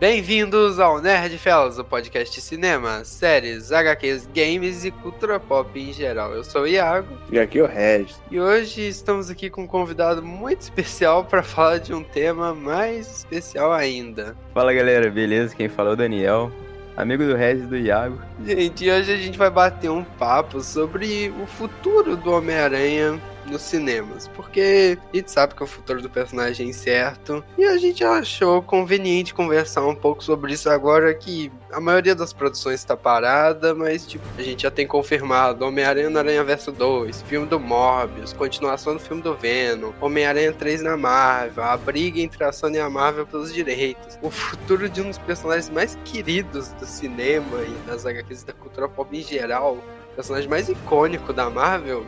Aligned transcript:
Bem-vindos 0.00 0.78
ao 0.78 0.98
Nerd 0.98 1.36
Fellas, 1.36 1.78
o 1.78 1.84
podcast 1.84 2.34
de 2.34 2.40
cinema, 2.40 3.04
séries, 3.04 3.70
HQs, 3.70 4.26
games 4.34 4.82
e 4.82 4.90
cultura 4.90 5.38
pop 5.38 5.78
em 5.78 5.92
geral. 5.92 6.32
Eu 6.32 6.42
sou 6.42 6.62
o 6.62 6.66
Iago. 6.66 7.18
E 7.30 7.38
aqui 7.38 7.58
é 7.58 7.62
o 7.62 7.66
Regis. 7.66 8.18
E 8.30 8.40
hoje 8.40 8.80
estamos 8.88 9.28
aqui 9.28 9.50
com 9.50 9.64
um 9.64 9.66
convidado 9.66 10.22
muito 10.22 10.62
especial 10.62 11.26
para 11.26 11.42
falar 11.42 11.80
de 11.80 11.92
um 11.92 12.02
tema 12.02 12.54
mais 12.54 13.18
especial 13.18 13.74
ainda. 13.74 14.34
Fala 14.54 14.72
galera, 14.72 15.10
beleza? 15.10 15.54
Quem 15.54 15.68
falou 15.68 15.90
é 15.90 15.94
o 15.94 15.98
Daniel, 15.98 16.50
amigo 16.96 17.22
do 17.22 17.36
Regis 17.36 17.64
e 17.64 17.66
do 17.66 17.76
Iago. 17.76 18.18
Gente, 18.42 18.90
hoje 18.90 19.12
a 19.12 19.16
gente 19.18 19.36
vai 19.36 19.50
bater 19.50 19.90
um 19.90 20.02
papo 20.02 20.62
sobre 20.62 21.30
o 21.42 21.46
futuro 21.46 22.16
do 22.16 22.32
Homem-Aranha 22.32 23.20
nos 23.50 23.62
cinemas, 23.62 24.28
porque 24.28 24.96
a 25.12 25.16
gente 25.16 25.30
sabe 25.30 25.54
que 25.54 25.62
o 25.62 25.66
futuro 25.66 26.00
do 26.00 26.08
personagem 26.08 26.66
é 26.66 26.70
incerto 26.70 27.44
e 27.58 27.64
a 27.64 27.76
gente 27.76 28.04
achou 28.04 28.62
conveniente 28.62 29.34
conversar 29.34 29.84
um 29.86 29.94
pouco 29.94 30.22
sobre 30.22 30.52
isso 30.52 30.70
agora 30.70 31.12
que 31.14 31.50
a 31.72 31.80
maioria 31.80 32.14
das 32.14 32.32
produções 32.32 32.80
está 32.80 32.96
parada, 32.96 33.74
mas 33.74 34.06
tipo, 34.06 34.24
a 34.38 34.42
gente 34.42 34.62
já 34.62 34.70
tem 34.70 34.86
confirmado 34.86 35.64
Homem-Aranha 35.64 36.10
no 36.10 36.18
Aranha 36.18 36.42
Verso 36.44 36.72
2, 36.72 37.22
filme 37.22 37.46
do 37.46 37.60
Morbius, 37.60 38.32
continuação 38.32 38.94
do 38.94 39.00
filme 39.00 39.22
do 39.22 39.34
Venom, 39.34 39.92
Homem-Aranha 40.00 40.52
3 40.52 40.82
na 40.82 40.96
Marvel, 40.96 41.64
a 41.64 41.76
briga 41.76 42.20
entre 42.20 42.42
a 42.44 42.52
Sony 42.52 42.76
e 42.76 42.80
a 42.80 42.90
Marvel 42.90 43.26
pelos 43.26 43.52
direitos, 43.52 44.18
o 44.22 44.30
futuro 44.30 44.88
de 44.88 45.00
um 45.00 45.08
dos 45.08 45.18
personagens 45.18 45.70
mais 45.70 45.98
queridos 46.04 46.68
do 46.72 46.86
cinema 46.86 47.62
e 47.62 47.88
das 47.88 48.06
HQs 48.06 48.44
da 48.44 48.52
cultura 48.52 48.88
pop 48.88 49.16
em 49.16 49.22
geral, 49.22 49.78
personagem 50.14 50.48
mais 50.48 50.68
icônico 50.68 51.32
da 51.32 51.48
Marvel, 51.48 52.04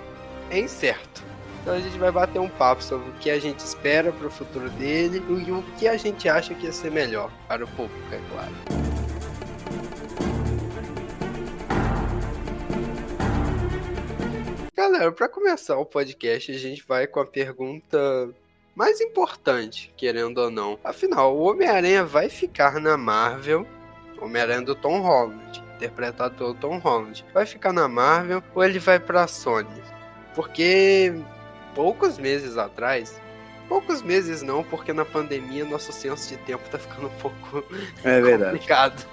é 0.50 0.58
incerto. 0.58 1.31
Então 1.62 1.74
a 1.74 1.78
gente 1.80 1.96
vai 1.96 2.10
bater 2.10 2.40
um 2.40 2.48
papo 2.48 2.82
sobre 2.82 3.08
o 3.08 3.12
que 3.14 3.30
a 3.30 3.38
gente 3.38 3.60
espera 3.60 4.10
para 4.12 4.26
o 4.26 4.30
futuro 4.30 4.68
dele 4.70 5.22
e 5.46 5.52
o 5.52 5.62
que 5.78 5.86
a 5.86 5.96
gente 5.96 6.28
acha 6.28 6.52
que 6.54 6.66
ia 6.66 6.72
ser 6.72 6.90
melhor 6.90 7.30
para 7.46 7.64
o 7.64 7.68
público, 7.68 8.02
é 8.10 8.20
claro. 8.32 8.52
Galera, 14.76 15.12
para 15.12 15.28
começar 15.28 15.78
o 15.78 15.86
podcast, 15.86 16.50
a 16.50 16.58
gente 16.58 16.84
vai 16.84 17.06
com 17.06 17.20
a 17.20 17.26
pergunta 17.26 18.28
mais 18.74 19.00
importante, 19.00 19.94
querendo 19.96 20.38
ou 20.38 20.50
não. 20.50 20.80
Afinal, 20.82 21.36
o 21.36 21.44
Homem-Aranha 21.44 22.04
vai 22.04 22.28
ficar 22.28 22.80
na 22.80 22.96
Marvel, 22.96 23.64
Homem-Aranha 24.20 24.62
do 24.62 24.74
Tom 24.74 25.00
Holland, 25.00 25.62
interpretado 25.76 26.34
pelo 26.34 26.54
Tom 26.54 26.78
Holland, 26.78 27.24
vai 27.32 27.46
ficar 27.46 27.72
na 27.72 27.86
Marvel 27.86 28.42
ou 28.52 28.64
ele 28.64 28.80
vai 28.80 28.98
para 28.98 29.22
a 29.22 29.28
Sony? 29.28 29.80
Porque 30.34 31.14
poucos 31.74 32.18
meses 32.18 32.56
atrás, 32.56 33.20
poucos 33.68 34.02
meses 34.02 34.42
não, 34.42 34.62
porque 34.62 34.92
na 34.92 35.04
pandemia 35.04 35.64
nosso 35.64 35.92
senso 35.92 36.28
de 36.28 36.36
tempo 36.38 36.62
tá 36.70 36.78
ficando 36.78 37.06
um 37.06 37.18
pouco 37.20 37.64
é 38.04 38.36
complicado. 38.38 39.06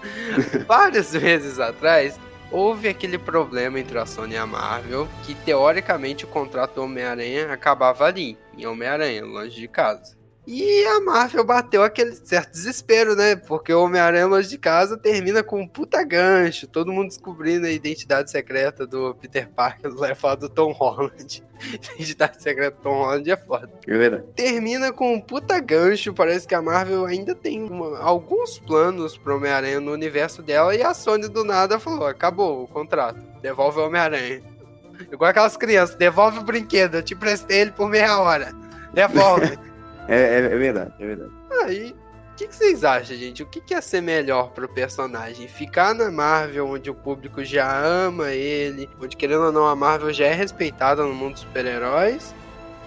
Vários 0.68 1.14
meses 1.14 1.60
atrás, 1.60 2.20
houve 2.52 2.88
aquele 2.88 3.18
problema 3.18 3.80
entre 3.80 3.98
a 3.98 4.06
Sony 4.06 4.34
e 4.34 4.38
a 4.38 4.46
Marvel, 4.46 5.08
que 5.24 5.34
teoricamente 5.34 6.26
o 6.26 6.28
contrato 6.28 6.76
do 6.76 6.84
Homem-Aranha 6.84 7.52
acabava 7.54 8.06
ali, 8.06 8.38
em 8.58 8.66
Homem-Aranha, 8.66 9.24
longe 9.24 9.56
de 9.56 9.68
casa. 9.68 10.19
E 10.52 10.84
a 10.84 11.00
Marvel 11.00 11.44
bateu 11.44 11.84
aquele 11.84 12.16
certo 12.16 12.54
desespero, 12.54 13.16
né? 13.16 13.36
Porque 13.36 13.72
o 13.72 13.84
Homem-Aranha 13.84 14.26
Longe 14.26 14.50
de 14.50 14.58
Casa 14.58 14.98
termina 14.98 15.44
com 15.44 15.62
um 15.62 15.68
puta 15.68 16.04
gancho, 16.04 16.66
todo 16.66 16.92
mundo 16.92 17.10
descobrindo 17.10 17.68
a 17.68 17.70
identidade 17.70 18.32
secreta 18.32 18.88
do 18.88 19.14
Peter 19.14 19.48
Parker, 19.48 19.92
do 19.92 20.02
levado 20.02 20.40
do 20.40 20.50
Tom 20.50 20.72
Holland. 20.72 21.44
identidade 21.94 22.42
secreta 22.42 22.76
do 22.78 22.82
Tom 22.82 22.96
Holland 22.96 23.30
é 23.30 23.38
foda. 23.38 23.70
É. 23.88 24.18
Termina 24.36 24.92
com 24.92 25.14
um 25.14 25.22
puta 25.22 25.60
gancho, 25.60 26.16
parece 26.16 26.48
que 26.48 26.56
a 26.56 26.64
Marvel 26.64 27.06
ainda 27.06 27.36
tem 27.36 27.62
uma, 27.62 28.00
alguns 28.00 28.58
planos 28.58 29.16
pro 29.20 29.36
Homem-Aranha 29.36 29.80
no 29.80 29.92
universo 29.92 30.42
dela, 30.42 30.76
e 30.76 30.82
a 30.82 30.96
Sony 30.96 31.28
do 31.28 31.44
nada 31.44 31.80
falou, 31.80 32.08
acabou 32.08 32.64
o 32.64 32.68
contrato, 32.68 33.22
devolve 33.40 33.78
o 33.78 33.86
Homem-Aranha. 33.86 34.42
Igual 35.12 35.30
aquelas 35.30 35.56
crianças, 35.56 35.96
devolve 35.96 36.40
o 36.40 36.44
brinquedo, 36.44 36.96
eu 36.96 37.04
te 37.04 37.14
prestei 37.14 37.60
ele 37.60 37.72
por 37.72 37.88
meia 37.88 38.18
hora. 38.18 38.52
Devolve. 38.96 39.60
É, 40.10 40.16
é, 40.16 40.38
é, 40.38 40.58
verdade, 40.58 40.94
é 41.00 41.06
verdade. 41.06 41.32
Aí, 41.64 41.96
o 42.32 42.36
que, 42.36 42.48
que, 42.48 42.56
vocês 42.56 42.84
acham, 42.84 43.16
gente? 43.16 43.44
O 43.44 43.46
que, 43.46 43.62
que 43.62 43.76
ia 43.76 43.82
ser 43.82 44.02
melhor 44.02 44.50
pro 44.52 44.68
personagem? 44.68 45.48
Ficar 45.48 45.94
na 45.94 46.10
Marvel, 46.10 46.68
onde 46.68 46.90
o 46.90 46.96
público 46.96 47.44
já 47.44 47.80
ama 47.80 48.32
ele, 48.32 48.90
onde, 49.00 49.16
querendo 49.16 49.44
ou 49.44 49.52
não, 49.52 49.68
a 49.68 49.76
Marvel 49.76 50.12
já 50.12 50.26
é 50.26 50.34
respeitada 50.34 51.04
no 51.04 51.14
mundo 51.14 51.34
dos 51.34 51.42
super-heróis? 51.42 52.34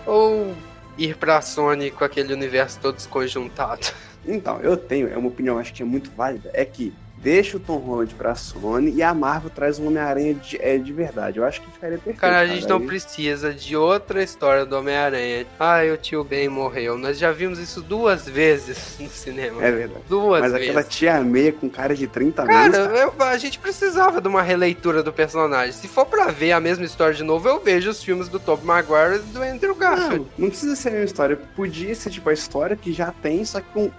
Ou 0.05 0.53
ir 0.99 1.17
pra 1.17 1.41
Sony 1.41 1.93
com 1.93 2.03
aquele 2.03 2.35
universo 2.35 2.81
todo 2.81 2.97
desconjuntado? 2.97 3.87
Então, 4.25 4.61
eu 4.61 4.77
tenho, 4.77 5.09
é 5.09 5.17
uma 5.17 5.27
opinião, 5.27 5.59
acho 5.59 5.75
que 5.75 5.83
é 5.83 5.85
muito 5.85 6.09
válida, 6.13 6.49
é 6.55 6.65
que 6.65 6.95
deixa 7.23 7.57
o 7.57 7.61
Tom 7.61 7.77
Holland 7.77 8.15
pra 8.15 8.35
Sony 8.35 8.93
e 8.93 9.03
a 9.03 9.15
Marvel 9.15 9.51
traz 9.51 9.79
um 9.79 9.87
Homem-Aranha 9.87 10.35
de, 10.35 10.61
é, 10.61 10.77
de 10.77 10.93
verdade. 10.93 11.39
Eu 11.39 11.45
acho 11.45 11.61
que 11.63 11.71
ficaria 11.71 11.97
perfeito. 11.97 12.19
Cara, 12.19 12.41
a 12.41 12.47
gente 12.47 12.63
cara. 12.63 12.79
não 12.79 12.87
precisa 12.87 13.55
de 13.55 13.77
outra 13.77 14.23
história 14.23 14.67
do 14.67 14.77
Homem-Aranha. 14.77 15.47
Ah, 15.59 15.81
o 15.93 15.97
tio 15.97 16.25
Ben 16.25 16.49
morreu. 16.49 16.99
Nós 16.99 17.19
já 17.19 17.31
vimos 17.31 17.59
isso 17.59 17.81
duas 17.81 18.29
vezes 18.29 18.97
no 19.01 19.09
cinema. 19.09 19.65
É 19.65 19.71
verdade. 19.71 20.03
Duas 20.09 20.41
Mas 20.41 20.53
vezes. 20.53 20.69
aquela 20.69 20.85
tia 20.85 21.21
meia 21.21 21.53
com 21.53 21.71
cara 21.71 21.95
de 21.95 22.07
30 22.07 22.45
cara, 22.45 22.65
anos. 22.65 22.77
Cara, 22.77 22.99
eu, 22.99 23.15
a 23.25 23.39
gente 23.39 23.59
precisava 23.59 24.21
de 24.21 24.27
uma 24.27 24.43
releitura 24.43 25.03
do 25.03 25.13
personagem. 25.13 25.73
Se 25.73 25.87
for 25.87 26.05
pra 26.05 26.27
ver 26.27 26.53
a 26.53 26.61
mesma 26.61 26.85
história 26.85 27.15
de 27.15 27.23
novo, 27.23 27.49
eu 27.49 27.61
vejo 27.61 27.91
os 27.91 28.03
filmes 28.03 28.29
do 28.29 28.41
Tobey 28.41 28.67
Maguire 28.67 29.17
e 29.17 29.33
do 29.33 29.43
Andrew 29.43 29.75
Garfield. 29.75 30.19
Não, 30.19 30.27
não 30.39 30.49
precisa 30.49 30.75
ser 30.75 30.89
a 30.89 30.93
mesma 30.93 31.07
história. 31.07 31.37
Podia 31.55 31.95
ser 31.95 32.11
tipo 32.11 32.29
a 32.29 32.33
história 32.33 32.77
que 32.77 32.93
já 32.93 33.13
tem, 33.23 33.45
só 33.45 33.61
que 33.61 33.69
com 33.73 33.91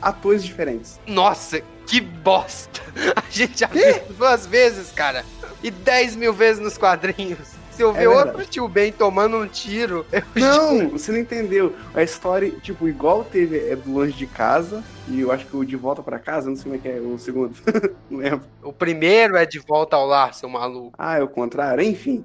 atores 0.00 0.44
diferentes. 0.44 1.00
Nossa, 1.06 1.62
que 1.86 2.00
bosta! 2.00 2.80
A 3.16 3.30
gente 3.30 3.60
já 3.60 3.66
viu 3.66 4.00
duas 4.16 4.46
vezes, 4.46 4.90
cara. 4.92 5.24
E 5.62 5.70
10 5.70 6.16
mil 6.16 6.32
vezes 6.32 6.62
nos 6.62 6.76
quadrinhos. 6.76 7.62
Se 7.72 7.82
eu 7.82 7.92
ver 7.92 8.04
é 8.04 8.08
outro 8.08 8.44
tio 8.44 8.68
Ben 8.68 8.92
tomando 8.92 9.38
um 9.38 9.46
tiro. 9.46 10.04
não, 10.36 10.78
juro. 10.78 10.90
você 10.90 11.10
não 11.10 11.18
entendeu. 11.18 11.74
A 11.94 12.02
história, 12.02 12.50
tipo, 12.50 12.86
igual 12.86 13.24
teve 13.24 13.58
é 13.70 13.74
do 13.74 13.92
longe 13.92 14.12
de 14.12 14.26
casa. 14.26 14.84
E 15.08 15.20
eu 15.20 15.32
acho 15.32 15.46
que 15.46 15.56
o 15.56 15.64
de 15.64 15.74
volta 15.74 16.02
para 16.02 16.18
casa, 16.18 16.48
não 16.48 16.56
sei 16.56 16.64
como 16.64 16.74
é 16.76 16.78
que 16.78 16.88
é 16.88 17.00
o 17.00 17.18
segundo. 17.18 17.56
não 18.10 18.18
lembro. 18.18 18.46
O 18.62 18.72
primeiro 18.72 19.36
é 19.36 19.46
de 19.46 19.58
volta 19.58 19.96
ao 19.96 20.06
lar, 20.06 20.34
seu 20.34 20.48
maluco. 20.48 20.92
Ah, 20.98 21.18
é 21.18 21.22
o 21.22 21.28
contrário. 21.28 21.82
Enfim. 21.82 22.24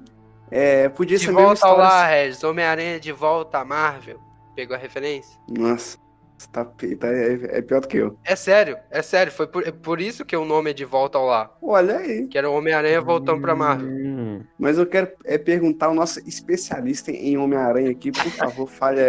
É, 0.51 0.89
podia 0.89 1.18
de 1.18 1.25
ser 1.25 1.31
De 1.31 1.35
volta 1.35 1.66
ao 1.66 1.78
lar, 1.78 2.09
Regis. 2.09 2.44
Homem-Aranha 2.44 3.00
de 3.00 3.12
volta 3.12 3.59
à 3.59 3.66
Marvel. 3.66 4.19
Pegou 4.56 4.75
a 4.75 4.79
referência? 4.79 5.39
Nossa. 5.47 5.97
Tá, 6.51 6.63
tá, 6.63 7.07
é, 7.07 7.57
é, 7.57 7.61
pior 7.61 7.81
do 7.81 7.87
que 7.87 7.97
eu. 7.97 8.17
É 8.23 8.35
sério, 8.35 8.77
é 8.91 9.01
sério. 9.01 9.31
Foi 9.31 9.47
por, 9.47 9.67
é 9.67 9.71
por 9.71 9.99
isso 9.99 10.23
que 10.23 10.35
o 10.35 10.45
nome 10.45 10.69
é 10.69 10.73
De 10.73 10.85
Volta 10.85 11.17
ao 11.17 11.25
Lar. 11.25 11.51
Olha 11.61 11.97
aí. 11.97 12.27
Que 12.27 12.37
era 12.37 12.49
o 12.49 12.53
Homem-Aranha 12.53 13.01
voltando 13.01 13.39
hum. 13.39 13.41
pra 13.41 13.55
Marvel. 13.55 14.43
Mas 14.57 14.77
eu 14.77 14.85
quero 14.85 15.09
é, 15.25 15.37
perguntar 15.37 15.87
ao 15.87 15.95
nosso 15.95 16.19
especialista 16.27 17.11
em 17.11 17.37
Homem-Aranha 17.37 17.89
aqui, 17.89 18.11
por 18.11 18.31
favor, 18.31 18.67
fale, 18.67 19.01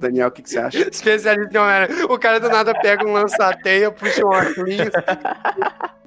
Daniel, 0.00 0.28
o 0.28 0.30
que, 0.32 0.42
que, 0.42 0.50
você 0.50 0.58
acha? 0.58 0.78
Especialista 0.88 1.56
em 1.56 1.60
Homem-Aranha. 1.60 2.06
O 2.06 2.18
cara 2.18 2.40
do 2.40 2.48
nada 2.48 2.74
pega 2.74 3.06
um 3.06 3.12
lança-teia, 3.12 3.92
puxa 3.92 4.24
um 4.24 4.28
óculos. 4.28 4.74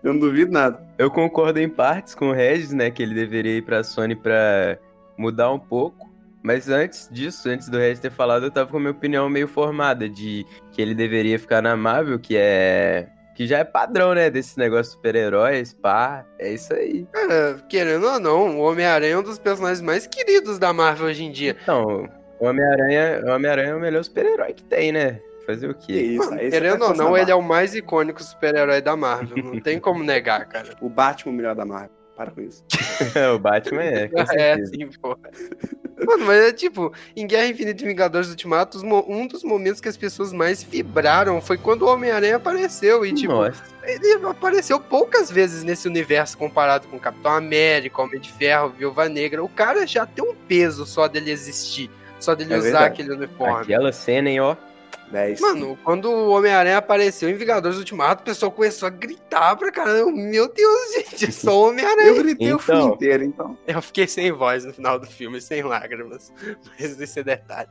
eu 0.03 0.13
não 0.13 0.19
duvido 0.19 0.51
nada. 0.51 0.85
Eu 0.97 1.09
concordo 1.09 1.59
em 1.59 1.69
partes 1.69 2.13
com 2.13 2.29
o 2.29 2.33
Regis, 2.33 2.73
né, 2.73 2.91
que 2.91 3.01
ele 3.01 3.15
deveria 3.15 3.57
ir 3.57 3.61
pra 3.61 3.83
Sony 3.83 4.15
pra 4.15 4.77
mudar 5.17 5.51
um 5.51 5.59
pouco. 5.59 6.06
Mas 6.43 6.69
antes 6.69 7.09
disso, 7.11 7.49
antes 7.49 7.67
do 7.69 7.77
Regis 7.77 7.99
ter 7.99 8.11
falado, 8.11 8.45
eu 8.45 8.51
tava 8.51 8.69
com 8.69 8.77
a 8.77 8.79
minha 8.79 8.91
opinião 8.91 9.29
meio 9.29 9.47
formada 9.47 10.07
de 10.07 10.45
que 10.71 10.81
ele 10.81 10.95
deveria 10.95 11.37
ficar 11.37 11.61
na 11.61 11.75
Marvel, 11.75 12.19
que 12.19 12.35
é. 12.37 13.07
Que 13.35 13.45
já 13.45 13.59
é 13.59 13.63
padrão, 13.63 14.15
né? 14.15 14.31
Desse 14.31 14.57
negócio 14.57 14.85
de 14.85 14.95
super-heróis, 14.95 15.71
pá. 15.71 16.25
É 16.39 16.53
isso 16.53 16.73
aí. 16.73 17.07
É, 17.15 17.55
querendo 17.69 18.07
ou 18.07 18.19
não, 18.19 18.57
o 18.57 18.61
Homem-Aranha 18.61 19.13
é 19.13 19.17
um 19.17 19.21
dos 19.21 19.37
personagens 19.37 19.81
mais 19.81 20.07
queridos 20.07 20.57
da 20.57 20.73
Marvel 20.73 21.07
hoje 21.07 21.23
em 21.23 21.31
dia. 21.31 21.55
Então, 21.61 22.09
o 22.39 22.47
Homem-Aranha 22.47 23.23
Homem 23.27 23.51
é 23.51 23.75
o 23.75 23.79
melhor 23.79 24.03
super-herói 24.03 24.53
que 24.53 24.63
tem, 24.63 24.91
né? 24.91 25.19
Fazer 25.45 25.69
o 25.69 25.73
quê? 25.73 25.93
Isso, 25.93 26.29
Mano, 26.29 26.37
querendo 26.49 26.81
ou 26.83 26.95
não, 26.95 27.17
ele 27.17 27.31
é 27.31 27.35
o 27.35 27.41
mais 27.41 27.73
icônico 27.73 28.21
super-herói 28.21 28.81
da 28.81 28.97
Marvel. 28.97 29.37
Não 29.37 29.61
tem 29.61 29.79
como 29.79 30.03
negar, 30.03 30.45
cara. 30.45 30.75
O 30.81 30.89
Batman, 30.89 31.31
o 31.31 31.35
melhor 31.35 31.55
da 31.55 31.65
Marvel. 31.65 31.96
Para 32.17 32.31
com 32.31 32.41
isso. 32.41 32.65
o 33.35 33.37
Batman 33.37 33.83
é. 33.83 34.09
é, 34.35 34.65
sim, 34.65 34.89
pô. 34.99 35.15
Mano, 36.03 36.25
mas 36.25 36.45
é 36.45 36.51
tipo, 36.51 36.91
em 37.15 37.27
Guerra 37.27 37.47
Infinita 37.47 37.83
e 37.83 37.87
Vingadores 37.87 38.27
Ultimato, 38.29 38.79
um 39.07 39.27
dos 39.27 39.43
momentos 39.43 39.79
que 39.79 39.87
as 39.87 39.95
pessoas 39.95 40.33
mais 40.33 40.63
vibraram 40.63 41.39
foi 41.39 41.59
quando 41.59 41.83
o 41.83 41.87
Homem-Aranha 41.87 42.37
apareceu. 42.37 43.05
E, 43.05 43.13
tipo, 43.13 43.33
Nossa. 43.33 43.63
ele 43.83 44.25
apareceu 44.25 44.79
poucas 44.79 45.29
vezes 45.29 45.63
nesse 45.63 45.87
universo 45.87 46.35
comparado 46.39 46.87
com 46.87 46.99
Capitão 46.99 47.31
América, 47.31 48.01
Homem 48.01 48.19
de 48.19 48.31
Ferro, 48.31 48.69
Viúva 48.69 49.07
Negra. 49.07 49.43
O 49.43 49.49
cara 49.49 49.85
já 49.85 50.05
tem 50.07 50.23
um 50.23 50.33
peso 50.33 50.87
só 50.87 51.07
dele 51.07 51.29
existir. 51.29 51.89
Só 52.19 52.33
dele 52.33 52.55
é 52.55 52.57
usar 52.57 52.63
verdade. 52.63 52.85
aquele 52.85 53.11
uniforme. 53.13 53.61
Aquela 53.61 53.91
cena, 53.91 54.27
hein, 54.27 54.39
ó. 54.39 54.55
10. 55.11 55.39
Mano, 55.39 55.77
quando 55.83 56.09
o 56.09 56.29
Homem-Aranha 56.29 56.77
apareceu 56.77 57.29
em 57.29 57.35
Vingadores 57.35 57.77
Ultimato, 57.77 58.21
o 58.21 58.25
pessoal 58.25 58.51
começou 58.51 58.87
a 58.87 58.89
gritar 58.89 59.55
pra 59.55 59.71
caramba. 59.71 60.11
Meu 60.11 60.51
Deus, 60.51 60.93
gente, 61.09 61.31
sou 61.31 61.65
o 61.65 61.69
Homem-Aranha. 61.69 62.07
Eu 62.09 62.23
gritei 62.23 62.47
então, 62.47 62.57
o 62.57 62.59
filme 62.59 62.83
inteiro, 62.93 63.23
então. 63.23 63.57
Eu 63.65 63.81
fiquei 63.81 64.07
sem 64.07 64.31
voz 64.31 64.65
no 64.65 64.73
final 64.73 64.99
do 64.99 65.07
filme, 65.07 65.41
sem 65.41 65.63
lágrimas. 65.63 66.31
Mas 66.79 66.99
esse 66.99 67.19
é 67.19 67.23
detalhe. 67.23 67.69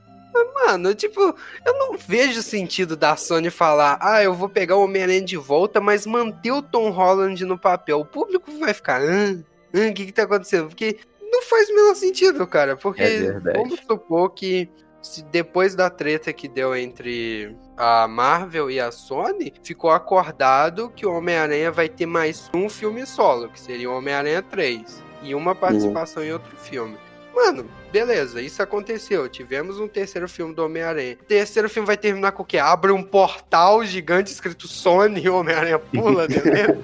Mano, 0.55 0.95
tipo, 0.95 1.35
eu 1.65 1.79
não 1.79 1.97
vejo 1.97 2.43
sentido 2.43 2.95
da 2.95 3.17
Sony 3.17 3.49
falar, 3.49 3.99
ah, 4.03 4.23
eu 4.23 4.35
vou 4.35 4.49
pegar 4.49 4.77
o 4.77 4.85
Homem-Aranha 4.85 5.23
de 5.23 5.37
volta, 5.37 5.81
mas 5.81 6.05
manter 6.05 6.51
o 6.51 6.61
Tom 6.61 6.91
Holland 6.91 7.43
no 7.47 7.59
papel. 7.59 8.01
O 8.01 8.05
público 8.05 8.51
vai 8.59 8.75
ficar, 8.75 9.01
ah, 9.01 9.35
o 9.73 9.95
que 9.95 10.07
que 10.07 10.13
tá 10.13 10.25
acontecendo? 10.25 10.69
Porque 10.69 10.99
não 11.23 11.43
faz 11.43 11.69
o 11.69 11.75
menor 11.75 11.95
sentido, 11.95 12.47
cara. 12.47 12.77
Porque 12.77 13.03
É 13.03 13.33
vamos 13.55 13.81
supor 13.81 14.31
que 14.31 14.69
se 15.07 15.23
depois 15.23 15.75
da 15.75 15.89
treta 15.89 16.33
que 16.33 16.49
deu 16.49 16.75
entre 16.75 17.57
a 17.77 18.09
Marvel 18.09 18.71
e 18.71 18.81
a 18.81 18.91
Sony, 18.91 19.53
ficou 19.63 19.91
acordado 19.91 20.91
que 20.95 21.07
o 21.07 21.13
Homem-Aranha 21.13 21.71
vai 21.71 21.89
ter 21.89 22.07
mais 22.07 22.51
um 22.53 22.69
filme 22.69 23.07
solo, 23.07 23.49
que 23.49 23.61
seria 23.61 23.91
o 23.91 23.97
Homem-Aranha 23.97 24.43
3. 24.43 25.05
E 25.23 25.35
uma 25.35 25.55
participação 25.55 26.23
em 26.23 26.33
outro 26.33 26.57
filme. 26.57 26.97
Mano, 27.35 27.67
beleza, 27.93 28.41
isso 28.41 28.63
aconteceu. 28.63 29.29
Tivemos 29.29 29.79
um 29.79 29.87
terceiro 29.87 30.29
filme 30.29 30.55
do 30.55 30.65
Homem-Aranha. 30.65 31.17
Terceiro 31.29 31.69
filme 31.69 31.87
vai 31.87 31.97
terminar 31.97 32.33
com 32.33 32.43
o 32.43 32.47
quê? 32.47 32.59
Abre 32.59 32.93
um 32.93 33.03
portal 33.03 33.85
gigante 33.85 34.33
escrito 34.33 34.67
Sony 34.67 35.23
e 35.23 35.29
o 35.29 35.37
Homem-Aranha 35.37 35.79
pula, 35.79 36.27
beleza? 36.29 36.83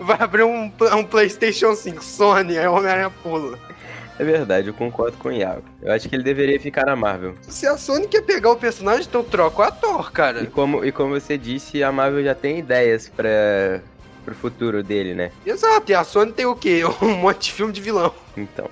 vai 0.00 0.16
abrir 0.20 0.44
um, 0.44 0.72
um 0.96 1.04
PlayStation 1.04 1.74
5 1.74 2.02
Sony, 2.02 2.58
aí 2.58 2.66
o 2.66 2.74
Homem-Aranha 2.74 3.10
pula. 3.10 3.58
É 4.18 4.24
verdade, 4.24 4.68
eu 4.68 4.74
concordo 4.74 5.16
com 5.18 5.28
o 5.28 5.32
Iago. 5.32 5.64
Eu 5.82 5.92
acho 5.92 6.08
que 6.08 6.14
ele 6.14 6.22
deveria 6.22 6.58
ficar 6.60 6.86
na 6.86 6.94
Marvel. 6.94 7.34
Se 7.42 7.66
a 7.66 7.76
Sony 7.76 8.06
quer 8.06 8.22
pegar 8.22 8.50
o 8.52 8.56
personagem, 8.56 9.06
então 9.08 9.24
troca 9.24 9.58
o 9.60 9.62
ator, 9.62 10.08
E 10.08 10.12
cara. 10.12 10.46
como, 10.46 10.84
e 10.84 10.92
como 10.92 11.18
você 11.18 11.36
disse, 11.36 11.82
a 11.82 11.90
Marvel 11.90 12.22
já 12.24 12.34
tem 12.34 12.58
ideias 12.58 13.08
para 13.08 13.80
pro 14.24 14.34
futuro 14.34 14.82
dele, 14.82 15.14
né? 15.14 15.30
Exato, 15.44 15.92
e 15.92 15.94
a 15.94 16.02
Sony 16.02 16.32
tem 16.32 16.46
o 16.46 16.54
quê? 16.56 16.80
Um 17.02 17.14
monte 17.16 17.44
de 17.46 17.52
filme 17.52 17.72
de 17.72 17.80
vilão. 17.82 18.14
Então, 18.36 18.70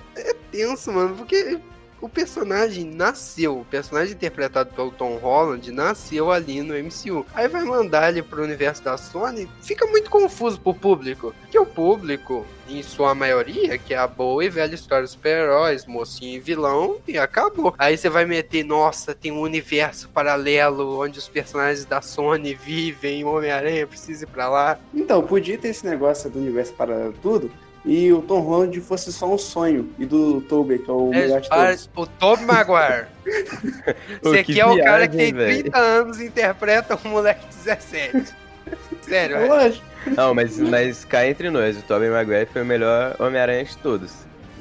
tenso, 0.51 0.91
mano, 0.91 1.15
porque 1.15 1.59
o 2.03 2.09
personagem 2.09 2.83
nasceu, 2.83 3.59
o 3.59 3.65
personagem 3.65 4.13
interpretado 4.13 4.73
pelo 4.73 4.91
Tom 4.91 5.15
Holland 5.15 5.71
nasceu 5.71 6.31
ali 6.31 6.61
no 6.61 6.73
MCU. 6.73 7.25
Aí 7.33 7.47
vai 7.47 7.63
mandar 7.63 8.09
ele 8.09 8.21
pro 8.21 8.43
universo 8.43 8.83
da 8.83 8.97
Sony, 8.97 9.49
fica 9.61 9.85
muito 9.87 10.09
confuso 10.09 10.59
pro 10.59 10.73
público. 10.73 11.33
Que 11.49 11.57
o 11.57 11.65
público, 11.65 12.45
em 12.67 12.83
sua 12.83 13.15
maioria, 13.15 13.77
que 13.77 13.93
é 13.93 13.97
a 13.97 14.05
boa 14.05 14.43
e 14.43 14.49
velha 14.49 14.75
história 14.75 15.03
dos 15.03 15.11
super-heróis, 15.11 15.85
mocinho 15.85 16.35
e 16.35 16.39
vilão, 16.41 16.97
e 17.07 17.17
acabou. 17.17 17.73
Aí 17.77 17.97
você 17.97 18.09
vai 18.09 18.25
meter, 18.25 18.65
nossa, 18.65 19.15
tem 19.15 19.31
um 19.31 19.39
universo 19.39 20.09
paralelo 20.09 20.99
onde 20.99 21.19
os 21.19 21.29
personagens 21.29 21.85
da 21.85 22.01
Sony 22.01 22.53
vivem, 22.53 23.23
Homem-Aranha 23.23 23.87
precisa 23.87 24.25
ir 24.25 24.27
pra 24.27 24.49
lá. 24.49 24.77
Então, 24.93 25.23
podia 25.23 25.57
ter 25.57 25.69
esse 25.69 25.85
negócio 25.85 26.29
do 26.29 26.37
universo 26.37 26.73
para 26.73 27.13
tudo 27.21 27.49
e 27.85 28.11
o 28.13 28.21
Tom 28.21 28.39
Holland 28.41 28.79
fosse 28.81 29.11
só 29.11 29.33
um 29.33 29.37
sonho. 29.37 29.89
E 29.99 30.05
do 30.05 30.41
Tobey, 30.41 30.79
que 30.79 30.89
é 30.89 30.93
o 30.93 31.09
melhor 31.09 31.41
de 31.41 31.47
É, 31.51 31.67
todos. 31.67 31.89
o 31.95 32.05
Tobey 32.07 32.45
Maguire. 32.45 33.07
Que 34.23 34.37
aqui 34.39 34.59
é 34.59 34.65
o 34.65 34.77
cara 34.83 35.07
que 35.07 35.17
viagem, 35.17 35.17
tem 35.17 35.33
velho. 35.33 35.61
30 35.63 35.77
anos 35.77 36.19
e 36.19 36.25
interpreta 36.25 36.99
um 37.05 37.09
moleque 37.09 37.45
de 37.47 37.55
17. 37.55 38.33
Sério, 39.01 39.35
É 39.35 39.39
velho. 39.39 39.53
lógico. 39.53 39.85
não, 40.15 40.33
mas, 40.33 40.57
mas 40.59 41.03
cá 41.05 41.27
entre 41.27 41.49
nós, 41.49 41.77
o 41.77 41.81
Tobey 41.83 42.09
Maguire 42.09 42.45
foi 42.51 42.61
o 42.61 42.65
melhor 42.65 43.15
Homem-Aranha 43.19 43.63
de 43.65 43.77
todos. 43.77 44.11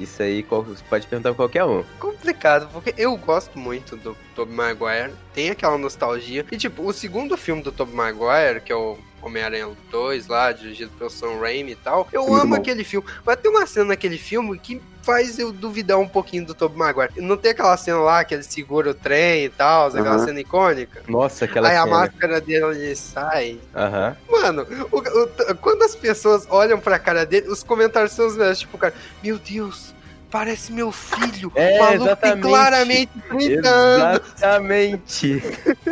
Isso 0.01 0.21
aí 0.23 0.43
você 0.43 0.83
pode 0.89 1.07
perguntar 1.07 1.31
pra 1.31 1.37
qualquer 1.37 1.65
um. 1.65 1.85
complicado, 2.01 2.69
porque 2.73 2.93
eu 2.97 3.17
gosto 3.17 3.57
muito 3.59 3.97
do 3.97 4.17
Tobey 4.35 4.55
Maguire, 4.55 5.13
tem 5.33 5.51
aquela 5.51 5.79
nostalgia. 5.79 6.45
E 6.51 6.57
tipo, 6.57 6.83
o 6.83 6.93
segundo 6.93 7.37
filme 7.37 7.63
do 7.63 7.71
Tobey 7.71 7.95
Maguire, 7.95 8.61
que 8.65 8.73
é 8.73 8.77
o 8.77 8.99
Homem-Aranha 9.23 9.71
2 9.91 10.27
lá, 10.27 10.53
dirigido 10.53 10.91
pelo 10.99 11.09
Sam 11.11 11.39
Raimi 11.41 11.73
e 11.73 11.77
tal, 11.77 12.09
eu 12.13 12.23
Muito 12.27 12.35
amo 12.43 12.51
bom. 12.51 12.61
aquele 12.61 12.85
filme. 12.85 13.07
Mas 13.25 13.37
tem 13.37 13.51
uma 13.51 13.67
cena 13.67 13.87
naquele 13.87 14.19
filme 14.19 14.59
que 14.59 14.81
faz 15.03 15.37
eu 15.39 15.53
duvidar 15.53 15.99
um 15.99 16.07
pouquinho 16.07 16.47
do 16.47 16.55
Tobey 16.55 16.79
Maguire. 16.79 17.13
Não 17.21 17.37
tem 17.37 17.51
aquela 17.51 17.77
cena 17.77 17.99
lá 17.99 18.23
que 18.25 18.35
ele 18.35 18.43
segura 18.45 18.91
o 18.91 18.95
trem 18.95 19.45
e 19.47 19.49
tal, 19.49 19.89
aquela 19.89 20.19
cena 20.21 20.41
icônica? 20.41 21.03
Nossa, 21.09 21.45
aquela 21.45 21.69
Aí 21.71 21.77
a 21.77 21.83
cena. 21.85 21.97
máscara 21.99 22.41
dele 22.41 22.95
sai. 22.95 23.59
Aham. 23.75 24.17
Mano, 24.31 24.67
o- 24.93 24.99
o- 24.99 25.55
quando 25.57 25.83
as 25.83 25.97
pessoas 25.97 26.47
olham 26.51 26.79
pra 26.79 26.99
cara 27.01 27.27
dele, 27.27 27.49
os 27.49 27.63
comentários 27.65 28.13
são 28.13 28.27
os 28.29 28.37
mesmos. 28.37 28.61
Tipo, 28.61 28.79
cara, 28.79 28.95
meu 29.23 29.39
Deus, 29.39 29.92
parece 30.33 30.73
meu 30.73 30.91
filho. 30.91 31.53
É, 31.55 31.77
o 31.77 31.79
maluco 31.79 31.99
tem 31.99 32.07
exatamente. 32.07 32.43
claramente 32.49 33.13
30 33.29 33.69
anos. 33.69 34.21
Exatamente. 34.35 35.43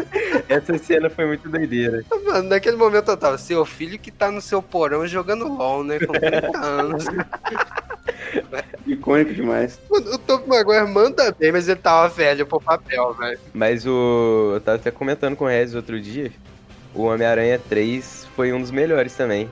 Essa 0.49 0.79
cena 0.79 1.11
foi 1.11 1.27
muito 1.27 1.49
doideira. 1.49 2.03
Mano, 2.25 2.49
naquele 2.49 2.77
momento 2.77 3.11
eu 3.11 3.17
tava, 3.19 3.37
seu 3.37 3.65
filho 3.67 3.99
que 3.99 4.11
tá 4.11 4.31
no 4.31 4.41
seu 4.41 4.63
porão 4.63 5.07
jogando 5.07 5.47
LOL, 5.47 5.85
né? 5.85 5.99
Com 6.01 6.15
30 6.15 6.57
anos. 6.59 7.05
Icônico 8.87 9.35
demais. 9.35 9.79
Mano, 9.91 10.15
o 10.15 10.19
Tobey 10.19 10.49
Maguire 10.49 10.91
manda 10.91 11.31
bem, 11.39 11.53
mas 11.53 11.69
ele 11.69 11.79
tava 11.79 12.09
velho 12.09 12.47
pro 12.47 12.61
papel, 12.61 13.13
velho. 13.15 13.39
Mas 13.53 13.87
o. 13.87 14.53
Eu 14.55 14.61
tava 14.63 14.79
até 14.79 14.91
comentando 14.91 15.37
com 15.37 15.45
o 15.45 15.49
Rez 15.49 15.75
outro 15.75 16.01
dia. 16.01 16.33
O 16.95 17.03
Homem-Aranha 17.03 17.61
3 17.69 18.27
foi 18.35 18.53
um 18.53 18.61
dos 18.61 18.71
melhores 18.71 19.15
também. 19.15 19.49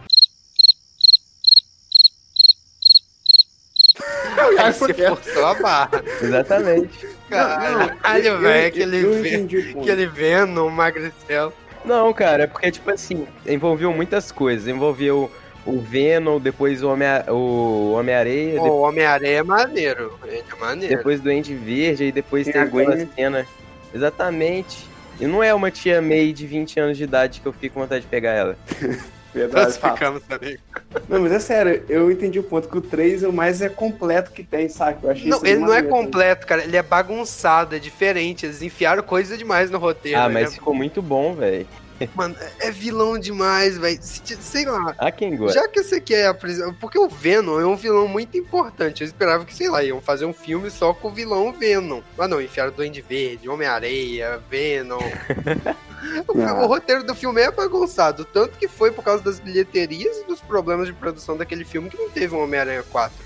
Aí 4.58 4.72
você 4.72 4.94
forçou 4.94 5.46
a 5.46 5.54
barra. 5.54 6.02
Exatamente. 6.22 7.08
Caralho, 7.28 8.38
velho, 8.38 8.66
aquele, 8.68 9.80
aquele 9.80 10.06
Venom, 10.06 10.70
Magricel. 10.70 11.52
Não, 11.84 12.12
cara, 12.12 12.44
é 12.44 12.46
porque, 12.46 12.70
tipo 12.70 12.90
assim, 12.90 13.26
envolveu 13.46 13.92
muitas 13.92 14.32
coisas. 14.32 14.66
Envolveu 14.66 15.30
o 15.66 15.80
Venom, 15.80 16.38
depois 16.40 16.82
o 16.82 16.88
Homem- 16.90 17.06
o 17.28 17.92
Homem-Areia, 17.92 18.60
O 18.62 18.80
Homem-Aranha 18.80 19.38
é 19.38 19.42
maneiro. 19.42 20.18
É 20.26 20.56
maneiro. 20.60 20.96
depois 20.96 21.20
do 21.20 21.28
Andy 21.30 21.54
Verde, 21.54 22.04
e 22.04 22.12
depois 22.12 22.44
Tem 22.44 22.52
tem 22.54 22.62
a 22.62 22.64
aquela 22.64 22.94
Gwen. 22.96 23.08
cena. 23.14 23.46
Exatamente. 23.94 24.86
E 25.20 25.26
não 25.26 25.42
é 25.42 25.52
uma 25.52 25.70
tia 25.70 26.00
May 26.00 26.32
de 26.32 26.46
20 26.46 26.78
anos 26.80 26.96
de 26.96 27.04
idade 27.04 27.40
que 27.40 27.46
eu 27.46 27.52
fiquei 27.52 27.68
com 27.68 27.80
vontade 27.80 28.02
de 28.02 28.06
pegar 28.06 28.32
ela. 28.32 28.56
Verdade, 29.34 29.66
Nós 29.66 29.76
fato. 29.76 29.94
ficamos 29.94 30.22
amigos. 30.30 30.60
Não, 31.08 31.20
mas 31.20 31.32
é 31.32 31.38
sério, 31.38 31.84
eu 31.88 32.10
entendi 32.10 32.38
o 32.38 32.42
ponto 32.42 32.68
que 32.68 32.78
o 32.78 32.80
3 32.80 33.22
é 33.22 33.28
o 33.28 33.32
mais 33.32 33.60
é 33.60 33.68
completo 33.68 34.30
que 34.32 34.42
tem, 34.42 34.68
saca? 34.68 34.98
Eu 35.02 35.10
achei 35.10 35.28
Não, 35.28 35.38
ele 35.44 35.56
não 35.56 35.66
é 35.66 35.82
maneiro, 35.82 35.88
completo, 35.88 36.46
cara. 36.46 36.64
Ele 36.64 36.76
é 36.76 36.82
bagunçado, 36.82 37.76
é 37.76 37.78
diferente. 37.78 38.46
Eles 38.46 38.62
enfiaram 38.62 39.02
coisa 39.02 39.36
demais 39.36 39.70
no 39.70 39.78
roteiro. 39.78 40.18
ah, 40.18 40.28
mas 40.28 40.48
é- 40.48 40.54
ficou 40.54 40.74
muito 40.74 41.02
bom, 41.02 41.34
velho. 41.34 41.66
Mano, 42.14 42.36
é 42.60 42.70
vilão 42.70 43.18
demais, 43.18 43.76
velho. 43.76 43.98
Se- 44.00 44.36
Sei 44.40 44.64
lá. 44.64 44.94
Ah, 44.98 45.10
quem 45.10 45.36
gosta? 45.36 45.58
Já 45.60 45.66
que 45.68 45.82
você 45.82 46.00
quer 46.00 46.28
apresentar. 46.28 46.72
Porque 46.80 46.96
o 46.96 47.08
Venom 47.08 47.58
é 47.60 47.66
um 47.66 47.74
vilão 47.74 48.06
muito 48.06 48.38
importante. 48.38 49.00
Eu 49.02 49.06
esperava 49.08 49.44
que, 49.44 49.52
sei 49.52 49.68
lá, 49.68 49.82
iam 49.82 50.00
fazer 50.00 50.24
um 50.24 50.32
filme 50.32 50.70
só 50.70 50.94
com 50.94 51.08
o 51.08 51.10
vilão 51.12 51.52
Venom. 51.52 52.00
Mas 52.16 52.30
não, 52.30 52.40
enfiaram 52.40 52.70
Duende 52.70 53.02
Verde, 53.02 53.48
Homem-Areia, 53.48 54.40
Venom. 54.48 55.00
o, 56.28 56.42
Ah. 56.42 56.64
o 56.64 56.66
roteiro 56.66 57.02
do 57.04 57.14
filme 57.14 57.40
é 57.40 57.50
bagunçado. 57.50 58.24
Tanto 58.24 58.58
que 58.58 58.68
foi 58.68 58.90
por 58.90 59.02
causa 59.04 59.22
das 59.22 59.38
bilheterias 59.40 60.18
e 60.18 60.24
dos 60.26 60.40
problemas 60.40 60.86
de 60.86 60.92
produção 60.92 61.36
daquele 61.36 61.64
filme 61.64 61.88
que 61.90 61.96
não 61.96 62.08
teve 62.10 62.34
um 62.34 62.42
Homem-Aranha 62.42 62.82
4. 62.90 63.16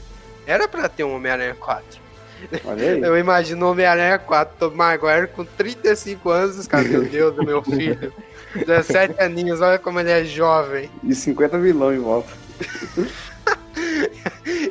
Era 0.47 0.67
pra 0.67 0.88
ter 0.88 1.05
um 1.05 1.14
Homem-Aranha 1.14 1.55
4. 1.55 2.00
Olha 2.64 2.91
aí. 2.93 3.00
Eu 3.00 3.17
imagino 3.17 3.67
o 3.67 3.71
Homem-Aranha 3.71 4.19
4, 4.19 4.57
Tom 4.59 4.75
Maguire 4.75 5.29
com 5.29 5.45
35 5.45 6.29
anos, 6.31 6.59
os 6.59 6.67
caras, 6.67 6.88
meu 6.88 7.05
Deus, 7.05 7.35
do 7.37 7.45
meu 7.45 7.62
filho. 7.64 8.12
17 8.55 9.21
aninhos, 9.23 9.61
olha 9.61 9.79
como 9.79 10.00
ele 10.00 10.11
é 10.11 10.25
jovem. 10.25 10.91
E 11.05 11.14
50 11.14 11.59
vilão 11.59 11.95
em 11.95 11.99
volta. 12.00 12.33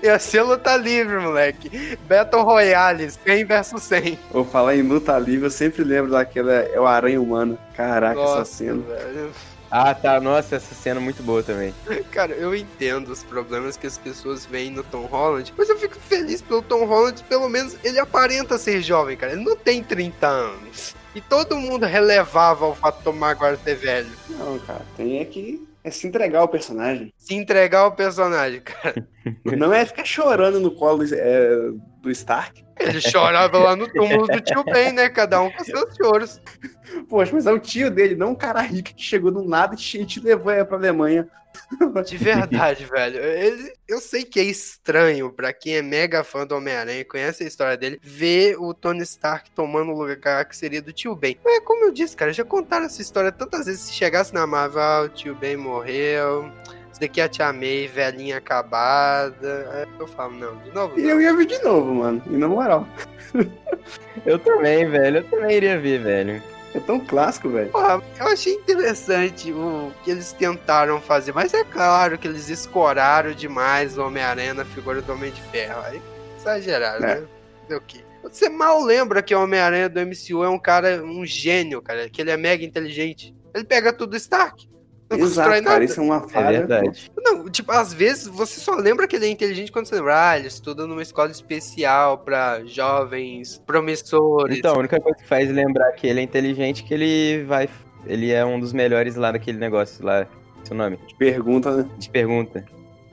Ia 0.04 0.20
ser 0.20 0.42
luta 0.44 0.76
livre, 0.76 1.20
moleque. 1.20 1.98
Battle 2.08 2.44
Royale, 2.44 3.10
100 3.10 3.46
versus 3.46 3.84
100. 3.84 4.20
Vou 4.32 4.46
falar 4.46 4.76
em 4.76 4.82
luta 4.82 5.18
livre, 5.18 5.46
eu 5.46 5.52
sempre 5.52 5.84
lembro 5.84 6.12
daquela. 6.12 6.52
É 6.52 6.80
o 6.80 6.86
Aranha 6.86 7.22
Humano. 7.22 7.58
Caraca, 7.76 8.16
Nossa, 8.16 8.42
essa 8.42 8.52
cena. 8.54 8.82
velho. 8.82 9.32
Ah, 9.70 9.94
tá. 9.96 10.20
Nossa, 10.20 10.58
essa 10.58 10.76
cena 10.76 11.00
é 11.00 11.04
muito 11.04 11.24
boa 11.24 11.42
também. 11.42 11.74
Cara, 12.12 12.34
eu 12.34 12.54
entendo 12.54 13.10
os 13.10 13.24
problemas 13.24 13.78
que 13.78 13.88
as 13.88 13.98
pessoas 13.98 14.46
veem 14.46 14.70
no 14.70 14.84
Tom 14.84 15.06
Holland, 15.06 15.54
mas 15.58 15.70
eu 15.70 15.78
fico 15.78 15.96
feliz 15.96 16.42
pelo 16.42 16.62
Tom 16.62 16.84
Holland, 16.86 17.24
pelo 17.24 17.48
menos 17.48 17.78
ele 17.82 17.98
aparenta 17.98 18.58
ser 18.58 18.82
jovem, 18.82 19.16
cara. 19.16 19.32
Ele 19.32 19.44
não 19.44 19.56
tem 19.56 19.82
30 19.82 20.28
anos. 20.28 20.94
E 21.16 21.22
todo 21.22 21.58
mundo 21.58 21.86
relevava 21.86 22.66
o 22.66 22.76
fato 22.76 22.98
do 23.00 23.04
Tom 23.04 23.14
Maguire 23.14 23.58
ser 23.64 23.76
velho. 23.76 24.12
Não, 24.30 24.60
cara, 24.60 24.82
tem 24.98 25.20
é 25.20 25.26
que 25.26 25.66
é 25.84 25.92
se 25.92 26.08
entregar 26.08 26.40
ao 26.40 26.48
personagem. 26.48 27.14
Se 27.18 27.34
entregar 27.34 27.80
ao 27.80 27.96
personagem, 27.96 28.62
cara. 28.62 29.08
Não 29.58 29.74
é 29.74 29.86
ficar 29.86 30.06
chorando 30.06 30.60
no 30.60 30.72
colo 30.72 31.04
é, 31.12 31.72
do 32.02 32.12
Stark. 32.12 32.64
Ele 32.80 33.00
chorava 33.00 33.58
lá 33.60 33.76
no 33.76 33.88
túmulo 33.88 34.28
do 34.28 34.42
tio 34.42 34.64
Ben, 34.64 34.92
né? 34.92 35.10
Cada 35.10 35.42
um 35.42 35.52
com 35.52 35.64
seus 35.64 35.96
choros. 35.96 36.42
Poxa, 37.08 37.32
mas 37.34 37.46
é 37.46 37.52
o 37.52 37.60
tio 37.60 37.92
dele, 37.92 38.16
não 38.16 38.32
um 38.32 38.36
cara 38.36 38.62
rico 38.62 38.94
que 38.96 39.04
chegou 39.04 39.32
do 39.32 39.44
nada 39.44 39.76
e 39.76 39.78
te, 39.78 40.20
levou 40.20 40.52
é, 40.52 40.64
pra 40.64 40.78
Alemanha. 40.78 41.28
De 42.06 42.18
verdade, 42.18 42.86
velho. 42.86 43.20
Ele, 43.20 43.74
eu 43.92 44.00
sei 44.00 44.24
que 44.24 44.40
é 44.40 44.44
estranho 44.44 45.30
pra 45.32 45.52
quem 45.52 45.76
é 45.76 45.82
mega 45.82 46.24
fã 46.24 46.46
do 46.48 46.56
Homem-Aranha, 46.56 47.04
conhece 47.04 47.44
a 47.44 47.48
história 47.48 47.76
dele, 47.78 48.00
ver 48.02 48.56
o 48.58 48.74
Tony 48.74 49.04
Stark 49.04 49.52
tomando 49.52 49.92
o 49.92 50.02
lugar 50.02 50.46
que 50.46 50.56
seria 50.56 50.82
do 50.82 50.94
tio 50.94 51.16
Ben. 51.16 51.38
Mas 51.44 51.60
como 51.66 51.86
eu 51.86 51.92
disse, 51.92 52.16
cara, 52.16 52.32
já 52.32 52.44
contaram 52.46 52.86
essa 52.86 53.02
história 53.02 53.32
tantas 53.32 53.66
vezes. 53.66 53.82
Se 53.82 53.94
chegasse 53.94 54.34
na 54.34 54.48
Marvel, 54.48 54.82
ah, 54.82 55.02
o 55.02 55.10
tio 55.10 55.36
Ben 55.36 55.58
morreu. 55.58 56.50
Isso 56.92 57.00
daqui 57.00 57.22
é 57.22 57.26
a 57.26 57.30
Tia 57.30 57.52
May, 57.54 57.88
velhinha 57.88 58.38
acabada. 58.38 59.88
Eu 60.00 60.08
falo, 60.08 60.34
não, 60.34 60.58
de 60.58 60.72
novo 60.72 61.00
E 61.00 61.04
não. 61.04 61.10
eu 61.12 61.22
ia 61.22 61.36
ver 61.36 61.46
de 61.46 61.62
novo, 61.64 61.94
mano. 61.94 62.22
E 62.28 62.38
na 62.38 62.48
moral. 62.48 62.88
Eu 64.26 64.38
também, 64.40 64.88
velho. 64.90 65.18
Eu 65.18 65.24
também 65.30 65.58
iria 65.58 65.80
ver, 65.80 66.02
velho. 66.02 66.44
É 66.74 66.80
tão 66.80 67.00
clássico, 67.00 67.50
velho. 67.50 67.70
Porra, 67.70 68.02
eu 68.20 68.28
achei 68.28 68.54
interessante 68.54 69.52
o 69.52 69.92
que 70.04 70.12
eles 70.12 70.32
tentaram 70.32 71.02
fazer, 71.02 71.34
mas 71.34 71.54
é 71.54 71.64
claro 71.66 72.18
que 72.18 72.28
eles 72.28 72.50
escoraram 72.50 73.34
demais 73.34 73.98
o 73.98 74.06
Homem-Aranha 74.06 74.54
na 74.54 74.64
figura 74.66 75.02
do 75.02 75.12
Homem 75.12 75.32
de 75.32 75.42
Ferro. 75.42 75.82
Aí, 75.82 76.02
exageraram, 76.38 77.06
É. 77.06 77.16
né? 77.22 77.28
Fazer 77.64 77.76
o 77.76 77.82
quê? 77.82 78.00
Você 78.24 78.48
mal 78.50 78.82
lembra 78.82 79.22
que 79.22 79.34
o 79.36 79.42
Homem-Aranha 79.44 79.90
do 79.90 80.00
MCU 80.00 80.44
é 80.44 80.50
um 80.50 80.60
cara, 80.60 81.04
um 81.04 81.26
gênio, 81.26 81.82
cara, 81.82 82.10
que 82.10 82.22
ele 82.22 82.32
é 82.32 82.38
mega 82.38 82.64
inteligente. 82.64 83.36
Ele 83.54 83.66
pega 83.66 83.92
tudo 83.92 84.12
do 84.12 84.18
Stark. 84.18 84.70
Não 85.12 85.20
constrói 85.20 85.46
Exato, 85.46 85.50
nada. 85.50 85.64
cara. 85.64 85.84
Isso 85.84 86.00
é 86.00 86.04
uma 86.04 86.18
É 86.18 86.30
falha. 86.30 86.58
verdade. 86.60 87.12
Não, 87.18 87.50
tipo, 87.50 87.72
às 87.72 87.94
vezes 87.94 88.28
você 88.28 88.60
só 88.60 88.76
lembra 88.76 89.08
que 89.08 89.16
ele 89.16 89.26
é 89.26 89.30
inteligente 89.30 89.72
quando 89.72 89.86
você 89.88 89.96
lembra, 89.96 90.30
ah, 90.32 90.38
ele 90.40 90.48
estuda 90.48 90.88
numa 90.88 91.02
escola 91.02 91.30
especial 91.32 92.18
pra 92.20 92.64
jovens 92.66 93.62
promissores. 93.66 94.58
Então, 94.58 94.76
a 94.76 94.80
única 94.80 95.00
coisa 95.00 95.18
que 95.18 95.28
faz 95.28 95.52
lembrar 95.52 95.92
que 95.94 96.08
ele 96.08 96.20
é 96.20 96.24
inteligente 96.24 96.84
é 96.84 96.88
que 96.88 96.94
ele 96.94 97.44
vai. 97.44 97.70
Ele 98.06 98.32
é 98.32 98.44
um 98.44 98.60
dos 98.60 98.74
melhores 98.74 99.16
lá 99.16 99.32
daquele 99.32 99.58
negócio 99.60 100.04
lá. 100.04 100.26
Seu 100.64 100.76
nome? 100.76 100.98
pô. 100.98 101.04
Pergunta, 101.18 101.72
né? 101.78 101.90
De 101.98 102.10
pergunta. 102.10 102.64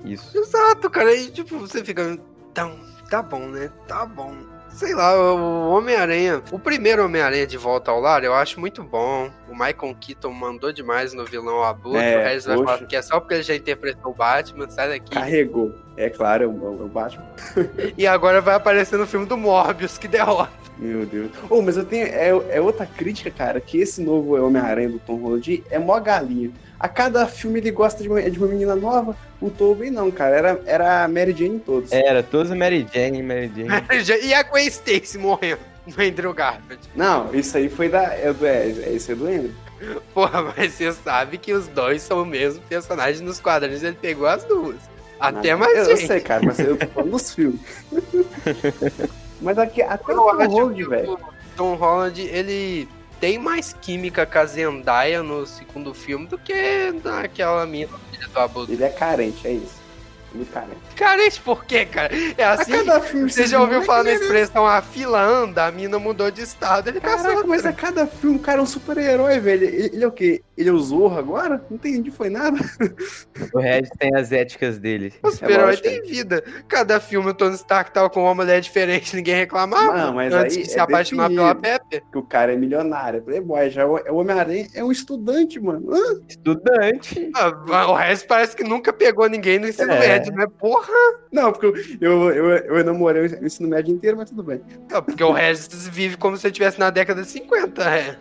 Isso. 0.04 0.36
Exato, 0.38 0.88
cara. 0.90 1.14
E 1.14 1.30
tipo, 1.30 1.58
você 1.58 1.84
fica. 1.84 2.18
Tá, 2.54 2.70
tá 3.10 3.22
bom, 3.22 3.40
né? 3.48 3.70
Tá 3.86 4.06
bom. 4.06 4.34
Sei 4.78 4.94
lá, 4.94 5.12
o 5.18 5.70
Homem-Aranha. 5.70 6.40
O 6.52 6.58
primeiro 6.58 7.04
Homem-Aranha 7.04 7.44
de 7.48 7.56
volta 7.56 7.90
ao 7.90 7.98
lar, 7.98 8.22
eu 8.22 8.32
acho 8.32 8.60
muito 8.60 8.80
bom. 8.84 9.28
O 9.48 9.52
Michael 9.52 9.96
Keaton 10.00 10.30
mandou 10.30 10.72
demais 10.72 11.12
no 11.12 11.24
vilão 11.24 11.64
Abutre. 11.64 12.00
É, 12.00 12.16
o 12.16 12.22
Regis 12.22 12.46
vai 12.46 12.58
falar 12.58 12.86
que 12.86 12.94
é 12.94 13.02
só 13.02 13.18
porque 13.18 13.34
ele 13.34 13.42
já 13.42 13.56
interpretou 13.56 14.12
o 14.12 14.14
Batman, 14.14 14.70
sai 14.70 14.90
daqui. 14.90 15.10
Carregou. 15.10 15.74
É 15.96 16.08
claro, 16.08 16.44
é 16.44 16.46
o, 16.46 16.80
é 16.80 16.84
o 16.84 16.88
Batman. 16.88 17.26
E 17.98 18.06
agora 18.06 18.40
vai 18.40 18.54
aparecer 18.54 18.96
no 18.96 19.04
filme 19.04 19.26
do 19.26 19.36
Morbius, 19.36 19.98
que 19.98 20.06
derrota. 20.06 20.52
Meu 20.78 21.04
Deus. 21.04 21.32
Oh, 21.50 21.60
mas 21.60 21.76
eu 21.76 21.84
tenho. 21.84 22.06
É, 22.06 22.28
é 22.28 22.60
outra 22.60 22.86
crítica, 22.86 23.32
cara, 23.32 23.60
que 23.60 23.78
esse 23.78 24.00
novo 24.00 24.36
Homem-Aranha 24.40 24.90
do 24.90 25.00
Tom 25.00 25.16
Holland 25.16 25.64
é 25.70 25.78
mó 25.80 25.98
galinha. 25.98 26.52
A 26.80 26.88
cada 26.88 27.26
filme 27.26 27.58
ele 27.58 27.70
gosta 27.72 28.02
de 28.02 28.08
uma, 28.08 28.22
de 28.22 28.38
uma 28.38 28.46
menina 28.46 28.76
nova. 28.76 29.16
O 29.40 29.50
Tobey 29.50 29.90
não, 29.90 30.10
cara. 30.10 30.36
Era, 30.36 30.62
era 30.64 31.04
a 31.04 31.08
Mary 31.08 31.32
Jane 31.32 31.56
em 31.56 31.58
todos. 31.58 31.90
Era 31.90 32.22
todos 32.22 32.52
Mary 32.52 32.86
Jane, 32.92 33.22
Mary 33.22 33.50
Jane. 33.54 33.68
e 34.24 34.32
a 34.32 34.42
Gwen 34.44 34.66
Stacy 34.68 35.18
morrendo 35.18 35.60
no 35.86 36.02
Andrew 36.02 36.32
Garfield. 36.32 36.82
Não, 36.94 37.34
isso 37.34 37.56
aí 37.56 37.68
foi 37.68 37.88
da. 37.88 38.14
É, 38.14 38.32
é, 38.42 38.46
é, 38.46 38.92
isso 38.92 39.10
é 39.10 39.14
do 39.14 39.26
Andrew. 39.26 39.52
Porra, 40.12 40.42
mas 40.56 40.72
você 40.72 40.92
sabe 40.92 41.38
que 41.38 41.52
os 41.52 41.68
dois 41.68 42.02
são 42.02 42.22
o 42.22 42.26
mesmo 42.26 42.60
personagem 42.68 43.24
nos 43.24 43.40
quadrinhos, 43.40 43.82
ele 43.82 43.96
pegou 44.00 44.26
as 44.26 44.44
duas. 44.44 44.76
Até 45.20 45.52
Não, 45.52 45.58
mais 45.58 45.76
eu, 45.78 45.84
eu 45.84 45.96
gente. 45.96 46.06
sei, 46.06 46.20
cara, 46.20 46.42
mas 46.44 46.58
eu 46.58 46.76
tô 46.76 46.86
falando 46.88 47.10
dos 47.10 47.34
filmes. 47.34 47.60
mas 49.40 49.58
aqui, 49.58 49.82
até 49.82 50.12
o 50.12 50.12
Eu 50.12 50.16
Tom 50.16 50.46
Holland, 50.46 50.84
velho. 50.84 51.12
o 51.14 51.18
Tom 51.56 51.74
Holland, 51.74 52.20
ele 52.22 52.88
tem 53.20 53.38
mais 53.38 53.72
química 53.72 54.24
com 54.24 54.38
a 54.38 54.44
Zendaya 54.44 55.22
no 55.22 55.46
segundo 55.46 55.92
filme 55.92 56.26
do 56.26 56.38
que 56.38 56.92
naquela 57.04 57.66
mina 57.66 57.98
do 58.32 58.38
Abutre. 58.38 58.74
Ele 58.74 58.84
é 58.84 58.90
carente, 58.90 59.46
é 59.46 59.52
isso. 59.52 59.78
Muito 60.32 60.52
carente. 60.52 60.87
Carente 60.98 61.40
por 61.40 61.64
quê, 61.64 61.84
cara? 61.84 62.10
É 62.36 62.44
assim. 62.44 62.72
a 62.72 62.78
cada 62.84 63.00
filme 63.00 63.30
Você 63.30 63.46
já 63.46 63.60
ouviu 63.60 63.82
falar 63.82 64.04
na 64.04 64.12
expressão 64.12 64.66
a 64.66 64.82
fila 64.82 65.22
anda, 65.22 65.66
a 65.66 65.70
mina 65.70 65.98
mudou 65.98 66.30
de 66.30 66.42
estado, 66.42 66.88
ele 66.88 67.00
caçou 67.00 67.26
Caraca, 67.30 67.46
mas 67.46 67.58
outra. 67.64 67.70
a 67.70 67.72
cada 67.72 68.06
filme 68.06 68.36
o 68.36 68.40
cara 68.40 68.58
é 68.58 68.62
um 68.62 68.66
super-herói, 68.66 69.38
velho. 69.38 69.64
Ele, 69.64 69.90
ele 69.94 70.04
é 70.04 70.06
o 70.06 70.12
quê? 70.12 70.42
Ele 70.56 70.68
é 70.68 70.72
o 70.72 70.78
Zorro 70.78 71.16
agora? 71.16 71.64
Não 71.70 71.76
entendi, 71.76 72.10
foi 72.10 72.28
nada. 72.28 72.58
O 73.54 73.60
Regis 73.60 73.90
tem 73.96 74.14
as 74.16 74.32
éticas 74.32 74.78
dele. 74.78 75.14
O 75.22 75.30
super-herói 75.30 75.66
lógico, 75.66 75.88
tem 75.88 76.02
vida. 76.02 76.42
Cada 76.66 76.98
filme 76.98 77.30
o 77.30 77.34
Tony 77.34 77.54
Stark 77.54 77.92
tava 77.92 78.10
com 78.10 78.22
uma 78.24 78.34
mulher 78.34 78.60
diferente, 78.60 79.14
ninguém 79.16 79.36
reclamava. 79.36 79.96
Não, 79.96 80.14
mas 80.14 80.32
antes 80.32 80.56
aí 80.56 80.62
de 80.64 80.70
se 80.70 80.78
é 80.78 80.82
apaixonar 80.82 81.28
pela 81.28 81.54
Pepper. 81.54 82.02
Que 82.10 82.18
o 82.18 82.22
cara 82.22 82.52
é 82.52 82.56
milionário, 82.56 83.18
é 83.18 83.20
playboy. 83.20 83.70
Já 83.70 83.86
o, 83.86 83.94
o 84.10 84.16
Homem-Aranha 84.16 84.66
é 84.74 84.82
um 84.82 84.90
estudante, 84.90 85.60
mano. 85.60 85.94
Hã? 85.94 86.20
Estudante. 86.28 87.30
Ah, 87.36 87.86
o 87.90 87.94
resto 87.94 88.26
parece 88.26 88.56
que 88.56 88.64
nunca 88.64 88.92
pegou 88.92 89.28
ninguém 89.28 89.58
no 89.60 89.68
ensino 89.68 89.92
É. 89.92 90.00
médio, 90.00 90.32
né? 90.32 90.46
Porra! 90.58 90.87
Não, 91.32 91.52
porque 91.52 91.98
eu, 92.00 92.30
eu, 92.30 92.50
eu, 92.50 92.84
namorei 92.84 93.26
o 93.26 93.46
ensino 93.46 93.68
médio 93.68 93.94
inteiro, 93.94 94.16
mas 94.16 94.30
tudo 94.30 94.42
bem. 94.42 94.60
Não, 94.90 95.02
porque 95.02 95.22
o 95.22 95.32
Regis 95.32 95.86
vive 95.88 96.16
como 96.16 96.36
se 96.36 96.46
ele 96.46 96.52
estivesse 96.52 96.78
na 96.78 96.90
década 96.90 97.22
de 97.22 97.28
50, 97.28 97.82
é. 97.82 98.16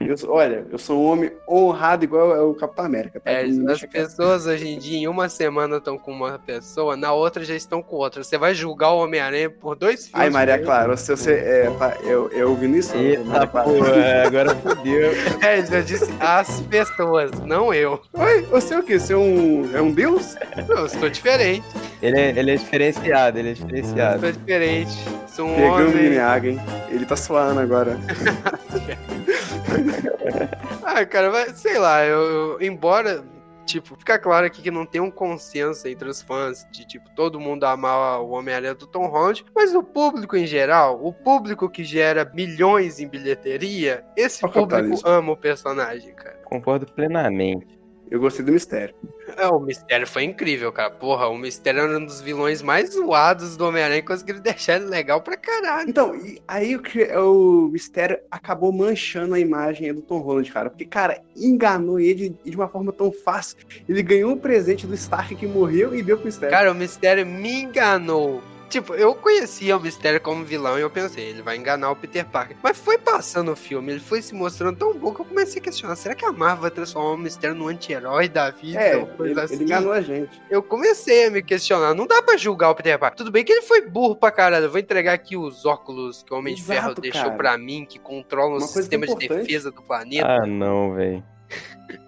Eu 0.00 0.16
sou- 0.16 0.30
olha, 0.32 0.66
eu 0.70 0.78
sou 0.78 0.98
um 1.00 1.06
homem 1.12 1.30
honrado 1.48 2.04
igual 2.04 2.34
é 2.34 2.40
o 2.40 2.54
Capitão 2.54 2.84
América. 2.84 3.20
Tá? 3.20 3.30
É, 3.30 3.46
Não 3.46 3.72
as 3.72 3.80
pessoas 3.82 4.46
hoje 4.46 4.66
em 4.68 4.78
dia, 4.78 4.98
em 4.98 5.06
uma 5.08 5.28
semana 5.28 5.76
estão 5.76 5.96
com 5.98 6.10
uma 6.12 6.38
pessoa, 6.38 6.96
na 6.96 7.12
outra 7.12 7.44
já 7.44 7.54
estão 7.54 7.82
com 7.82 7.96
outra. 7.96 8.22
Você 8.24 8.36
vai 8.36 8.54
julgar 8.54 8.90
o 8.92 8.98
Homem-Aranha 9.02 9.48
por 9.50 9.76
dois 9.76 10.06
filmes. 10.08 10.14
Ai, 10.14 10.30
Maria 10.30 10.58
Clara, 10.58 10.96
se 10.96 11.10
você. 11.14 11.32
É, 11.34 11.70
tá, 11.78 11.96
eu, 12.02 12.28
eu 12.32 12.50
ouvindo 12.50 12.76
isso, 12.76 12.96
Eita 12.96 13.22
Maria 13.24 13.46
Clara. 13.46 13.68
porra, 13.68 14.22
agora 14.26 14.54
fodeu. 14.56 15.12
É, 15.46 15.58
eu 15.60 15.82
disse 15.82 16.10
as 16.18 16.60
pessoas, 16.62 17.30
não 17.44 17.72
eu. 17.72 18.00
Oi, 18.14 18.42
você 18.42 18.74
é 18.74 18.78
o 18.78 18.82
quê? 18.82 18.98
Você 18.98 19.12
é 19.12 19.16
um, 19.16 19.70
é 19.76 19.80
um 19.82 19.92
deus? 19.92 20.34
Eu 20.68 20.86
estou 20.86 21.08
diferente, 21.08 21.64
Ele 22.02 22.18
é, 22.18 22.30
ele 22.30 22.50
é 22.52 22.56
diferenciado, 22.56 23.38
ele 23.38 23.50
é 23.50 23.52
diferenciado. 23.52 24.26
estou 24.26 24.32
diferente. 24.32 24.92
Sou 25.28 25.46
um 25.46 25.54
Pegando 25.54 25.70
o 25.88 25.90
homem. 25.90 26.08
Guinhaga, 26.10 26.48
hein? 26.48 26.60
Ele 26.90 27.04
tá 27.04 27.14
suando 27.16 27.60
agora. 27.60 27.96
Ah, 30.84 31.04
cara, 31.04 31.30
mas, 31.30 31.58
sei 31.58 31.78
lá, 31.78 32.04
eu, 32.04 32.20
eu- 32.20 32.62
embora, 32.62 33.24
tipo, 33.64 33.96
fica 33.96 34.18
claro 34.18 34.46
aqui 34.46 34.62
que 34.62 34.70
não 34.70 34.86
tem 34.86 35.00
um 35.00 35.10
consenso 35.10 35.86
entre 35.88 36.08
os 36.08 36.22
fãs 36.22 36.66
de, 36.70 36.86
tipo, 36.86 37.10
todo 37.10 37.40
mundo 37.40 37.64
amar 37.64 38.20
o 38.20 38.30
Homem-Aranha 38.30 38.74
do 38.74 38.86
Tom 38.86 39.06
Holland, 39.06 39.44
mas 39.54 39.74
o 39.74 39.82
público 39.82 40.36
em 40.36 40.46
geral, 40.46 41.04
o 41.04 41.12
público 41.12 41.68
que 41.68 41.82
gera 41.84 42.30
milhões 42.32 43.00
em 43.00 43.08
bilheteria, 43.08 44.04
esse 44.16 44.44
o 44.44 44.48
público 44.48 44.70
capitalismo. 44.70 45.08
ama 45.08 45.32
o 45.32 45.36
personagem, 45.36 46.14
cara. 46.14 46.38
Concordo 46.44 46.86
plenamente. 46.86 47.75
Eu 48.10 48.20
gostei 48.20 48.44
do 48.44 48.52
mistério. 48.52 48.94
É, 49.36 49.46
o 49.48 49.58
Mistério 49.58 50.06
foi 50.06 50.22
incrível, 50.22 50.70
cara. 50.72 50.90
Porra, 50.90 51.26
o 51.26 51.36
Mistério 51.36 51.80
era 51.80 51.98
um 51.98 52.04
dos 52.06 52.20
vilões 52.20 52.62
mais 52.62 52.92
zoados 52.94 53.56
do 53.56 53.66
Homem-Aranha 53.66 53.98
e 53.98 54.02
conseguiram 54.02 54.40
deixar 54.40 54.76
ele 54.76 54.84
legal 54.86 55.20
pra 55.20 55.36
caralho. 55.36 55.90
Então, 55.90 56.14
e 56.14 56.40
aí 56.46 56.76
o, 56.76 56.80
que- 56.80 57.12
o 57.16 57.68
mistério 57.72 58.18
acabou 58.30 58.72
manchando 58.72 59.34
a 59.34 59.40
imagem 59.40 59.92
do 59.92 60.00
Tom 60.02 60.18
Holland, 60.20 60.50
cara. 60.52 60.70
Porque, 60.70 60.84
cara, 60.84 61.20
enganou 61.36 61.98
ele 61.98 62.28
de, 62.44 62.50
de 62.50 62.56
uma 62.56 62.68
forma 62.68 62.92
tão 62.92 63.10
fácil. 63.10 63.56
Ele 63.88 64.02
ganhou 64.02 64.30
um 64.32 64.38
presente 64.38 64.86
do 64.86 64.94
Stark 64.94 65.34
que 65.34 65.46
morreu 65.46 65.92
e 65.94 66.02
deu 66.02 66.16
pro 66.16 66.26
mistério. 66.26 66.56
Cara, 66.56 66.70
o 66.70 66.74
Mistério 66.74 67.26
me 67.26 67.62
enganou. 67.62 68.40
Tipo, 68.68 68.94
eu 68.94 69.14
conhecia 69.14 69.76
o 69.76 69.80
Mistério 69.80 70.20
como 70.20 70.44
vilão 70.44 70.78
e 70.78 70.82
eu 70.82 70.90
pensei, 70.90 71.24
ele 71.26 71.42
vai 71.42 71.56
enganar 71.56 71.90
o 71.90 71.96
Peter 71.96 72.24
Parker. 72.26 72.56
Mas 72.62 72.76
foi 72.76 72.98
passando 72.98 73.52
o 73.52 73.56
filme, 73.56 73.92
ele 73.92 74.00
foi 74.00 74.20
se 74.20 74.34
mostrando 74.34 74.76
tão 74.76 74.92
bom 74.94 75.14
que 75.14 75.20
eu 75.20 75.24
comecei 75.24 75.60
a 75.60 75.64
questionar, 75.64 75.94
será 75.96 76.14
que 76.14 76.24
a 76.24 76.32
Marvel 76.32 76.62
vai 76.62 76.70
transformar 76.70 77.10
o 77.10 77.16
Mistério 77.16 77.56
num 77.56 77.68
anti-herói 77.68 78.28
da 78.28 78.50
vida? 78.50 78.80
é, 78.80 78.96
ou 78.96 79.06
coisa 79.06 79.32
ele, 79.32 79.40
assim? 79.40 79.54
ele 79.54 79.64
enganou 79.64 79.92
a 79.92 80.00
gente. 80.00 80.40
Eu 80.50 80.62
comecei 80.62 81.26
a 81.26 81.30
me 81.30 81.42
questionar, 81.42 81.94
não 81.94 82.06
dá 82.06 82.20
pra 82.22 82.36
julgar 82.36 82.70
o 82.70 82.74
Peter 82.74 82.98
Parker. 82.98 83.16
Tudo 83.16 83.30
bem 83.30 83.44
que 83.44 83.52
ele 83.52 83.62
foi 83.62 83.82
burro 83.82 84.16
pra 84.16 84.30
caralho, 84.30 84.66
eu 84.66 84.70
vou 84.70 84.80
entregar 84.80 85.12
aqui 85.12 85.36
os 85.36 85.64
óculos 85.64 86.22
que 86.22 86.34
o 86.34 86.38
Homem 86.38 86.54
de 86.54 86.60
Exato, 86.60 86.80
Ferro 86.80 86.94
deixou 86.94 87.22
cara. 87.22 87.36
pra 87.36 87.58
mim, 87.58 87.86
que 87.88 87.98
controlam 87.98 88.54
o 88.54 88.58
Uma 88.58 88.66
sistema 88.66 89.06
de 89.06 89.14
defesa 89.14 89.70
do 89.70 89.82
planeta. 89.82 90.26
Ah, 90.26 90.46
não, 90.46 90.94
velho. 90.94 91.22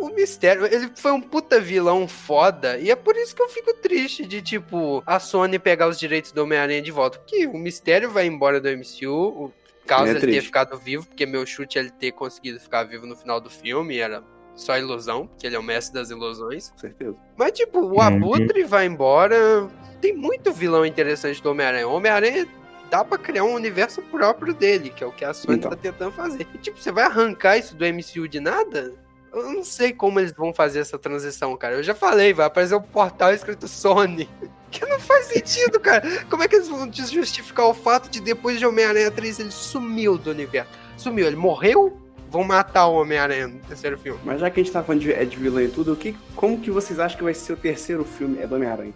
O 0.00 0.14
mistério, 0.14 0.64
ele 0.66 0.90
foi 0.94 1.12
um 1.12 1.20
puta 1.20 1.60
vilão 1.60 2.06
foda, 2.08 2.78
e 2.78 2.90
é 2.90 2.96
por 2.96 3.16
isso 3.16 3.34
que 3.34 3.42
eu 3.42 3.48
fico 3.48 3.72
triste 3.74 4.24
de, 4.26 4.40
tipo, 4.42 5.02
a 5.06 5.18
Sony 5.18 5.58
pegar 5.58 5.88
os 5.88 5.98
direitos 5.98 6.32
do 6.32 6.42
Homem-Aranha 6.42 6.80
de 6.82 6.90
volta. 6.90 7.18
Porque 7.18 7.46
o 7.46 7.58
mistério 7.58 8.10
vai 8.10 8.26
embora 8.26 8.60
do 8.60 8.68
MCU, 8.68 9.10
o- 9.46 9.52
caso 9.86 10.06
É 10.06 10.10
ele 10.10 10.20
triste. 10.20 10.30
tenha 10.32 10.42
ficado 10.42 10.78
vivo, 10.78 11.06
porque 11.06 11.24
meu 11.26 11.44
chute 11.46 11.78
é 11.78 11.80
ele 11.82 11.90
ter 11.90 12.12
conseguido 12.12 12.60
ficar 12.60 12.84
vivo 12.84 13.06
no 13.06 13.16
final 13.16 13.40
do 13.40 13.48
filme, 13.50 13.98
era 13.98 14.22
só 14.54 14.76
ilusão, 14.76 15.26
porque 15.26 15.46
ele 15.46 15.56
é 15.56 15.58
o 15.58 15.62
mestre 15.62 15.94
das 15.94 16.10
ilusões. 16.10 16.70
Com 16.70 16.78
certeza. 16.78 17.16
Mas, 17.36 17.52
tipo, 17.52 17.80
o 17.80 17.92
Uhum. 17.94 18.00
Abutre 18.00 18.64
vai 18.64 18.86
embora. 18.86 19.68
Tem 20.00 20.14
muito 20.14 20.52
vilão 20.52 20.84
interessante 20.84 21.42
do 21.42 21.50
Homem-Aranha. 21.50 21.88
O 21.88 21.92
Homem-Aranha 21.94 22.46
dá 22.90 23.04
pra 23.04 23.16
criar 23.18 23.44
um 23.44 23.54
universo 23.54 24.02
próprio 24.02 24.52
dele, 24.54 24.90
que 24.90 25.02
é 25.02 25.06
o 25.06 25.12
que 25.12 25.24
a 25.24 25.32
Sony 25.32 25.58
Então. 25.58 25.70
tá 25.70 25.76
tentando 25.76 26.12
fazer. 26.12 26.46
E, 26.54 26.58
tipo, 26.58 26.78
você 26.78 26.90
vai 26.92 27.04
arrancar 27.04 27.56
isso 27.56 27.74
do 27.74 27.84
MCU 27.84 28.28
de 28.28 28.40
nada? 28.40 28.92
Eu 29.32 29.52
não 29.52 29.64
sei 29.64 29.92
como 29.92 30.18
eles 30.20 30.32
vão 30.32 30.52
fazer 30.52 30.80
essa 30.80 30.98
transição, 30.98 31.56
cara. 31.56 31.76
Eu 31.76 31.82
já 31.82 31.94
falei, 31.94 32.32
vai 32.32 32.46
aparecer 32.46 32.74
um 32.74 32.82
portal 32.82 33.32
escrito 33.32 33.68
Sony. 33.68 34.28
Que 34.70 34.84
não 34.84 35.00
faz 35.00 35.24
sentido, 35.24 35.80
cara. 35.80 36.02
Como 36.28 36.42
é 36.42 36.46
que 36.46 36.54
eles 36.54 36.68
vão 36.68 36.92
justificar 36.92 37.64
o 37.68 37.72
fato 37.72 38.10
de 38.10 38.20
depois 38.20 38.58
de 38.58 38.66
Homem-Aranha 38.66 39.10
3 39.10 39.40
ele 39.40 39.50
sumiu 39.50 40.18
do 40.18 40.30
universo? 40.30 40.70
Sumiu, 40.94 41.26
ele 41.26 41.36
morreu? 41.36 41.98
Vão 42.28 42.44
matar 42.44 42.86
o 42.86 43.00
Homem-Aranha 43.00 43.48
no 43.48 43.60
terceiro 43.60 43.96
filme. 43.96 44.20
Mas 44.22 44.40
já 44.40 44.50
que 44.50 44.60
a 44.60 44.62
gente 44.62 44.70
tá 44.70 44.82
falando 44.82 45.00
de, 45.00 45.10
é 45.10 45.24
de 45.24 45.38
vilão 45.38 45.62
e 45.62 45.68
tudo, 45.68 45.94
o 45.94 45.96
que, 45.96 46.14
como 46.36 46.60
que 46.60 46.70
vocês 46.70 47.00
acham 47.00 47.16
que 47.16 47.24
vai 47.24 47.32
ser 47.32 47.54
o 47.54 47.56
terceiro 47.56 48.04
filme 48.04 48.42
é 48.42 48.46
do 48.46 48.56
Homem-Aranha? 48.56 48.92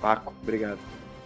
Paco, 0.00 0.32
obrigado. 0.42 0.78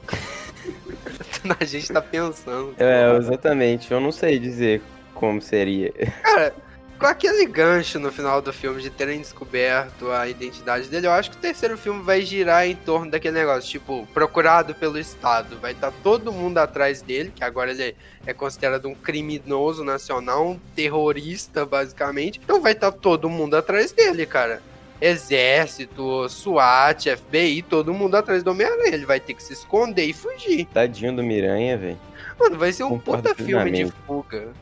A 1.60 1.64
gente 1.64 1.92
tá 1.92 2.00
pensando. 2.00 2.74
É, 2.78 3.16
exatamente. 3.16 3.92
Eu 3.92 4.00
não 4.00 4.10
sei 4.10 4.38
dizer 4.38 4.82
como 5.14 5.40
seria. 5.40 5.92
Cara, 6.22 6.54
com 7.02 7.08
aquele 7.08 7.44
gancho 7.46 7.98
no 7.98 8.12
final 8.12 8.40
do 8.40 8.52
filme 8.52 8.80
de 8.80 8.88
terem 8.88 9.18
descoberto 9.18 10.12
a 10.12 10.28
identidade 10.28 10.88
dele, 10.88 11.08
eu 11.08 11.10
acho 11.10 11.32
que 11.32 11.36
o 11.36 11.40
terceiro 11.40 11.76
filme 11.76 12.00
vai 12.00 12.22
girar 12.22 12.64
em 12.64 12.76
torno 12.76 13.10
daquele 13.10 13.40
negócio, 13.40 13.68
tipo, 13.68 14.06
procurado 14.14 14.72
pelo 14.72 14.96
Estado. 14.96 15.58
Vai 15.58 15.72
estar 15.72 15.90
tá 15.90 15.96
todo 16.00 16.32
mundo 16.32 16.58
atrás 16.58 17.02
dele, 17.02 17.32
que 17.34 17.42
agora 17.42 17.72
ele 17.72 17.96
é 18.24 18.32
considerado 18.32 18.86
um 18.86 18.94
criminoso 18.94 19.82
nacional, 19.82 20.50
um 20.50 20.60
terrorista, 20.76 21.66
basicamente. 21.66 22.40
Então 22.44 22.60
vai 22.60 22.70
estar 22.70 22.92
tá 22.92 22.96
todo 22.96 23.28
mundo 23.28 23.56
atrás 23.56 23.90
dele, 23.90 24.24
cara. 24.24 24.62
Exército, 25.00 26.28
SWAT, 26.28 27.16
FBI, 27.16 27.62
todo 27.62 27.92
mundo 27.92 28.14
atrás 28.14 28.44
do 28.44 28.52
Homem-Aranha. 28.52 28.94
Ele 28.94 29.06
vai 29.06 29.18
ter 29.18 29.34
que 29.34 29.42
se 29.42 29.54
esconder 29.54 30.04
e 30.04 30.12
fugir. 30.12 30.66
Tadinho 30.66 31.16
do 31.16 31.24
Miranha, 31.24 31.76
velho. 31.76 31.98
Mano, 32.38 32.56
vai 32.56 32.72
ser 32.72 32.84
um 32.84 32.90
Concordo 32.90 33.30
puta 33.30 33.42
filme 33.42 33.72
de 33.72 33.90
fuga. 34.06 34.52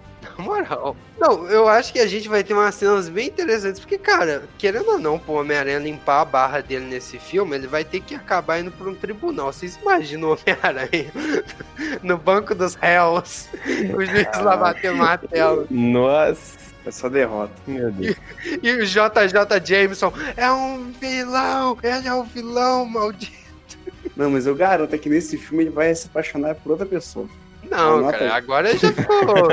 Na 0.40 0.46
moral. 0.46 0.96
Não, 1.18 1.46
eu 1.48 1.68
acho 1.68 1.92
que 1.92 1.98
a 1.98 2.06
gente 2.06 2.28
vai 2.28 2.42
ter 2.42 2.54
umas 2.54 2.74
cenas 2.74 3.08
bem 3.08 3.28
interessantes, 3.28 3.80
porque, 3.80 3.98
cara, 3.98 4.44
querendo 4.58 4.90
ou 4.90 4.98
não, 4.98 5.18
pô, 5.18 5.40
Homem-Aranha 5.40 5.78
limpar 5.78 6.22
a 6.22 6.24
barra 6.24 6.60
dele 6.60 6.86
nesse 6.86 7.18
filme, 7.18 7.54
ele 7.56 7.66
vai 7.66 7.84
ter 7.84 8.00
que 8.00 8.14
acabar 8.14 8.58
indo 8.60 8.70
pra 8.70 8.88
um 8.88 8.94
tribunal. 8.94 9.52
Vocês 9.52 9.76
imaginam 9.76 10.30
o 10.30 10.32
Homem-Aranha 10.32 11.12
no 12.02 12.16
banco 12.16 12.54
dos 12.54 12.74
réus, 12.74 13.48
os 13.96 14.08
juízes 14.08 14.40
lá 14.40 14.56
batendo 14.56 14.96
martelo. 14.96 15.66
Nossa. 15.70 16.60
É 16.86 16.90
só 16.90 17.10
derrota. 17.10 17.52
Meu 17.66 17.92
Deus. 17.92 18.16
E, 18.62 18.68
e 18.68 18.72
o 18.72 18.86
JJ 18.86 19.60
Jameson 19.62 20.12
é 20.34 20.50
um 20.50 20.90
vilão, 20.92 21.76
ele 21.82 22.08
é 22.08 22.14
um 22.14 22.24
vilão 22.24 22.86
maldito. 22.86 23.38
Não, 24.16 24.30
mas 24.30 24.46
eu 24.46 24.54
garanto 24.54 24.94
é 24.94 24.98
que 24.98 25.08
nesse 25.08 25.36
filme 25.36 25.64
ele 25.64 25.70
vai 25.70 25.94
se 25.94 26.06
apaixonar 26.06 26.54
por 26.54 26.72
outra 26.72 26.86
pessoa. 26.86 27.28
Não, 27.70 28.10
cara, 28.10 28.24
aí. 28.24 28.30
agora 28.30 28.76
já 28.76 28.92
ficou. 28.92 29.48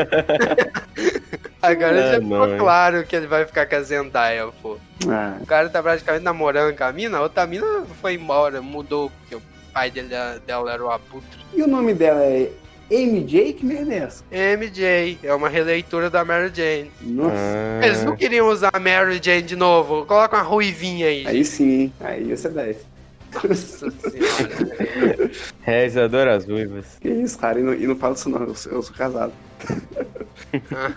agora 1.62 2.02
não, 2.02 2.12
já 2.12 2.22
ficou 2.22 2.48
não, 2.48 2.58
claro 2.58 3.06
que 3.06 3.16
ele 3.16 3.28
vai 3.28 3.46
ficar 3.46 3.66
com 3.66 3.76
a 3.76 3.82
Zendaya, 3.82 4.48
pô. 4.62 4.78
Ah. 5.08 5.38
O 5.40 5.46
cara 5.46 5.70
tá 5.70 5.82
praticamente 5.82 6.24
namorando 6.24 6.76
com 6.76 6.84
a 6.84 6.92
mina, 6.92 7.18
a 7.18 7.22
outra 7.22 7.46
mina 7.46 7.86
foi 8.02 8.16
embora, 8.16 8.62
mudou, 8.62 9.12
porque 9.12 9.36
o 9.36 9.42
pai 9.74 9.92
dele, 9.92 10.10
dela 10.46 10.74
era 10.74 10.84
o 10.84 10.90
abutre. 10.90 11.40
E 11.54 11.62
o 11.62 11.68
nome 11.68 11.94
dela 11.94 12.24
é 12.24 12.50
MJ? 12.90 13.54
Que 13.54 13.66
merda 13.66 13.94
é 13.94 13.98
essa? 13.98 14.24
MJ, 14.32 15.20
é 15.22 15.34
uma 15.34 15.50
releitura 15.50 16.10
da 16.10 16.24
Mary 16.24 16.52
Jane. 16.54 16.92
Nossa. 17.02 17.36
Ah. 17.36 17.86
Eles 17.86 18.04
não 18.04 18.16
queriam 18.16 18.48
usar 18.48 18.72
a 18.74 18.80
Mary 18.80 19.20
Jane 19.22 19.42
de 19.42 19.56
novo, 19.56 20.06
coloca 20.06 20.38
uma 20.38 20.44
ruivinha 20.44 21.08
aí. 21.08 21.28
Aí 21.28 21.46
sim, 21.46 21.92
aí 22.00 22.36
você 22.36 22.50
desce. 22.50 22.97
Nossa 23.34 23.92
senhora. 23.92 25.32
Reis, 25.62 25.96
eu 25.96 26.06
adoro 26.06 26.32
as 26.32 26.46
ruivas. 26.46 26.98
Que 27.00 27.10
isso, 27.10 27.38
cara, 27.38 27.60
e 27.60 27.64
não, 27.64 27.74
e 27.74 27.88
não 27.88 27.96
falo 27.96 28.16
isso 28.16 28.30
não, 28.30 28.44
eu 28.44 28.56
sou, 28.56 28.72
eu 28.72 28.82
sou 28.82 28.96
casado. 28.96 29.34
casado. 29.60 30.96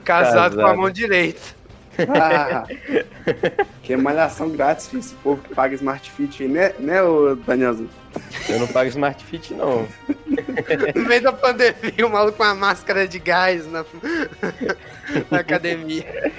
casado 0.04 0.56
com 0.56 0.66
a 0.66 0.76
mão 0.76 0.90
direita. 0.90 1.60
Ah, 2.08 2.66
que 3.82 3.92
é 3.92 3.96
malhação 3.96 4.48
grátis, 4.50 4.92
esse 4.94 5.14
povo 5.16 5.42
que 5.42 5.54
paga 5.54 5.74
Smart 5.74 6.10
Fit 6.10 6.42
aí, 6.42 6.48
né, 6.48 6.72
né 6.78 7.02
ô 7.02 7.34
Danielzinho? 7.34 7.90
Eu 8.48 8.58
não 8.58 8.66
pago 8.66 8.88
Smart 8.88 9.24
Fit, 9.24 9.54
não. 9.54 9.86
No 10.94 11.08
meio 11.08 11.22
da 11.22 11.32
pandemia, 11.32 12.06
o 12.06 12.10
maluco 12.10 12.38
com 12.38 12.44
uma 12.44 12.54
máscara 12.54 13.06
de 13.06 13.18
gás 13.18 13.66
na, 13.66 13.84
na 15.30 15.38
academia. 15.40 16.32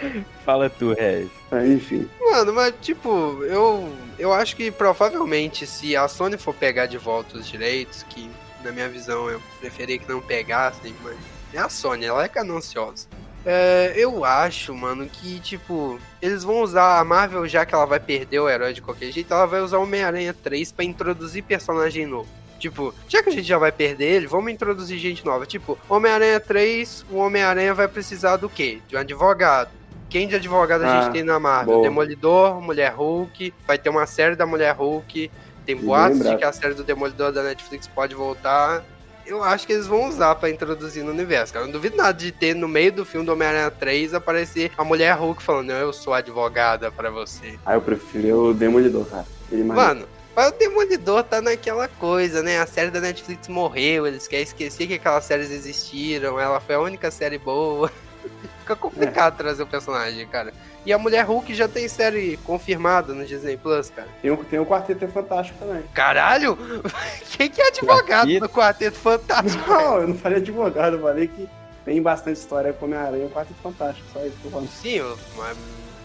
Fala 0.45 0.69
tu, 0.69 0.93
Regis. 0.93 1.29
Ah, 1.51 1.65
enfim. 1.65 2.09
Mano, 2.19 2.53
mas 2.53 2.73
tipo, 2.81 3.43
eu, 3.43 3.93
eu 4.17 4.33
acho 4.33 4.55
que 4.55 4.71
provavelmente 4.71 5.67
se 5.67 5.95
a 5.95 6.07
Sony 6.07 6.37
for 6.37 6.53
pegar 6.53 6.85
de 6.85 6.97
volta 6.97 7.37
os 7.37 7.47
direitos, 7.47 8.03
que 8.03 8.29
na 8.63 8.71
minha 8.71 8.87
visão 8.87 9.29
eu 9.29 9.41
preferia 9.59 9.99
que 9.99 10.07
não 10.07 10.21
pegassem, 10.21 10.95
mas 11.03 11.17
é 11.53 11.59
a 11.59 11.69
Sony, 11.69 12.05
ela 12.05 12.23
é 12.23 12.27
gananciosa. 12.27 13.07
É, 13.45 13.93
eu 13.95 14.23
acho, 14.23 14.73
mano, 14.73 15.07
que, 15.07 15.39
tipo, 15.39 15.99
eles 16.21 16.43
vão 16.43 16.61
usar 16.61 16.99
a 16.99 17.03
Marvel, 17.03 17.47
já 17.47 17.65
que 17.65 17.73
ela 17.73 17.85
vai 17.85 17.99
perder 17.99 18.39
o 18.39 18.49
herói 18.49 18.73
de 18.73 18.81
qualquer 18.81 19.11
jeito, 19.11 19.33
ela 19.33 19.45
vai 19.45 19.61
usar 19.61 19.77
o 19.77 19.83
Homem-Aranha 19.83 20.33
3 20.33 20.71
para 20.71 20.85
introduzir 20.85 21.43
personagem 21.43 22.05
novo. 22.05 22.29
Tipo, 22.59 22.93
já 23.07 23.23
que 23.23 23.29
a 23.29 23.31
gente 23.31 23.47
já 23.47 23.57
vai 23.57 23.71
perder 23.71 24.05
ele, 24.05 24.27
vamos 24.27 24.51
introduzir 24.51 24.99
gente 24.99 25.25
nova. 25.25 25.47
Tipo, 25.47 25.77
Homem-Aranha 25.89 26.39
3, 26.39 27.05
o 27.09 27.17
Homem-Aranha 27.17 27.73
vai 27.73 27.87
precisar 27.87 28.37
do 28.37 28.47
quê? 28.47 28.79
De 28.87 28.95
um 28.95 28.99
advogado. 28.99 29.71
Quem 30.07 30.27
de 30.27 30.35
advogado 30.35 30.83
a 30.83 30.95
gente 30.95 31.07
ah, 31.07 31.11
tem 31.11 31.23
na 31.23 31.39
Marvel? 31.39 31.75
Boa. 31.75 31.83
Demolidor, 31.83 32.61
Mulher 32.61 32.93
Hulk, 32.93 33.51
vai 33.65 33.79
ter 33.79 33.89
uma 33.89 34.05
série 34.05 34.35
da 34.35 34.45
Mulher 34.45 34.75
Hulk. 34.75 35.31
Tem 35.65 35.75
boatos 35.75 36.19
de 36.19 36.35
que 36.35 36.43
a 36.43 36.51
série 36.51 36.73
do 36.73 36.83
Demolidor 36.83 37.31
da 37.31 37.41
Netflix 37.41 37.87
pode 37.87 38.13
voltar 38.13 38.83
eu 39.31 39.43
acho 39.43 39.65
que 39.65 39.73
eles 39.73 39.87
vão 39.87 40.07
usar 40.07 40.35
para 40.35 40.49
introduzir 40.49 41.03
no 41.03 41.11
universo, 41.11 41.53
cara. 41.53 41.63
Eu 41.63 41.67
não 41.67 41.73
duvido 41.73 41.95
nada 41.95 42.13
de 42.13 42.31
ter 42.31 42.53
no 42.53 42.67
meio 42.67 42.91
do 42.91 43.05
filme 43.05 43.25
do 43.25 43.31
Homem-Aranha 43.31 43.71
3 43.71 44.13
aparecer 44.13 44.71
a 44.77 44.83
mulher 44.83 45.15
Hulk 45.15 45.41
falando, 45.41 45.71
eu 45.71 45.93
sou 45.93 46.13
advogada 46.13 46.91
para 46.91 47.09
você. 47.09 47.57
Ah, 47.65 47.73
eu 47.73 47.81
prefiro 47.81 48.49
o 48.49 48.53
Demolidor, 48.53 49.05
cara. 49.05 49.25
Ele 49.51 49.63
Mano, 49.63 50.05
mas 50.35 50.49
o 50.49 50.57
Demolidor 50.57 51.23
tá 51.23 51.41
naquela 51.41 51.87
coisa, 51.87 52.43
né? 52.43 52.59
A 52.59 52.67
série 52.67 52.91
da 52.91 52.99
Netflix 52.99 53.47
morreu, 53.47 54.05
eles 54.05 54.27
querem 54.27 54.43
esquecer 54.43 54.87
que 54.87 54.95
aquelas 54.95 55.23
séries 55.23 55.51
existiram, 55.51 56.39
ela 56.39 56.59
foi 56.59 56.75
a 56.75 56.79
única 56.79 57.09
série 57.09 57.37
boa. 57.37 57.91
Fica 58.59 58.75
complicado 58.75 59.33
é. 59.33 59.37
trazer 59.37 59.63
o 59.63 59.67
personagem, 59.67 60.27
cara. 60.27 60.53
E 60.85 60.91
a 60.91 60.97
Mulher 60.97 61.25
Hulk 61.25 61.53
já 61.53 61.67
tem 61.67 61.87
série 61.87 62.37
confirmada 62.37 63.13
no 63.13 63.23
Disney 63.23 63.55
Plus, 63.55 63.91
cara. 63.91 64.07
Tem, 64.21 64.35
tem 64.35 64.59
o 64.59 64.65
Quarteto 64.65 65.07
Fantástico 65.07 65.59
também. 65.59 65.83
Caralho! 65.93 66.57
Quem 67.37 67.49
que 67.49 67.61
é 67.61 67.67
advogado 67.67 68.27
Quarteto? 68.27 68.39
do 68.39 68.49
Quarteto 68.49 68.97
Fantástico? 68.97 69.69
Não, 69.69 69.97
eu 70.01 70.07
não 70.07 70.17
falei 70.17 70.39
advogado, 70.39 70.95
eu 70.95 71.01
falei 71.01 71.27
que 71.27 71.47
tem 71.85 72.01
bastante 72.01 72.37
história 72.37 72.73
com 72.73 72.85
Homem-Aranha 72.85 73.23
e 73.23 73.27
o 73.27 73.29
Quarteto 73.29 73.59
Fantástico, 73.61 74.07
só 74.11 74.25
isso 74.25 74.37
que 74.41 74.51
eu 74.51 74.67
Sim, 74.67 75.01
mas, 75.37 75.57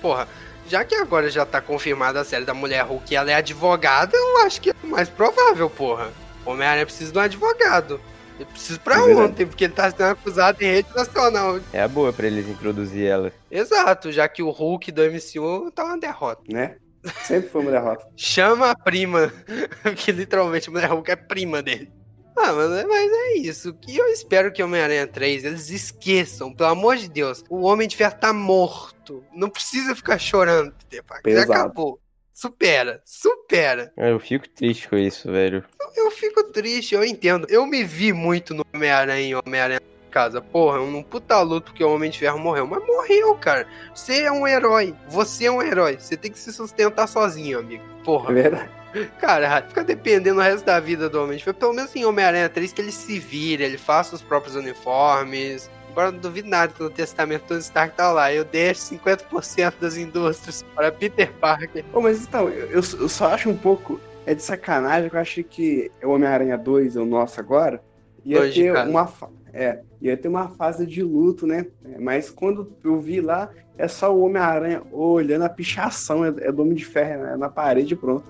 porra, 0.02 0.28
já 0.68 0.84
que 0.84 0.94
agora 0.94 1.30
já 1.30 1.46
tá 1.46 1.60
confirmada 1.60 2.20
a 2.20 2.24
série 2.24 2.44
da 2.44 2.52
Mulher 2.54 2.84
Hulk 2.84 3.12
e 3.12 3.16
ela 3.16 3.30
é 3.30 3.34
advogada, 3.34 4.14
eu 4.14 4.38
acho 4.38 4.60
que 4.60 4.70
é 4.70 4.74
mais 4.82 5.08
provável, 5.08 5.70
porra. 5.70 6.10
Homem-Aranha 6.44 6.86
precisa 6.86 7.12
de 7.12 7.18
um 7.18 7.22
advogado. 7.22 8.00
Eu 8.38 8.46
preciso 8.46 8.80
pra 8.80 8.96
é 8.96 9.14
ontem, 9.14 9.46
porque 9.46 9.64
ele 9.64 9.72
tá 9.72 9.90
sendo 9.90 10.02
acusado 10.04 10.62
em 10.62 10.66
rede 10.66 10.88
nacional. 10.94 11.58
É 11.72 11.82
a 11.82 11.88
boa 11.88 12.12
pra 12.12 12.26
eles 12.26 12.48
introduzir 12.48 13.06
ela. 13.06 13.32
Exato, 13.50 14.12
já 14.12 14.28
que 14.28 14.42
o 14.42 14.50
Hulk 14.50 14.92
do 14.92 15.02
MCU 15.02 15.70
tá 15.70 15.84
uma 15.84 15.98
derrota. 15.98 16.42
Né? 16.48 16.76
Sempre 17.24 17.50
foi 17.50 17.62
uma 17.62 17.70
derrota. 17.70 18.06
Chama 18.16 18.70
a 18.70 18.76
prima, 18.76 19.32
que 19.96 20.12
literalmente 20.12 20.70
mulher 20.70 20.90
Hulk 20.90 21.10
é 21.10 21.16
prima 21.16 21.62
dele. 21.62 21.90
Ah, 22.36 22.52
mas, 22.52 22.84
mas 22.84 23.12
é 23.12 23.32
isso. 23.38 23.74
E 23.88 23.96
eu 23.96 24.06
espero 24.08 24.52
que 24.52 24.62
Homem-Aranha 24.62 25.06
3 25.06 25.44
eles 25.44 25.70
esqueçam, 25.70 26.52
pelo 26.52 26.68
amor 26.68 26.96
de 26.96 27.08
Deus. 27.08 27.42
O 27.48 27.62
Homem 27.62 27.88
de 27.88 27.96
Ferro 27.96 28.14
tá 28.20 28.30
morto. 28.30 29.24
Não 29.34 29.48
precisa 29.48 29.94
ficar 29.94 30.18
chorando, 30.18 30.74
Peter 30.74 31.02
Parker. 31.02 31.34
Já 31.34 31.42
acabou. 31.44 31.98
Supera, 32.36 33.00
supera. 33.02 33.90
Eu 33.96 34.20
fico 34.20 34.46
triste 34.46 34.86
com 34.90 34.98
isso, 34.98 35.32
velho. 35.32 35.64
Eu, 35.80 36.04
eu 36.04 36.10
fico 36.10 36.44
triste, 36.44 36.94
eu 36.94 37.02
entendo. 37.02 37.46
Eu 37.48 37.64
me 37.64 37.82
vi 37.82 38.12
muito 38.12 38.52
no 38.52 38.62
Homem-Aranha 38.74 39.40
Homem-Aranha 39.46 39.80
casa. 40.10 40.42
Porra, 40.42 40.78
um 40.82 41.02
puta 41.02 41.40
luto 41.40 41.70
porque 41.70 41.82
o 41.82 41.94
Homem 41.94 42.10
de 42.10 42.18
Ferro 42.18 42.38
morreu. 42.38 42.66
Mas 42.66 42.84
morreu, 42.86 43.34
cara. 43.36 43.66
Você 43.94 44.24
é 44.24 44.30
um 44.30 44.46
herói. 44.46 44.94
Você 45.08 45.46
é 45.46 45.50
um 45.50 45.62
herói. 45.62 45.96
Você 45.98 46.14
tem 46.14 46.30
que 46.30 46.38
se 46.38 46.52
sustentar 46.52 47.06
sozinho, 47.06 47.58
amigo. 47.58 47.82
Porra. 48.04 48.30
É 48.30 48.34
verdade. 48.34 48.70
Cara, 49.18 49.62
fica 49.62 49.82
dependendo 49.82 50.38
o 50.38 50.42
resto 50.42 50.66
da 50.66 50.78
vida 50.78 51.08
do 51.08 51.22
Homem 51.22 51.38
de 51.38 51.44
Ferro. 51.44 51.56
Pelo 51.56 51.72
menos 51.72 51.96
em 51.96 52.04
Homem-Aranha 52.04 52.50
3 52.50 52.70
que 52.70 52.82
ele 52.82 52.92
se 52.92 53.18
vira, 53.18 53.64
ele 53.64 53.78
faça 53.78 54.14
os 54.14 54.20
próprios 54.20 54.56
uniformes. 54.56 55.70
Agora 55.96 56.12
não 56.12 56.18
duvido 56.18 56.46
nada 56.46 56.74
que 56.74 56.82
no 56.82 56.90
testamento 56.90 57.44
Tony 57.44 57.60
Stark 57.60 57.96
tá 57.96 58.12
lá. 58.12 58.30
Eu 58.30 58.44
deixo 58.44 58.82
50% 58.82 59.80
das 59.80 59.96
indústrias 59.96 60.62
para 60.74 60.92
Peter 60.92 61.32
Parker. 61.32 61.82
Oh, 61.90 62.02
mas 62.02 62.22
então, 62.22 62.50
eu, 62.50 62.68
eu 62.68 63.08
só 63.08 63.32
acho 63.32 63.48
um 63.48 63.56
pouco. 63.56 63.98
É 64.26 64.34
de 64.34 64.42
sacanagem 64.42 65.08
que 65.08 65.16
eu 65.16 65.20
acho 65.20 65.42
que 65.42 65.90
o 66.02 66.10
Homem-Aranha 66.10 66.58
2 66.58 66.96
é 66.96 67.00
o 67.00 67.06
nosso 67.06 67.40
agora. 67.40 67.82
Ia 68.26 68.52
ter 68.52 68.72
uma. 68.72 69.10
É, 69.54 69.80
ia 70.02 70.18
ter 70.18 70.28
uma 70.28 70.50
fase 70.50 70.84
de 70.86 71.02
luto, 71.02 71.46
né? 71.46 71.64
Mas 71.98 72.28
quando 72.28 72.76
eu 72.84 73.00
vi 73.00 73.22
lá, 73.22 73.48
é 73.78 73.86
só 73.88 74.14
o 74.14 74.22
Homem-Aranha 74.24 74.82
olhando 74.90 75.42
a 75.44 75.48
pichação, 75.48 76.24
é, 76.24 76.28
é 76.40 76.52
do 76.52 76.62
Homem 76.62 76.74
de 76.74 76.84
Ferro, 76.84 77.24
é 77.24 77.36
na 77.36 77.48
parede 77.48 77.94
pronto. 77.94 78.24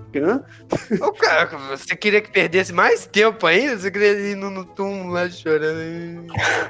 Ô, 1.00 1.12
cara, 1.12 1.46
você 1.70 1.94
queria 1.94 2.20
que 2.20 2.30
perdesse 2.30 2.72
mais 2.72 3.06
tempo 3.06 3.46
ainda? 3.46 3.78
Você 3.78 3.90
queria 3.90 4.12
ir 4.12 4.36
no, 4.36 4.50
no 4.50 4.64
túmulo 4.64 5.10
lá 5.10 5.28
chorando? 5.28 5.76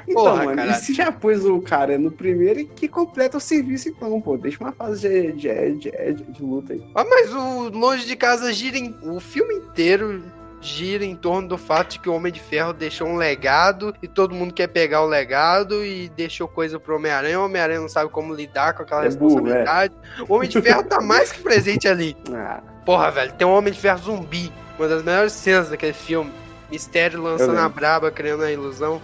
Então, 0.07 0.13
Porra, 0.13 0.35
mano, 0.45 0.55
caralho. 0.55 0.71
e 0.71 0.75
se 0.75 0.93
já 0.93 1.11
pôs 1.11 1.45
o 1.45 1.59
cara 1.61 1.97
no 1.97 2.11
primeiro 2.11 2.59
e 2.59 2.65
que 2.65 2.87
completa 2.87 3.37
o 3.37 3.41
serviço 3.41 3.89
então, 3.89 4.19
pô? 4.21 4.37
Deixa 4.37 4.63
uma 4.63 4.71
fase 4.71 5.07
de, 5.07 5.31
de, 5.33 5.71
de, 5.77 6.13
de, 6.13 6.23
de 6.31 6.43
luta 6.43 6.73
aí. 6.73 6.83
Ah, 6.95 7.03
mas 7.03 7.33
o 7.33 7.69
Longe 7.69 8.05
de 8.05 8.15
Casa 8.15 8.53
gira 8.53 8.77
em, 8.77 8.95
o 9.03 9.19
filme 9.19 9.55
inteiro 9.55 10.23
gira 10.61 11.05
em 11.05 11.15
torno 11.15 11.47
do 11.47 11.57
fato 11.57 11.93
de 11.93 11.99
que 11.99 12.09
o 12.09 12.13
Homem 12.13 12.31
de 12.31 12.39
Ferro 12.39 12.73
deixou 12.73 13.07
um 13.07 13.15
legado 13.15 13.93
e 14.01 14.07
todo 14.07 14.33
mundo 14.33 14.53
quer 14.53 14.67
pegar 14.67 15.01
o 15.01 15.05
legado 15.05 15.85
e 15.85 16.09
deixou 16.09 16.47
coisa 16.47 16.79
pro 16.79 16.95
Homem-Aranha. 16.95 17.39
O 17.39 17.45
Homem-Aranha 17.45 17.79
não 17.79 17.89
sabe 17.89 18.09
como 18.09 18.33
lidar 18.33 18.73
com 18.73 18.83
aquela 18.83 19.01
é 19.01 19.05
responsabilidade. 19.05 19.93
Burro, 19.93 20.25
é. 20.25 20.31
O 20.31 20.35
Homem 20.35 20.49
de 20.49 20.61
Ferro 20.61 20.83
tá 20.83 20.99
mais 20.99 21.31
que 21.31 21.41
presente 21.41 21.87
ali. 21.87 22.15
Ah. 22.37 22.61
Porra, 22.85 23.09
velho, 23.11 23.33
tem 23.33 23.47
um 23.47 23.53
Homem 23.53 23.73
de 23.73 23.79
Ferro 23.79 23.97
zumbi. 23.97 24.51
Uma 24.77 24.87
das 24.87 25.03
melhores 25.03 25.33
cenas 25.33 25.69
daquele 25.69 25.93
filme. 25.93 26.31
Mistério 26.69 27.21
lançando 27.21 27.57
a 27.57 27.67
braba, 27.67 28.11
criando 28.11 28.43
a 28.43 28.51
ilusão. 28.51 29.01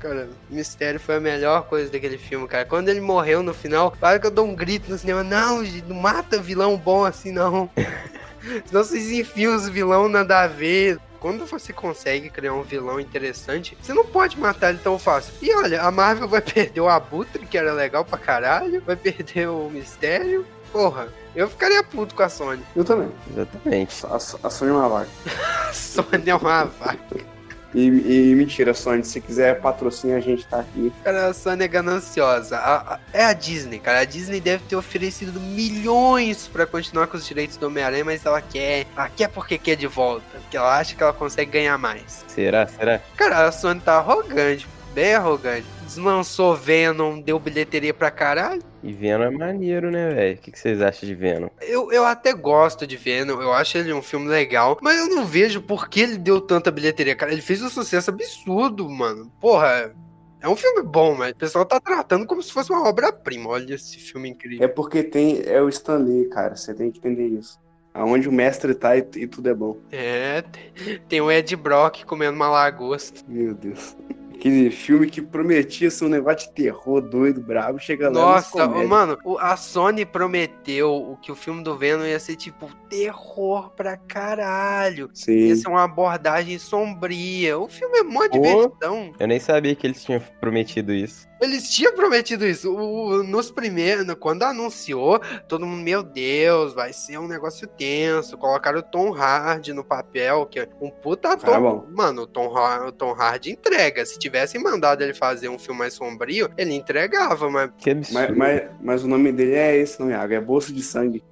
Cara, 0.00 0.28
Mistério 0.48 0.98
foi 0.98 1.16
a 1.16 1.20
melhor 1.20 1.64
coisa 1.66 1.92
daquele 1.92 2.16
filme, 2.16 2.48
cara. 2.48 2.64
Quando 2.64 2.88
ele 2.88 3.00
morreu 3.00 3.42
no 3.42 3.52
final, 3.52 3.90
para 4.00 4.18
que 4.18 4.26
eu 4.26 4.30
dou 4.30 4.46
um 4.46 4.54
grito 4.54 4.90
no 4.90 4.96
cinema. 4.96 5.22
Não, 5.22 5.62
não 5.86 5.96
mata 5.96 6.40
vilão 6.40 6.76
bom 6.76 7.04
assim, 7.04 7.30
não. 7.30 7.68
Senão 8.64 8.84
vocês 8.84 9.10
enfiam 9.10 9.54
os 9.54 9.68
vilão 9.68 10.08
nada 10.08 10.42
a 10.42 10.46
ver. 10.46 10.98
Quando 11.18 11.44
você 11.44 11.70
consegue 11.70 12.30
criar 12.30 12.54
um 12.54 12.62
vilão 12.62 12.98
interessante, 12.98 13.76
você 13.80 13.92
não 13.92 14.06
pode 14.06 14.40
matar 14.40 14.70
ele 14.70 14.78
tão 14.78 14.98
fácil. 14.98 15.34
E 15.42 15.54
olha, 15.54 15.82
a 15.82 15.90
Marvel 15.90 16.26
vai 16.26 16.40
perder 16.42 16.80
o 16.80 16.88
Abutre, 16.88 17.44
que 17.44 17.58
era 17.58 17.74
legal 17.74 18.04
pra 18.04 18.16
caralho, 18.16 18.80
vai 18.80 18.96
perder 18.96 19.48
o 19.48 19.68
Mistério. 19.68 20.46
Porra, 20.72 21.08
eu 21.34 21.48
ficaria 21.48 21.82
puto 21.82 22.14
com 22.14 22.22
a 22.22 22.28
Sony. 22.28 22.62
Eu 22.74 22.84
também. 22.84 23.10
Exatamente. 23.30 24.06
A, 24.06 24.16
a 24.16 24.50
Sony 24.50 24.70
é 24.70 24.74
uma 24.74 24.88
vaca. 24.88 25.10
A 25.68 25.72
Sony 25.72 26.30
é 26.30 26.34
uma 26.34 26.64
vaca. 26.64 27.29
E, 27.74 27.86
e 28.30 28.34
mentira, 28.34 28.74
Sony, 28.74 29.04
se 29.04 29.20
quiser 29.20 29.60
patrocinar, 29.60 30.16
a 30.16 30.20
gente 30.20 30.44
tá 30.46 30.60
aqui. 30.60 30.92
Cara, 31.04 31.26
a 31.28 31.34
Sony 31.34 31.64
é 31.64 31.68
gananciosa. 31.68 32.56
A- 32.56 32.94
a- 32.94 32.98
é 33.12 33.24
a 33.24 33.32
Disney, 33.32 33.78
cara. 33.78 34.00
A 34.00 34.04
Disney 34.04 34.40
deve 34.40 34.64
ter 34.68 34.74
oferecido 34.76 35.38
milhões 35.40 36.48
pra 36.48 36.66
continuar 36.66 37.06
com 37.06 37.16
os 37.16 37.26
direitos 37.26 37.56
do 37.56 37.66
Homem-Aranha, 37.66 38.04
mas 38.04 38.24
ela 38.26 38.40
quer. 38.42 38.86
Ela 38.96 39.08
quer 39.08 39.28
porque 39.28 39.56
quer 39.58 39.76
de 39.76 39.86
volta. 39.86 40.24
Porque 40.40 40.56
ela 40.56 40.78
acha 40.78 40.94
que 40.96 41.02
ela 41.02 41.12
consegue 41.12 41.52
ganhar 41.52 41.78
mais. 41.78 42.24
Será? 42.26 42.66
Será? 42.66 43.00
Cara, 43.16 43.46
a 43.46 43.52
Sony 43.52 43.80
tá 43.80 43.94
arrogante, 43.98 44.66
bem 44.94 45.14
arrogante. 45.14 45.66
Deslançou 45.84 46.54
Venom, 46.56 47.20
deu 47.20 47.38
bilheteria 47.38 47.92
pra 47.94 48.10
caralho. 48.10 48.62
E 48.82 48.92
Venom 48.92 49.24
é 49.24 49.30
maneiro, 49.30 49.90
né, 49.90 50.08
velho? 50.14 50.34
O 50.36 50.38
que, 50.38 50.50
que 50.52 50.58
vocês 50.58 50.80
acham 50.80 51.06
de 51.06 51.14
Venom? 51.14 51.48
Eu, 51.60 51.92
eu 51.92 52.04
até 52.04 52.32
gosto 52.32 52.86
de 52.86 52.96
Venom, 52.96 53.40
eu 53.40 53.52
acho 53.52 53.76
ele 53.76 53.92
um 53.92 54.00
filme 54.00 54.26
legal, 54.28 54.78
mas 54.80 54.98
eu 54.98 55.08
não 55.14 55.24
vejo 55.26 55.60
por 55.60 55.88
que 55.88 56.00
ele 56.00 56.16
deu 56.16 56.40
tanta 56.40 56.70
bilheteria. 56.70 57.14
Cara, 57.14 57.30
ele 57.32 57.42
fez 57.42 57.62
um 57.62 57.68
sucesso 57.68 58.08
absurdo, 58.10 58.88
mano. 58.88 59.30
Porra, 59.38 59.92
é 60.40 60.48
um 60.48 60.56
filme 60.56 60.82
bom, 60.82 61.14
mas 61.14 61.32
o 61.32 61.36
pessoal 61.36 61.66
tá 61.66 61.78
tratando 61.78 62.24
como 62.26 62.42
se 62.42 62.50
fosse 62.52 62.70
uma 62.72 62.88
obra-prima. 62.88 63.50
Olha 63.50 63.74
esse 63.74 63.98
filme 63.98 64.30
incrível. 64.30 64.64
É 64.64 64.68
porque 64.68 65.02
tem. 65.02 65.42
É 65.44 65.60
o 65.60 65.68
Stanley, 65.68 66.26
cara. 66.30 66.56
Você 66.56 66.72
tem 66.72 66.90
que 66.90 66.98
entender 66.98 67.26
isso. 67.26 67.60
Aonde 67.92 68.28
o 68.28 68.32
mestre 68.32 68.72
tá 68.74 68.96
e, 68.96 69.04
e 69.16 69.26
tudo 69.26 69.50
é 69.50 69.54
bom. 69.54 69.76
É, 69.92 70.42
tem- 70.42 70.98
tem 71.08 71.20
o 71.20 71.30
Ed 71.30 71.54
Brock 71.56 72.04
comendo 72.06 72.36
uma 72.36 72.48
lagosta. 72.48 73.20
Meu 73.28 73.52
Deus. 73.52 73.94
Aquele 74.40 74.70
filme 74.70 75.06
que 75.06 75.20
prometia 75.20 75.90
ser 75.90 76.06
um 76.06 76.08
negócio 76.08 76.48
de 76.48 76.54
terror 76.54 77.02
doido, 77.02 77.42
brabo, 77.42 77.78
chega 77.78 78.06
lá. 78.08 78.12
Nossa, 78.14 78.66
mano, 78.66 79.18
a 79.38 79.54
Sony 79.54 80.06
prometeu 80.06 80.90
o 80.94 81.18
que 81.18 81.30
o 81.30 81.34
filme 81.34 81.62
do 81.62 81.76
Venom 81.76 82.06
ia 82.06 82.18
ser 82.18 82.36
tipo 82.36 82.66
terror 82.88 83.68
pra 83.76 83.98
caralho. 83.98 85.08
Ia 85.08 85.10
Sim. 85.14 85.56
ser 85.56 85.68
uma 85.68 85.84
abordagem 85.84 86.58
sombria. 86.58 87.58
O 87.58 87.68
filme 87.68 87.98
é 87.98 88.02
mó 88.02 88.20
Pô. 88.20 88.28
divertidão. 88.30 89.12
Eu 89.20 89.28
nem 89.28 89.38
sabia 89.38 89.74
que 89.76 89.86
eles 89.86 90.02
tinham 90.02 90.22
prometido 90.40 90.90
isso. 90.90 91.28
Eles 91.40 91.70
tinham 91.70 91.94
prometido 91.94 92.46
isso. 92.46 92.70
O- 92.74 93.22
nos 93.22 93.50
primeiros, 93.50 94.06
quando 94.20 94.42
anunciou, 94.42 95.18
todo 95.48 95.66
mundo, 95.66 95.82
meu 95.82 96.02
Deus, 96.02 96.74
vai 96.74 96.92
ser 96.92 97.18
um 97.18 97.26
negócio 97.26 97.66
tenso. 97.66 98.36
Colocaram 98.36 98.80
o 98.80 98.82
Tom 98.82 99.14
Hardy 99.14 99.72
no 99.72 99.82
papel, 99.82 100.44
que 100.46 100.60
é 100.60 100.68
um 100.82 100.90
puta 100.90 101.32
ator. 101.32 101.54
Ah. 101.54 101.90
Mano, 101.90 102.22
o 102.22 102.26
Tom, 102.26 102.52
o 102.86 102.92
Tom 102.92 103.12
Hardy 103.14 103.52
entrega. 103.52 104.04
Se 104.04 104.18
tivessem 104.30 104.62
mandado 104.62 105.02
ele 105.02 105.12
fazer 105.12 105.48
um 105.48 105.58
filme 105.58 105.80
mais 105.80 105.94
sombrio, 105.94 106.48
ele 106.56 106.72
entregava, 106.74 107.50
mas 107.50 107.70
Que 107.76 107.90
absurdo. 107.90 108.14
Mas, 108.14 108.36
mas, 108.36 108.70
mas 108.80 109.04
o 109.04 109.08
nome 109.08 109.32
dele 109.32 109.54
é 109.54 109.76
esse, 109.76 110.00
não 110.00 110.08
é? 110.08 110.12
Iago? 110.12 110.34
É 110.34 110.40
Bolso 110.40 110.72
de 110.72 110.82
Sangue. 110.82 111.22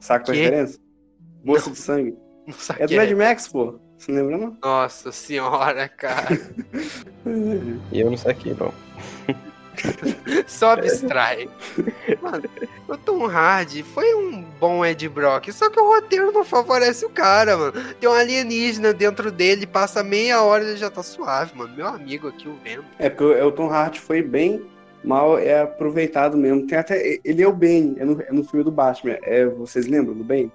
Saca 0.00 0.32
a 0.32 0.34
Quê? 0.34 0.42
diferença? 0.42 0.78
Bolso 1.44 1.70
de 1.70 1.78
Sangue. 1.78 2.16
não 2.46 2.54
É 2.78 2.86
do 2.86 2.96
Mad 2.96 3.10
Max, 3.12 3.48
pô. 3.48 3.78
Você 3.96 4.10
não 4.10 4.22
lembra, 4.22 4.38
não? 4.38 4.58
Nossa 4.62 5.12
senhora, 5.12 5.88
cara. 5.88 6.28
E 7.90 8.00
eu 8.00 8.10
não 8.10 8.18
saquei, 8.18 8.52
não. 8.52 8.70
Só 10.46 10.72
abstrai. 10.72 11.48
Mano, 12.20 12.44
o 12.88 12.96
Tom 12.96 13.26
Hardy 13.26 13.82
foi 13.82 14.14
um 14.14 14.42
bom 14.60 14.84
Ed 14.84 15.08
Brock, 15.08 15.50
só 15.52 15.68
que 15.70 15.78
o 15.78 15.86
roteiro 15.86 16.32
não 16.32 16.44
favorece 16.44 17.04
o 17.04 17.10
cara, 17.10 17.56
mano. 17.56 17.72
Tem 18.00 18.08
um 18.08 18.12
alienígena 18.12 18.92
dentro 18.92 19.30
dele, 19.30 19.66
passa 19.66 20.02
meia 20.02 20.42
hora 20.42 20.64
e 20.64 20.68
ele 20.68 20.76
já 20.76 20.90
tá 20.90 21.02
suave, 21.02 21.56
mano. 21.56 21.74
Meu 21.74 21.86
amigo 21.86 22.28
aqui, 22.28 22.48
o 22.48 22.56
Venom. 22.62 22.84
É 22.98 23.08
porque 23.08 23.24
o- 23.24 23.32
é, 23.36 23.44
o 23.44 23.52
Tom 23.52 23.68
Hardy 23.68 24.00
foi 24.00 24.22
bem 24.22 24.64
mal 25.02 25.38
é 25.38 25.60
aproveitado 25.60 26.36
mesmo. 26.36 26.66
Tem 26.66 26.78
até. 26.78 27.18
Ele 27.24 27.42
é 27.42 27.46
o 27.46 27.52
Bane, 27.52 27.94
é 27.98 28.04
no, 28.04 28.20
é 28.22 28.32
no 28.32 28.44
filme 28.44 28.64
do 28.64 28.70
Batman. 28.70 29.18
É, 29.22 29.44
vocês 29.46 29.86
lembram 29.86 30.14
do 30.14 30.24
Bane? 30.24 30.50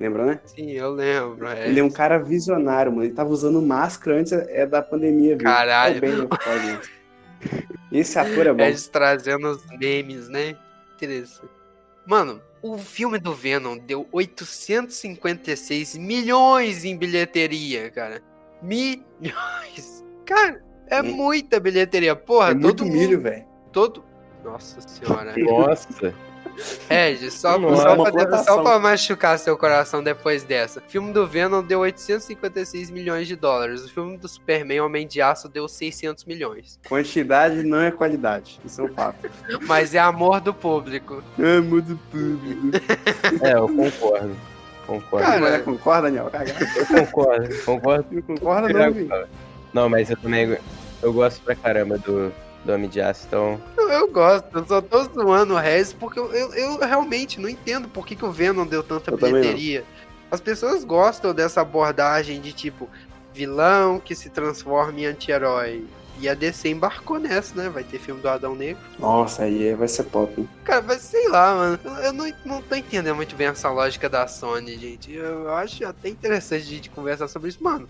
Lembra, 0.00 0.26
né? 0.26 0.40
Sim, 0.46 0.72
eu 0.72 0.90
lembro. 0.90 1.46
É. 1.46 1.68
Ele 1.68 1.78
é 1.78 1.84
um 1.84 1.90
cara 1.90 2.18
visionário, 2.18 2.90
mano. 2.90 3.04
Ele 3.04 3.14
tava 3.14 3.30
usando 3.30 3.62
máscara 3.62 4.18
antes 4.18 4.32
é, 4.32 4.66
da 4.66 4.82
pandemia, 4.82 5.36
viu? 5.36 5.44
Caralho. 5.44 6.04
É 6.04 6.08
o 6.08 6.10
é 6.10 6.16
mano. 6.16 6.28
Esse 7.90 8.18
ator 8.18 8.46
é 8.46 8.52
bom. 8.52 8.62
Eles 8.62 8.88
trazendo 8.88 9.48
os 9.48 9.64
memes, 9.78 10.28
né? 10.28 10.56
Interessante. 10.96 11.50
Mano, 12.06 12.40
o 12.62 12.78
filme 12.78 13.18
do 13.18 13.34
Venom 13.34 13.76
deu 13.78 14.08
856 14.12 15.96
milhões 15.96 16.84
em 16.84 16.96
bilheteria, 16.96 17.90
cara. 17.90 18.22
Milhões. 18.62 20.04
Cara, 20.24 20.62
é 20.88 21.00
Hum. 21.02 21.14
muita 21.14 21.58
bilheteria. 21.60 22.14
Porra, 22.16 22.50
É 22.50 22.54
muito 22.54 22.84
todo 22.84 22.90
milho, 22.90 23.12
mundo, 23.18 23.22
velho. 23.22 23.44
todo... 23.72 24.04
Nossa 24.44 24.80
senhora. 24.80 25.34
Nossa. 25.36 26.12
Regis, 26.88 27.34
só, 27.34 27.58
Nossa, 27.58 27.82
só, 27.82 27.94
uma 27.94 28.12
pra, 28.12 28.38
só 28.38 28.62
pra 28.62 28.78
machucar 28.78 29.38
seu 29.38 29.56
coração 29.56 30.02
depois 30.02 30.44
dessa. 30.44 30.80
O 30.80 30.90
filme 30.90 31.12
do 31.12 31.26
Venom 31.26 31.62
deu 31.62 31.80
856 31.80 32.90
milhões 32.90 33.26
de 33.26 33.36
dólares. 33.36 33.84
O 33.84 33.88
filme 33.88 34.16
do 34.16 34.28
Superman, 34.28 34.80
Homem 34.80 35.06
de 35.06 35.20
Aço, 35.20 35.48
deu 35.48 35.68
600 35.68 36.24
milhões. 36.24 36.78
Quantidade 36.88 37.62
não 37.62 37.80
é 37.80 37.90
qualidade. 37.90 38.60
Isso 38.64 38.80
é 38.80 38.84
um 38.84 38.94
fato. 38.94 39.30
Mas 39.66 39.94
é 39.94 39.98
amor 39.98 40.40
do 40.40 40.52
público. 40.52 41.22
é 41.38 41.60
muito 41.60 41.98
público. 42.10 42.62
É, 43.42 43.54
eu 43.54 43.66
concordo. 43.68 44.36
Concordo. 44.86 45.26
Cara, 45.26 45.60
concorda, 45.60 46.02
Daniel? 46.02 46.30
Eu 46.32 46.86
concordo. 47.06 47.64
Concordo. 47.64 48.06
Não 48.10 48.22
concorda, 48.22 48.68
não. 48.68 49.26
Não, 49.72 49.88
mas 49.88 50.10
eu 50.10 50.16
também. 50.16 50.58
Eu 51.00 51.12
gosto 51.12 51.40
pra 51.42 51.54
caramba 51.54 51.98
do, 51.98 52.32
do 52.64 52.72
Homem 52.72 52.88
de 52.88 53.00
Aço, 53.00 53.26
então. 53.26 53.60
Eu, 53.76 53.88
eu 53.90 54.10
gosto, 54.10 54.46
eu 54.54 54.66
só 54.66 54.80
tô 54.80 55.02
zoando 55.04 55.54
o 55.54 55.58
Rez 55.58 55.92
porque 55.92 56.18
eu, 56.18 56.32
eu, 56.32 56.54
eu 56.54 56.78
realmente 56.78 57.40
não 57.40 57.48
entendo 57.48 57.88
por 57.88 58.06
que, 58.06 58.14
que 58.14 58.24
o 58.24 58.32
Venom 58.32 58.66
deu 58.66 58.82
tanta 58.82 59.10
Eu 59.10 59.18
bilheteria. 59.18 59.84
As 60.30 60.40
pessoas 60.40 60.84
gostam 60.84 61.34
dessa 61.34 61.60
abordagem 61.60 62.40
de 62.40 62.52
tipo 62.52 62.88
vilão 63.34 63.98
que 63.98 64.14
se 64.14 64.30
transforma 64.30 64.98
em 65.00 65.06
anti-herói. 65.06 65.84
E 66.18 66.28
a 66.28 66.34
DC 66.34 66.68
embarcou 66.68 67.18
nessa, 67.18 67.54
né? 67.54 67.68
Vai 67.68 67.82
ter 67.82 67.98
filme 67.98 68.20
do 68.20 68.28
Adão 68.28 68.54
Negro. 68.54 68.82
Nossa, 68.98 69.44
aí 69.44 69.74
vai 69.74 69.88
ser 69.88 70.04
top, 70.04 70.40
hein? 70.40 70.48
Cara, 70.62 70.82
mas 70.82 71.00
sei 71.00 71.28
lá, 71.28 71.54
mano. 71.54 71.80
Eu, 71.82 71.92
eu 71.94 72.12
não, 72.12 72.32
não 72.44 72.62
tô 72.62 72.74
entendendo 72.74 73.16
muito 73.16 73.34
bem 73.34 73.48
essa 73.48 73.70
lógica 73.70 74.08
da 74.08 74.28
Sony, 74.28 74.78
gente. 74.78 75.12
Eu 75.12 75.52
acho 75.54 75.84
até 75.86 76.10
interessante 76.10 76.62
a 76.62 76.66
gente 76.66 76.90
conversar 76.90 77.28
sobre 77.28 77.48
isso. 77.48 77.64
Mano, 77.64 77.88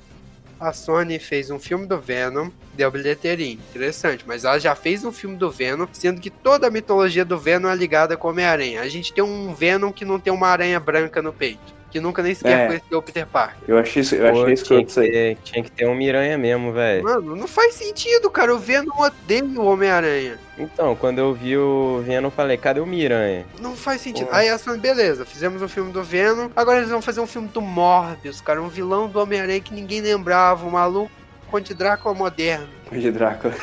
a 0.63 0.73
Sony 0.73 1.19
fez 1.19 1.51
um 1.51 1.59
filme 1.59 1.87
do 1.87 2.01
Venom, 2.01 2.49
deu 2.75 2.91
bilheteria. 2.91 3.55
Interessante, 3.55 4.25
mas 4.27 4.45
ela 4.45 4.61
já 4.61 4.75
fez 4.77 5.05
um 5.05 5.11
filme 5.11 5.37
do 5.37 5.51
Venom, 5.51 5.87
sendo 5.93 6.21
que 6.21 6.31
toda 6.31 6.69
a 6.69 6.71
mitologia 6.71 7.25
do 7.25 7.37
Venom 7.37 7.69
é 7.69 7.75
ligada 7.75 8.17
com 8.17 8.29
Homem-Aranha. 8.29 8.81
A 8.81 8.89
gente 8.89 9.13
tem 9.13 9.25
um 9.25 9.53
Venom 9.53 9.91
que 9.91 10.05
não 10.05 10.21
tem 10.21 10.33
uma 10.33 10.47
aranha 10.47 10.79
branca 10.79 11.21
no 11.21 11.33
peito. 11.33 11.82
Que 11.93 12.01
nunca 12.01 12.23
nem 12.23 12.35
sequer 12.35 12.59
É. 12.59 12.67
conheceu 12.69 12.99
o 12.99 13.03
Peter 13.03 13.27
Parker. 13.27 13.59
Eu 13.69 13.77
achei 13.79 14.01
isso, 14.01 14.15
eu 14.15 14.33
Pô, 14.33 14.41
achei 14.43 14.55
escroto 14.55 14.89
isso 14.89 15.01
aí. 15.01 15.11
ter, 15.11 15.37
tinha 15.45 15.63
que 15.63 15.71
ter 15.71 15.87
um 15.87 15.95
Miranha 15.95 16.39
mesmo, 16.39 16.73
velho. 16.73 17.05
Mano, 17.05 17.37
não 17.37 17.47
faz 17.47 17.75
sentido, 17.75 18.31
cara. 18.31 18.55
O 18.55 18.59
Venom 18.59 18.91
odeia 18.99 19.45
o 19.45 19.67
Homem-Aranha. 19.67 20.39
Então, 20.59 20.97
quando 20.97 21.19
eu 21.19 21.35
vi 21.35 21.57
o 21.59 22.03
Venom, 22.05 22.29
eu 22.29 22.31
falei, 22.31 22.57
cadê 22.57 22.81
o 22.81 22.87
Miranha? 22.87 23.45
Não 23.61 23.77
faz 23.77 24.01
sentido. 24.01 24.27
Pô. 24.29 24.35
Aí 24.35 24.49
a 24.49 24.57
Sony, 24.57 24.79
beleza, 24.79 25.27
fizemos 25.27 25.61
um 25.61 25.69
filme 25.69 25.93
do 25.93 26.03
Venom, 26.03 26.49
agora 26.57 26.79
eles 26.79 26.91
vão 26.91 27.03
fazer 27.03 27.21
um 27.21 27.27
filme 27.27 27.49
do 27.49 27.61
Morbius, 27.61 28.41
cara, 28.41 28.63
um 28.63 28.69
vilão 28.69 29.07
do 29.07 29.21
Homem-Aranha 29.21 29.61
que 29.61 29.75
ninguém 29.75 30.01
lembrava, 30.01 30.67
um 30.67 30.71
maluco 30.71 31.11
Conde 31.51 31.75
Drácula 31.75 32.15
moderno. 32.15 32.67
De 32.91 33.11
Drácula. 33.11 33.55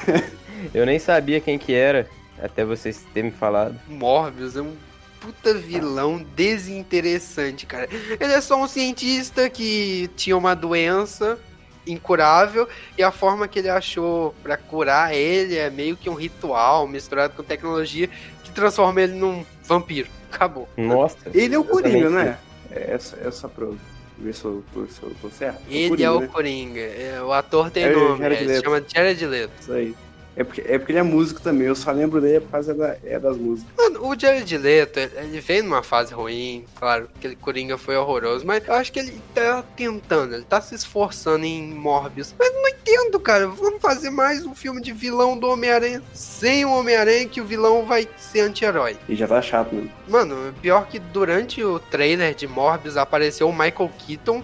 Eu 0.74 0.86
nem 0.86 1.00
sabia 1.00 1.39
quem 1.42 1.58
que 1.58 1.74
era, 1.74 2.08
até 2.44 2.63
vocês 2.63 3.04
terem 3.13 3.32
me 3.32 3.36
falado. 3.36 3.76
Morbius 3.88 4.56
é 4.56 4.62
um 4.62 4.76
puta 5.19 5.53
vilão 5.53 6.23
desinteressante, 6.36 7.65
cara. 7.65 7.89
Ele 8.19 8.34
é 8.34 8.41
só 8.41 8.62
um 8.62 8.67
cientista 8.67 9.49
que 9.49 10.10
tinha 10.15 10.38
uma 10.38 10.55
doença 10.55 11.38
incurável 11.86 12.67
e 12.97 13.03
a 13.03 13.12
forma 13.12 13.47
que 13.47 13.60
ele 13.60 13.69
achou 13.69 14.34
pra 14.43 14.58
curar 14.58 15.13
ele 15.13 15.55
é 15.55 15.69
meio 15.69 15.97
que 15.97 16.10
um 16.10 16.13
ritual 16.13 16.88
misturado 16.88 17.34
com 17.36 17.43
tecnologia 17.43 18.08
que 18.43 18.51
transforma 18.51 19.01
ele 19.01 19.13
num 19.13 19.43
vampiro. 19.63 20.08
Acabou. 20.32 20.69
Nossa. 20.77 21.17
Ele 21.34 21.55
é 21.55 21.60
o 21.60 21.63
Coringa, 21.63 22.10
não 22.10 22.19
é? 22.19 22.38
É 22.71 22.93
essa, 22.93 23.17
essa 23.25 23.49
pra 23.49 23.65
eu 23.65 23.77
ver 24.19 24.34
se 24.34 24.45
eu 24.45 24.63
tô, 24.73 24.86
se 24.86 25.01
eu 25.01 25.15
tô 25.21 25.29
certo. 25.29 25.62
Ele 25.69 26.03
é 26.03 26.12
o 26.12 26.19
né? 26.19 26.27
Coringa. 26.27 26.79
é, 26.79 27.19
o 27.23 27.34
ator 27.34 27.71
tem 27.71 27.86
É, 27.86 27.91
nome, 27.95 28.19
Jared 28.19 28.51
é, 28.51 28.55
se 28.55 28.62
chama 28.62 28.84
Jared 28.88 29.25
Leto. 29.25 29.53
Isso 29.60 29.73
aí. 29.73 29.95
É 30.36 30.44
porque, 30.44 30.62
é 30.62 30.78
porque 30.78 30.92
ele 30.92 31.00
é 31.00 31.04
músico 31.04 31.42
também, 31.42 31.68
eu 31.68 31.76
só 31.76 31.92
lembro 31.92 32.22
dele 32.22 32.39
por 32.42 32.52
causa 32.52 32.74
da, 32.74 32.96
é 33.04 33.20
das 33.20 33.36
músicas. 33.36 33.74
Mano, 33.78 34.08
o 34.08 34.18
Jared 34.18 34.58
Leto, 34.58 35.00
ele 35.00 35.42
veio 35.42 35.63
numa 35.63 35.84
fase 35.84 36.13
ruim, 36.13 36.65
claro, 36.76 37.10
aquele 37.18 37.36
Coringa 37.36 37.78
foi 37.78 37.98
horroroso, 37.98 38.46
mas 38.46 38.65
eu 38.68 38.74
acho 38.74 38.92
que 38.92 39.00
ele 39.00 39.22
tá 39.34 39.63
tentando, 39.76 40.36
ele 40.36 40.46
tá 40.46 40.62
se 40.62 40.76
esforçando 40.76 41.46
em 41.46 41.74
Morbius. 41.74 42.34
Mas 42.39 42.54
não 42.54 42.70
entendo, 42.70 43.20
cara, 43.20 43.48
vamos 43.48 43.82
fazer 43.82 44.10
mais 44.10 44.46
um 44.46 44.56
filme 44.56 44.82
de 44.82 44.94
vilão 44.94 45.38
do 45.38 45.48
Homem-Aranha 45.48 46.02
sem 46.13 46.63
o 46.63 46.72
Homem-Aranha 46.72 47.28
que 47.28 47.42
o 47.42 47.46
vilão 47.46 47.86
vai 47.86 48.08
ser 48.18 48.42
anti-herói. 48.42 48.98
E 49.08 49.15
já 49.15 49.28
tá 49.28 49.42
chato, 49.42 49.76
né? 49.76 49.89
Mano, 50.08 50.54
pior 50.62 50.88
que 50.88 51.00
durante 51.00 51.63
o 51.63 51.80
trailer 51.80 52.34
de 52.34 52.48
Morbius 52.48 52.98
apareceu 52.98 53.50
o 53.50 53.54
Michael 53.54 53.92
Keaton 54.00 54.44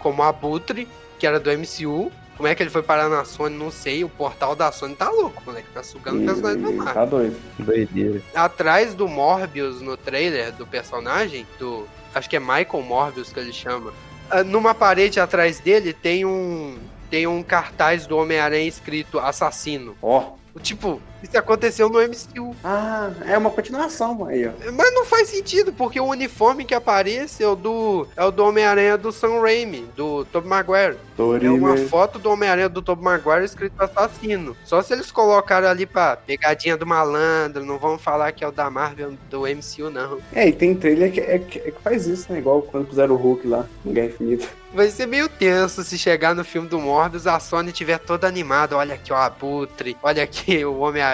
como 0.00 0.22
Abutre, 0.22 0.88
que 1.18 1.26
era 1.26 1.40
do 1.40 1.50
MCU. 1.50 2.10
Como 2.36 2.46
é 2.46 2.54
que 2.54 2.62
ele 2.62 2.70
foi 2.70 2.82
parar 2.82 3.08
na 3.08 3.24
Sony, 3.24 3.56
não 3.56 3.70
sei. 3.70 4.04
O 4.04 4.08
portal 4.08 4.54
da 4.54 4.70
Sony 4.70 4.94
tá 4.94 5.08
louco, 5.08 5.42
moleque. 5.46 5.68
Tá 5.72 5.82
sugando 5.82 6.22
o 6.22 6.26
personagem 6.26 6.60
da 6.62 6.70
Marvel. 6.70 6.94
Tá 6.94 7.04
doido. 7.04 7.36
Doideira. 7.58 8.22
Atrás 8.34 8.94
do 8.94 9.08
Morbius 9.08 9.80
no 9.80 9.96
trailer 9.96 10.52
do 10.52 10.66
personagem, 10.66 11.46
do. 11.58 11.86
Acho 12.14 12.28
que 12.28 12.36
é 12.36 12.40
Michael 12.40 12.82
Morbius 12.82 13.32
que 13.32 13.40
ele 13.40 13.52
chama. 13.52 13.92
ah, 14.30 14.44
Numa 14.44 14.74
parede 14.74 15.18
atrás 15.18 15.60
dele 15.60 15.92
tem 15.92 16.24
um. 16.24 16.76
Tem 17.10 17.26
um 17.26 17.42
cartaz 17.42 18.06
do 18.06 18.16
Homem-Aranha 18.18 18.66
escrito 18.68 19.18
assassino. 19.18 19.96
Ó. 20.02 20.32
Tipo, 20.60 21.00
isso 21.22 21.36
aconteceu 21.38 21.88
no 21.88 21.98
MCU. 22.00 22.54
Ah, 22.64 23.10
é 23.26 23.36
uma 23.36 23.50
continuação 23.50 24.24
aí, 24.26 24.46
ó. 24.46 24.50
Mas 24.72 24.92
não 24.94 25.04
faz 25.04 25.28
sentido, 25.28 25.72
porque 25.72 26.00
o 26.00 26.04
uniforme 26.06 26.64
que 26.64 26.74
aparece 26.74 27.42
é 27.42 27.48
o 27.48 27.54
do, 27.56 28.06
é 28.16 28.24
o 28.24 28.30
do 28.30 28.44
Homem-Aranha 28.44 28.96
do 28.96 29.10
Sam 29.12 29.40
Raimi, 29.40 29.86
do 29.96 30.24
Tobey 30.26 30.48
Maguire. 30.48 30.96
É 31.42 31.50
uma 31.50 31.76
foto 31.76 32.18
do 32.18 32.30
Homem-Aranha 32.30 32.68
do 32.68 32.82
Tobey 32.82 33.04
Maguire 33.04 33.44
escrito 33.44 33.80
assassino. 33.82 34.56
Só 34.64 34.82
se 34.82 34.92
eles 34.92 35.10
colocaram 35.10 35.68
ali 35.68 35.86
pra 35.86 36.16
pegadinha 36.16 36.76
do 36.76 36.86
malandro, 36.86 37.64
não 37.64 37.78
vão 37.78 37.98
falar 37.98 38.32
que 38.32 38.44
é 38.44 38.48
o 38.48 38.52
da 38.52 38.68
Marvel 38.70 39.14
do 39.30 39.42
MCU, 39.46 39.90
não. 39.90 40.18
É, 40.32 40.46
e 40.48 40.52
tem 40.52 40.74
trailer 40.74 41.10
que, 41.12 41.20
é, 41.20 41.38
que- 41.38 41.58
é 41.60 41.70
que 41.70 41.82
faz 41.82 42.06
isso, 42.06 42.30
né? 42.32 42.38
Igual 42.38 42.62
quando 42.62 42.86
puseram 42.86 43.14
o 43.14 43.18
Hulk 43.18 43.46
lá, 43.46 43.64
no 43.84 43.92
Guerra 43.92 44.08
Infinita. 44.08 44.46
Vai 44.74 44.90
ser 44.90 45.06
meio 45.06 45.26
tenso 45.26 45.82
se 45.82 45.96
chegar 45.96 46.34
no 46.34 46.44
filme 46.44 46.68
do 46.68 46.78
Morbius 46.78 47.26
a 47.26 47.40
Sony 47.40 47.72
tiver 47.72 47.98
toda 47.98 48.26
animada. 48.26 48.76
Olha 48.76 48.94
aqui 48.94 49.10
o 49.10 49.16
Abutre, 49.16 49.96
olha 50.02 50.22
aqui 50.22 50.62
o 50.66 50.80
Homem-Aranha. 50.80 51.05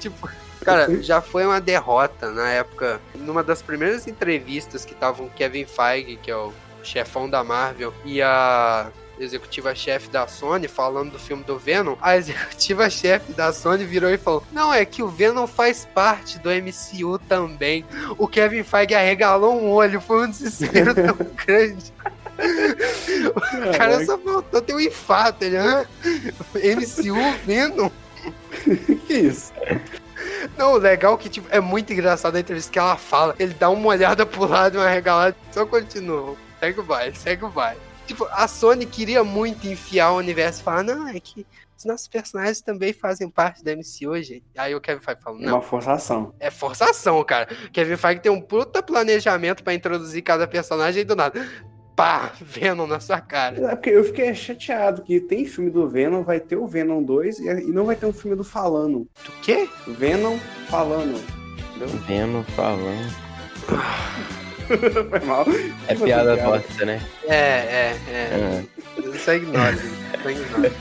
Tipo, 0.00 0.28
cara, 0.64 0.88
já 1.02 1.20
foi 1.20 1.44
uma 1.44 1.60
derrota 1.60 2.30
na 2.30 2.48
época. 2.50 3.00
Numa 3.14 3.42
das 3.42 3.62
primeiras 3.62 4.06
entrevistas 4.06 4.84
que 4.84 4.94
tava 4.94 5.22
o 5.22 5.30
Kevin 5.30 5.66
Feige, 5.66 6.16
que 6.16 6.30
é 6.30 6.36
o 6.36 6.52
chefão 6.82 7.28
da 7.28 7.42
Marvel, 7.42 7.92
e 8.04 8.20
a 8.20 8.90
executiva-chefe 9.18 10.08
da 10.08 10.26
Sony 10.26 10.66
falando 10.68 11.12
do 11.12 11.18
filme 11.18 11.44
do 11.44 11.58
Venom, 11.58 11.96
a 12.00 12.16
executiva-chefe 12.18 13.32
da 13.32 13.52
Sony 13.52 13.84
virou 13.84 14.10
e 14.10 14.18
falou: 14.18 14.44
Não, 14.52 14.72
é 14.72 14.84
que 14.84 15.02
o 15.02 15.08
Venom 15.08 15.46
faz 15.46 15.86
parte 15.94 16.38
do 16.38 16.50
MCU 16.50 17.18
também. 17.18 17.84
O 18.18 18.26
Kevin 18.26 18.62
Feige 18.62 18.94
arregalou 18.94 19.60
um 19.60 19.70
olho, 19.70 20.00
foi 20.00 20.26
um 20.26 20.30
desespero 20.30 20.94
tão 20.94 21.16
grande. 21.46 21.92
O 23.36 23.78
cara 23.78 24.04
só 24.04 24.18
faltou 24.18 24.60
ter 24.60 24.74
um 24.74 24.80
infarto. 24.80 25.44
Ele, 25.44 25.56
hã? 25.56 25.86
MCU 26.54 27.14
Venom? 27.46 27.90
que 29.06 29.14
isso? 29.14 29.52
Não, 30.56 30.74
o 30.74 30.78
legal 30.78 31.14
é 31.14 31.16
que 31.18 31.28
tipo, 31.28 31.48
é 31.50 31.60
muito 31.60 31.92
engraçado 31.92 32.36
a 32.36 32.40
entrevista 32.40 32.72
que 32.72 32.78
ela 32.78 32.96
fala. 32.96 33.34
Ele 33.38 33.54
dá 33.54 33.68
uma 33.70 33.88
olhada 33.88 34.24
pro 34.24 34.46
lado 34.46 34.76
e 34.76 34.78
uma 34.78 34.88
regalada. 34.88 35.36
Só 35.50 35.66
continua. 35.66 36.36
Segue 36.60 36.80
o 36.80 36.82
baile, 36.82 37.16
segue 37.16 37.44
o 37.44 37.48
baile. 37.48 37.80
Tipo, 38.06 38.26
a 38.30 38.46
Sony 38.46 38.86
queria 38.86 39.24
muito 39.24 39.66
enfiar 39.66 40.12
o 40.12 40.18
universo 40.18 40.60
e 40.60 40.64
falar: 40.64 40.82
Não, 40.82 41.08
é 41.08 41.18
que 41.18 41.46
os 41.76 41.84
nossos 41.84 42.06
personagens 42.06 42.60
também 42.60 42.92
fazem 42.92 43.28
parte 43.28 43.64
da 43.64 43.72
MCU, 43.74 44.16
gente. 44.22 44.44
Aí 44.56 44.74
o 44.74 44.80
Kevin 44.80 45.00
Feige 45.00 45.20
fala: 45.20 45.38
É 45.40 45.46
Não, 45.46 45.54
uma 45.54 45.62
forçação. 45.62 46.34
é 46.38 46.50
forçação, 46.50 47.22
cara. 47.24 47.46
Kevin 47.72 47.96
Feige 47.96 48.20
tem 48.20 48.30
um 48.32 48.40
puta 48.40 48.82
planejamento 48.82 49.64
pra 49.64 49.74
introduzir 49.74 50.22
cada 50.22 50.46
personagem 50.46 51.02
e 51.02 51.04
do 51.04 51.16
nada. 51.16 51.46
Pá, 51.96 52.32
Venom 52.40 52.86
na 52.86 52.98
sua 52.98 53.20
cara. 53.20 53.70
É 53.70 53.76
porque 53.76 53.90
eu 53.90 54.02
fiquei 54.04 54.34
chateado 54.34 55.02
que 55.02 55.20
tem 55.20 55.44
filme 55.46 55.70
do 55.70 55.88
Venom, 55.88 56.22
vai 56.24 56.40
ter 56.40 56.56
o 56.56 56.66
Venom 56.66 57.02
2 57.02 57.38
e, 57.38 57.44
e 57.46 57.66
não 57.72 57.86
vai 57.86 57.94
ter 57.94 58.06
um 58.06 58.12
filme 58.12 58.36
do 58.36 58.42
Falando. 58.42 59.06
Do 59.24 59.32
quê? 59.42 59.68
Venom 59.86 60.36
falando. 60.68 61.22
Entendeu? 61.76 61.88
Vendo, 62.06 62.42
falando. 62.54 63.14
Foi 65.10 65.20
mal. 65.20 65.44
É 65.86 65.92
Tipo, 65.94 66.04
piada 66.06 66.34
piada. 66.34 66.50
nossa, 66.58 66.84
né? 66.84 67.00
É, 67.24 67.34
é, 67.36 67.96
é. 68.08 68.64
Ah, 68.98 69.18
Só 69.18 69.34
ignora, 69.34 69.72
gente. 69.76 70.22
Só 70.22 70.30
ignora. 70.30 70.72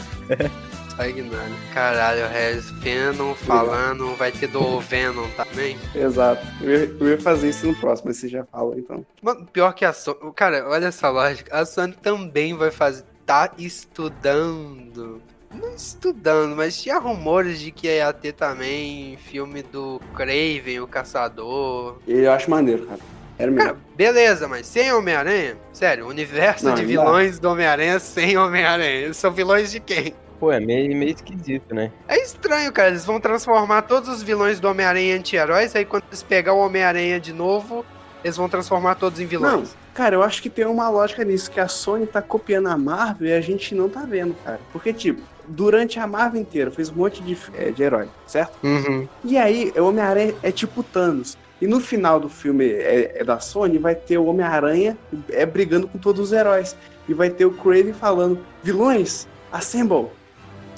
Só 0.96 1.06
ignora. 1.06 1.50
Caralho, 1.74 2.28
Regis, 2.28 2.70
Venom 2.72 3.34
falando, 3.34 4.16
vai 4.16 4.32
ter 4.32 4.48
do 4.48 4.80
Venom 4.80 5.28
também. 5.36 5.78
Exato. 5.96 6.46
Eu 6.62 7.10
ia, 7.10 7.20
fazer 7.20 7.50
isso 7.50 7.66
no 7.66 7.76
próximo, 7.76 8.10
mas 8.10 8.18
você 8.18 8.28
já 8.28 8.46
falou, 8.46 8.78
então. 8.78 9.06
Mano, 9.22 9.46
pior 9.52 9.74
que 9.74 9.86
a 9.86 9.94
Sony. 9.94 10.18
Cara, 10.36 10.68
olha 10.70 10.88
essa 10.88 11.10
lógica. 11.10 11.56
A 11.56 11.66
Sony 11.66 11.94
também 11.94 12.56
vai 12.56 12.70
fazer. 12.70 13.04
Tá 13.26 13.52
estudando. 13.58 15.22
Não 15.54 15.76
estudando, 15.76 16.56
mas 16.56 16.82
tinha 16.82 16.98
rumores 16.98 17.60
de 17.60 17.72
que 17.72 17.88
ia 17.88 18.12
ter 18.12 18.34
também 18.34 19.18
filme 19.18 19.62
do 19.62 20.02
Craven, 20.16 20.80
o 20.82 20.88
Caçador. 20.88 22.00
Eu 22.08 22.32
acho 22.32 22.50
maneiro, 22.50 22.86
cara. 22.88 23.00
Era 23.38 23.52
mesmo. 23.52 23.68
Cara, 23.68 23.80
beleza, 23.96 24.48
mas 24.48 24.68
sem 24.68 24.92
Homem-Aranha? 24.92 25.58
Sério, 25.72 26.06
o 26.06 26.10
universo 26.10 26.66
Não, 26.66 26.76
de 26.76 26.82
não 26.82 26.88
vilões 26.88 27.40
do 27.40 27.50
Homem-Aranha 27.50 28.00
sem 28.00 28.38
Homem-Aranha. 28.38 29.14
São 29.14 29.32
vilões 29.32 29.72
de 29.72 29.80
quem? 29.80 30.14
Pô, 30.44 30.52
é 30.52 30.60
meio, 30.60 30.94
meio 30.94 31.16
esquisito, 31.16 31.74
né? 31.74 31.90
É 32.06 32.22
estranho, 32.22 32.70
cara. 32.74 32.90
Eles 32.90 33.06
vão 33.06 33.18
transformar 33.18 33.84
todos 33.84 34.10
os 34.10 34.22
vilões 34.22 34.60
do 34.60 34.68
Homem-Aranha 34.68 35.16
em 35.16 35.18
anti-heróis. 35.18 35.74
Aí 35.74 35.86
quando 35.86 36.04
eles 36.10 36.22
pegar 36.22 36.52
o 36.52 36.58
Homem-Aranha 36.58 37.18
de 37.18 37.32
novo, 37.32 37.86
eles 38.22 38.36
vão 38.36 38.50
transformar 38.50 38.96
todos 38.96 39.22
em 39.22 39.24
Não, 39.24 39.30
vilões. 39.30 39.74
cara, 39.94 40.16
eu 40.16 40.22
acho 40.22 40.42
que 40.42 40.50
tem 40.50 40.66
uma 40.66 40.90
lógica 40.90 41.24
nisso, 41.24 41.50
que 41.50 41.62
a 41.62 41.70
Sony 41.70 42.06
tá 42.06 42.22
copiando 42.22 42.68
a 42.68 42.78
Marvel 42.78 43.30
e 43.30 43.32
a 43.32 43.40
gente 43.40 43.74
não 43.74 43.88
tá 43.88 44.02
vendo, 44.02 44.36
cara. 44.44 44.60
Porque, 44.74 44.92
tipo, 44.92 45.22
durante 45.48 45.98
a 45.98 46.06
Marvel 46.06 46.42
inteira 46.42 46.70
fez 46.70 46.90
um 46.90 46.96
monte 46.96 47.24
de, 47.24 47.38
é, 47.58 47.72
de 47.72 47.82
herói, 47.82 48.10
certo? 48.28 48.58
Uhum. 48.62 49.08
E 49.24 49.38
aí, 49.38 49.72
o 49.78 49.84
Homem-Aranha 49.86 50.36
é 50.44 50.52
tipo 50.52 50.84
Thanos. 50.84 51.38
E 51.62 51.68
no 51.68 51.80
final 51.80 52.20
do 52.20 52.28
filme 52.28 52.70
é, 52.70 53.20
é 53.20 53.24
da 53.24 53.40
Sony, 53.40 53.78
vai 53.78 53.96
ter 53.96 54.18
o 54.18 54.26
Homem-Aranha 54.26 54.98
é 55.30 55.46
brigando 55.46 55.88
com 55.88 55.98
todos 55.98 56.20
os 56.20 56.34
heróis. 56.34 56.76
E 57.08 57.14
vai 57.14 57.30
ter 57.30 57.46
o 57.46 57.52
Craven 57.52 57.94
falando, 57.94 58.40
vilões, 58.62 59.26
assemble. 59.50 60.10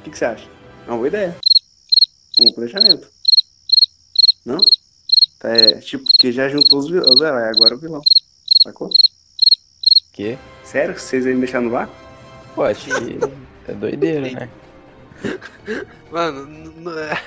O 0.06 0.08
que, 0.08 0.12
que 0.12 0.18
você 0.20 0.26
acha? 0.26 0.48
É 0.86 0.90
uma 0.90 0.98
boa 0.98 1.08
ideia. 1.08 1.36
Um 2.40 2.52
planejamento. 2.54 3.08
Não? 4.46 4.60
É, 5.44 5.80
tipo, 5.80 6.04
que 6.20 6.32
já 6.32 6.48
juntou 6.48 6.78
os, 6.78 6.88
vil- 6.90 7.02
os 7.04 7.22
heróis, 7.22 7.56
agora 7.58 7.74
o 7.76 7.80
vilão. 7.80 8.02
Sacou? 8.62 8.90
Que? 10.14 10.38
Sério 10.64 10.94
que 10.94 11.02
vocês 11.02 11.26
iam 11.26 11.34
me 11.34 11.40
deixar 11.42 11.60
no 11.62 11.72
vácuo? 11.72 11.96
Pô, 12.54 12.64
acho 12.64 12.86
que 12.86 13.72
é 13.72 13.74
doideira, 13.74 14.22
né? 14.32 14.50
Mano, 16.12 16.48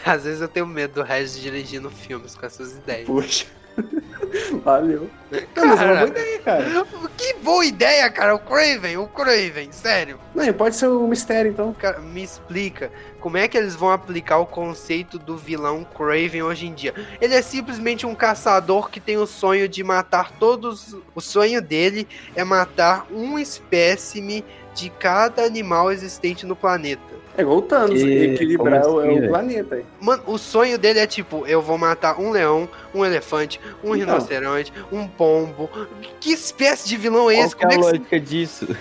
às 0.06 0.22
vezes 0.22 0.40
eu 0.40 0.48
tenho 0.48 0.66
medo 0.66 0.94
do 0.94 1.02
Regis 1.02 1.40
dirigindo 1.40 1.90
filmes 1.90 2.36
com 2.36 2.46
essas 2.46 2.72
ideias. 2.76 3.06
Poxa. 3.06 3.46
Valeu. 4.64 5.10
Não, 5.30 5.72
é 5.72 5.76
Cara. 5.76 6.06
boa 6.06 6.08
ideia, 6.08 6.38
cara. 6.40 6.86
Que 7.16 7.34
boa 7.34 7.64
ideia, 7.64 8.10
cara. 8.10 8.34
O 8.34 8.38
Craven, 8.38 8.96
o 8.96 9.06
Craven, 9.06 9.70
sério. 9.72 10.18
Não, 10.34 10.52
pode 10.52 10.76
ser 10.76 10.88
um 10.88 11.06
mistério, 11.06 11.50
então. 11.50 11.72
Cara, 11.74 11.98
me 12.00 12.22
explica 12.22 12.90
como 13.20 13.36
é 13.36 13.46
que 13.46 13.58
eles 13.58 13.74
vão 13.74 13.90
aplicar 13.90 14.38
o 14.38 14.46
conceito 14.46 15.18
do 15.18 15.36
vilão 15.36 15.84
Craven 15.84 16.42
hoje 16.42 16.66
em 16.66 16.74
dia. 16.74 16.94
Ele 17.20 17.34
é 17.34 17.42
simplesmente 17.42 18.06
um 18.06 18.14
caçador 18.14 18.90
que 18.90 19.00
tem 19.00 19.18
o 19.18 19.26
sonho 19.26 19.68
de 19.68 19.84
matar 19.84 20.32
todos. 20.32 20.96
O 21.14 21.20
sonho 21.20 21.60
dele 21.60 22.08
é 22.34 22.44
matar 22.44 23.06
um 23.10 23.38
espécime 23.38 24.44
de 24.74 24.88
cada 24.90 25.42
animal 25.44 25.90
existente 25.92 26.46
no 26.46 26.56
planeta. 26.56 27.17
É 27.38 27.42
igual 27.42 27.58
o 27.58 27.62
Thanos, 27.62 28.02
Que- 28.02 28.24
equilibrar 28.24 28.84
o, 28.88 29.00
é 29.00 29.08
assim, 29.10 29.24
o 29.24 29.28
planeta. 29.28 29.74
aí. 29.76 29.84
Mano, 30.00 30.22
o 30.26 30.36
sonho 30.36 30.76
dele 30.76 30.98
é 30.98 31.06
tipo, 31.06 31.46
eu 31.46 31.62
vou 31.62 31.78
matar 31.78 32.18
um 32.20 32.30
leão, 32.32 32.68
um 32.92 33.04
elefante, 33.06 33.60
um 33.82 33.94
Então. 33.94 34.14
rinoceronte, 34.14 34.72
um 34.90 35.06
pombo. 35.06 35.70
Que 36.18 36.32
espécie 36.32 36.88
de 36.88 36.96
vilão 36.96 37.30
é 37.30 37.34
Qual 37.36 37.46
esse? 37.46 37.54
é 37.54 37.58
Como 37.58 37.70
a 37.70 37.72
é 37.72 37.76
que 37.78 37.80
esse 37.80 37.92
lógica 37.98 38.20
disso? 38.20 38.66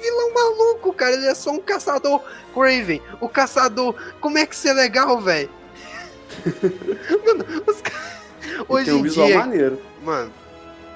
vilão 0.00 0.34
maluco, 0.34 0.92
cara? 0.92 1.12
Ele 1.14 1.26
é 1.26 1.34
só 1.34 1.50
um 1.50 1.58
caçador. 1.60 2.20
Craven, 2.54 3.00
o 3.20 3.28
caçador. 3.28 3.94
Como 4.20 4.38
é 4.38 4.46
que 4.46 4.54
isso 4.54 4.68
é 4.68 4.72
legal, 4.72 5.20
velho? 5.20 5.48
Mano, 7.26 7.44
os 7.66 7.80
caras. 7.80 8.12
Hoje 8.68 8.84
tem 8.86 8.94
um 8.94 8.98
em 8.98 9.02
visual 9.02 9.26
dia, 9.26 9.38
maneiro. 9.38 9.78
mano, 10.04 10.32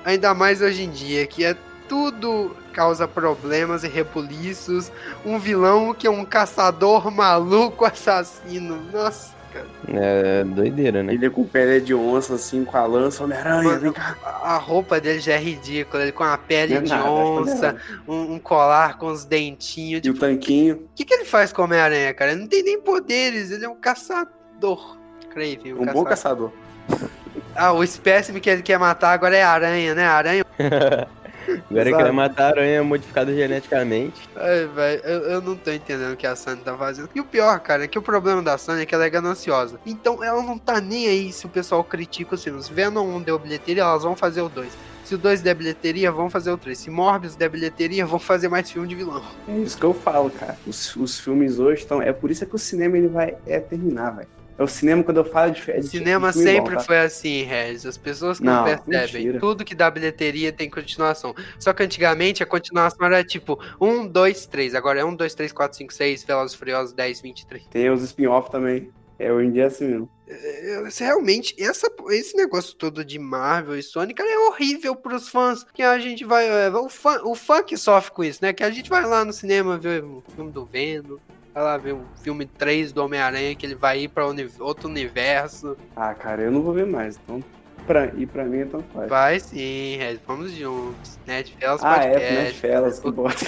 ainda 0.04 0.34
mais 0.34 0.60
hoje 0.62 0.82
em 0.84 0.90
dia, 0.90 1.26
que 1.26 1.44
é 1.44 1.56
tudo 1.88 2.54
causa 2.76 3.08
problemas 3.08 3.82
e 3.84 3.88
rebuliços. 3.88 4.92
Um 5.24 5.38
vilão 5.38 5.94
que 5.94 6.06
é 6.06 6.10
um 6.10 6.26
caçador 6.26 7.10
maluco 7.10 7.86
assassino. 7.86 8.82
Nossa, 8.92 9.34
cara. 9.50 9.66
É 9.88 10.44
doideira, 10.44 11.02
né? 11.02 11.14
Ele 11.14 11.24
é 11.24 11.30
com 11.30 11.42
pele 11.44 11.80
de 11.80 11.94
onça, 11.94 12.34
assim, 12.34 12.66
com 12.66 12.76
a 12.76 12.84
lança, 12.84 13.24
Homem-Aranha, 13.24 13.78
vem 13.78 13.92
cá. 13.92 14.14
A 14.42 14.58
roupa 14.58 15.00
dele 15.00 15.20
já 15.20 15.32
é 15.32 15.38
ridícula. 15.38 16.02
Ele 16.02 16.12
com 16.12 16.22
a 16.24 16.36
pele 16.36 16.74
é 16.74 16.80
de 16.82 16.90
nada, 16.90 17.06
é 17.08 17.10
onça, 17.10 17.76
um, 18.06 18.34
um 18.34 18.38
colar 18.38 18.98
com 18.98 19.06
os 19.06 19.24
dentinhos. 19.24 20.02
E 20.04 20.10
o 20.10 20.12
Tipo, 20.12 20.20
tanquinho. 20.20 20.74
o 20.76 20.88
que, 20.94 21.04
que 21.06 21.14
ele 21.14 21.24
faz 21.24 21.50
com 21.54 21.62
o 21.62 21.64
Homem-Aranha, 21.64 22.12
cara? 22.12 22.32
Ele 22.32 22.42
não 22.42 22.48
tem 22.48 22.62
nem 22.62 22.78
poderes. 22.78 23.50
Ele 23.50 23.64
é 23.64 23.68
um 23.68 23.74
caçador. 23.76 24.98
Craven, 25.30 25.72
um, 25.72 25.82
Um 25.82 25.86
bom 25.86 26.04
caçador. 26.04 26.50
caçador. 26.90 27.08
Ah, 27.54 27.72
o 27.72 27.82
espécime 27.82 28.38
que 28.38 28.50
ele 28.50 28.60
quer 28.62 28.78
matar 28.78 29.12
agora 29.12 29.34
é 29.34 29.42
a 29.42 29.48
aranha, 29.50 29.94
né? 29.94 30.04
A 30.06 30.12
aranha 30.12 30.44
Agora 31.70 31.88
Exato. 31.88 32.04
quer 32.04 32.12
matar 32.12 32.44
a 32.44 32.48
aranha 32.48 32.84
modificada 32.84 33.34
geneticamente. 33.34 34.28
Ai, 34.36 34.66
velho, 34.66 35.02
eu, 35.04 35.20
eu 35.30 35.40
não 35.42 35.56
tô 35.56 35.70
entendendo 35.70 36.12
o 36.12 36.16
que 36.16 36.26
a 36.26 36.36
Sony 36.36 36.60
tá 36.60 36.76
fazendo. 36.76 37.08
E 37.14 37.20
o 37.20 37.24
pior, 37.24 37.58
cara, 37.60 37.84
é 37.84 37.88
que 37.88 37.98
o 37.98 38.02
problema 38.02 38.42
da 38.42 38.58
Sony 38.58 38.82
é 38.82 38.86
que 38.86 38.94
ela 38.94 39.04
é 39.04 39.10
gananciosa. 39.10 39.78
Então 39.86 40.22
ela 40.22 40.42
não 40.42 40.58
tá 40.58 40.80
nem 40.80 41.08
aí 41.08 41.32
se 41.32 41.46
o 41.46 41.48
pessoal 41.48 41.82
critica 41.84 42.34
os 42.34 42.42
filmes. 42.44 42.68
Venom 42.68 43.16
1 43.16 43.22
deu 43.22 43.38
bilheteria, 43.38 43.82
elas 43.82 44.02
vão 44.02 44.16
fazer 44.16 44.42
o 44.42 44.48
2. 44.48 44.72
Se 45.06 45.14
o 45.14 45.18
2 45.18 45.40
der 45.40 45.54
bilheteria, 45.54 46.10
vão 46.10 46.28
fazer 46.28 46.50
o 46.50 46.58
3. 46.58 46.76
Se 46.76 46.90
Morbius 46.90 47.36
der 47.36 47.48
bilheteria, 47.48 48.04
vão 48.04 48.18
fazer 48.18 48.48
mais 48.48 48.68
filme 48.68 48.88
de 48.88 48.96
vilão. 48.96 49.22
É 49.46 49.56
isso 49.56 49.78
que 49.78 49.84
eu 49.84 49.94
falo, 49.94 50.28
cara. 50.30 50.58
Os, 50.66 50.96
os 50.96 51.20
filmes 51.20 51.60
hoje 51.60 51.82
estão. 51.82 52.02
É 52.02 52.12
por 52.12 52.28
isso 52.28 52.44
que 52.44 52.56
o 52.56 52.58
cinema 52.58 52.98
ele 52.98 53.06
vai 53.06 53.36
é, 53.46 53.60
terminar, 53.60 54.10
velho. 54.16 54.28
É 54.58 54.62
o 54.62 54.66
cinema 54.66 55.02
quando 55.04 55.18
eu 55.18 55.24
falo 55.24 55.52
de. 55.52 55.70
É 55.70 55.78
O 55.78 55.80
de 55.80 55.88
cinema 55.88 56.28
de 56.28 56.34
filme 56.34 56.50
sempre 56.50 56.70
bom, 56.74 56.78
tá? 56.78 56.84
foi 56.84 56.98
assim, 56.98 57.42
Regis. 57.42 57.84
As 57.84 57.98
pessoas 57.98 58.38
que 58.38 58.44
não, 58.44 58.54
Não, 58.54 58.64
percebem. 58.64 59.24
mentira. 59.24 59.38
Tudo 59.40 59.64
que 59.64 59.74
dá 59.74 59.90
bilheteria 59.90 60.50
tem 60.52 60.70
continuação. 60.70 61.34
Só 61.58 61.72
que 61.74 61.82
antigamente 61.82 62.42
a 62.42 62.46
continuação 62.46 63.06
era 63.06 63.22
tipo 63.22 63.58
1, 63.80 64.06
2, 64.08 64.46
3. 64.46 64.74
Agora 64.74 65.00
é 65.00 65.04
1, 65.04 65.14
2, 65.14 65.34
3, 65.34 65.52
4, 65.52 65.76
5, 65.78 65.92
6, 65.92 66.24
Velozes 66.24 66.56
Furiosos 66.56 66.92
10, 66.94 67.20
23. 67.20 67.66
Tem 67.66 67.90
os 67.90 68.02
spin-off 68.02 68.50
também. 68.50 68.90
É, 69.18 69.32
hoje 69.32 69.48
em 69.48 69.52
dia 69.52 69.62
é 69.64 69.66
assim 69.66 69.86
mesmo. 69.88 70.10
É, 70.28 70.82
Realmente, 70.98 71.54
essa, 71.58 71.90
esse 72.10 72.36
negócio 72.36 72.74
todo 72.74 73.04
de 73.04 73.18
Marvel 73.18 73.78
e 73.78 73.82
Sony, 73.82 74.12
cara, 74.12 74.28
é 74.30 74.38
horrível 74.48 74.94
pros 74.96 75.28
fãs. 75.28 75.64
Que 75.72 75.82
a 75.82 75.98
gente 75.98 76.24
vai. 76.24 76.46
é, 76.48 76.68
o, 76.70 76.88
fã, 76.88 77.20
o 77.24 77.34
fã 77.34 77.62
que 77.62 77.76
sofre 77.76 78.12
com 78.12 78.24
isso, 78.24 78.40
né? 78.42 78.52
Que 78.52 78.64
a 78.64 78.70
gente 78.70 78.90
vai 78.90 79.04
lá 79.06 79.24
no 79.24 79.32
cinema 79.32 79.78
ver 79.78 80.02
o 80.04 80.22
filme 80.34 80.50
do 80.50 80.64
Venom. 80.66 81.16
Vai 81.56 81.64
lá 81.64 81.78
ver 81.78 81.94
o 81.94 82.04
filme 82.22 82.44
3 82.44 82.92
do 82.92 83.02
Homem-Aranha, 83.02 83.54
que 83.54 83.64
ele 83.64 83.74
vai 83.74 84.00
ir 84.00 84.08
pra 84.08 84.26
uni- 84.26 84.46
outro 84.60 84.90
universo. 84.90 85.74
Ah, 85.96 86.12
cara, 86.12 86.42
eu 86.42 86.50
não 86.50 86.60
vou 86.60 86.74
ver 86.74 86.84
mais. 86.84 87.18
Então, 87.24 87.42
pra, 87.86 88.10
e 88.14 88.26
pra 88.26 88.44
mim, 88.44 88.58
então 88.58 88.84
faz. 88.92 89.08
Vai 89.08 89.40
sim, 89.40 89.96
Red, 89.96 90.18
vamos 90.26 90.52
juntos. 90.52 91.18
Netflix 91.26 91.82
Ah, 91.82 91.96
é, 92.04 92.10
Podcast. 92.10 92.34
Netfellas, 92.34 92.98
que 92.98 93.08
bota. 93.10 93.46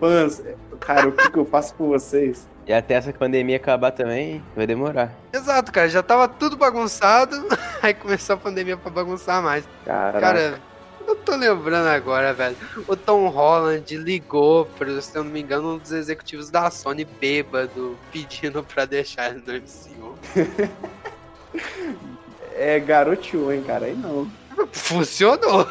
Fãs, 0.00 0.42
cara, 0.80 1.08
o 1.08 1.12
que, 1.12 1.30
que 1.32 1.38
eu 1.38 1.44
faço 1.44 1.74
por 1.74 1.88
vocês? 1.88 2.48
E 2.66 2.72
até 2.72 2.94
essa 2.94 3.12
pandemia 3.12 3.56
acabar 3.56 3.90
também, 3.90 4.42
vai 4.56 4.66
demorar. 4.66 5.12
Exato, 5.34 5.70
cara, 5.70 5.90
já 5.90 6.02
tava 6.02 6.26
tudo 6.26 6.56
bagunçado, 6.56 7.36
aí 7.82 7.92
começou 7.92 8.36
a 8.36 8.38
pandemia 8.38 8.78
pra 8.78 8.90
bagunçar 8.90 9.42
mais. 9.42 9.68
Caraca. 9.84 10.18
Cara, 10.18 10.60
eu 11.06 11.16
tô 11.16 11.36
lembrando 11.36 11.88
agora, 11.88 12.32
velho. 12.32 12.56
O 12.86 12.96
Tom 12.96 13.28
Holland 13.28 13.96
ligou, 13.96 14.66
pra, 14.66 15.00
se 15.00 15.16
eu 15.16 15.24
não 15.24 15.30
me 15.30 15.40
engano, 15.40 15.74
um 15.74 15.78
dos 15.78 15.92
executivos 15.92 16.50
da 16.50 16.70
Sony 16.70 17.04
bêbado, 17.04 17.96
pedindo 18.10 18.62
pra 18.62 18.84
deixar 18.84 19.30
ele 19.30 19.42
no 19.46 19.52
MCU. 19.54 20.18
É 22.54 22.78
garoteou, 22.78 23.52
hein, 23.52 23.62
cara? 23.66 23.86
Aí 23.86 23.96
não. 23.96 24.30
Funcionou. 24.70 25.66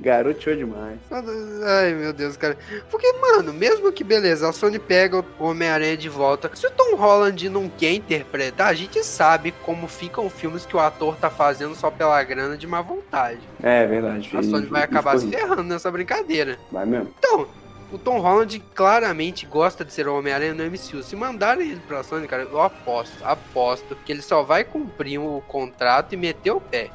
Garoteou 0.00 0.56
demais. 0.56 0.98
Ai, 1.10 1.92
meu 1.94 2.12
Deus, 2.12 2.36
cara. 2.36 2.56
Porque, 2.90 3.12
mano, 3.14 3.52
mesmo 3.52 3.92
que 3.92 4.02
beleza, 4.02 4.48
a 4.48 4.52
Sony 4.52 4.78
pega 4.78 5.18
o 5.18 5.44
Homem-Aranha 5.44 5.96
de 5.96 6.08
volta. 6.08 6.50
Se 6.54 6.66
o 6.66 6.70
Tom 6.70 6.96
Holland 6.96 7.48
não 7.48 7.68
quer 7.68 7.92
interpretar, 7.92 8.68
a 8.68 8.74
gente 8.74 9.04
sabe 9.04 9.52
como 9.64 9.86
ficam 9.86 10.30
filmes 10.30 10.64
que 10.64 10.76
o 10.76 10.80
ator 10.80 11.16
tá 11.16 11.28
fazendo 11.28 11.74
só 11.74 11.90
pela 11.90 12.22
grana 12.24 12.56
de 12.56 12.66
má 12.66 12.80
vontade. 12.80 13.40
É 13.62 13.86
verdade. 13.86 14.30
A 14.34 14.42
Sony 14.42 14.66
vai 14.66 14.82
acabar 14.82 15.18
se 15.18 15.28
ferrando 15.28 15.64
nessa 15.64 15.90
brincadeira. 15.90 16.58
Vai 16.72 16.86
mesmo. 16.86 17.12
Então, 17.18 17.46
o 17.92 17.98
Tom 17.98 18.20
Holland 18.20 18.62
claramente 18.74 19.44
gosta 19.44 19.84
de 19.84 19.92
ser 19.92 20.06
o 20.06 20.16
Homem-Aranha 20.16 20.54
no 20.54 20.64
MCU. 20.64 21.02
Se 21.02 21.16
mandarem 21.16 21.72
ele 21.72 21.82
pra 21.86 22.02
Sony, 22.02 22.26
cara, 22.26 22.44
eu 22.44 22.60
aposto, 22.60 23.22
aposto 23.24 23.96
que 23.96 24.12
ele 24.12 24.22
só 24.22 24.42
vai 24.42 24.64
cumprir 24.64 25.18
o 25.18 25.42
contrato 25.46 26.14
e 26.14 26.16
meter 26.16 26.52
o 26.52 26.60
pé. 26.60 26.90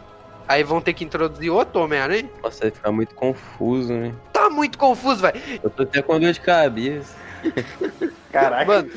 Aí 0.47 0.63
vão 0.63 0.79
ter 0.79 0.93
que 0.93 1.03
introduzir 1.03 1.49
outro 1.49 1.81
Homem-Aranha? 1.81 2.29
Nossa, 2.43 2.61
vai 2.61 2.71
ficar 2.71 2.91
muito 2.91 3.15
confuso, 3.15 3.93
né? 3.93 4.13
Tá 4.31 4.49
muito 4.49 4.77
confuso, 4.77 5.21
velho. 5.21 5.41
Eu 5.63 5.69
tô 5.69 5.83
até 5.83 6.01
com 6.01 6.19
dor 6.19 6.33
de 6.33 6.39
cabeça. 6.39 7.15
Caraca. 8.31 8.65
Mano, 8.65 8.89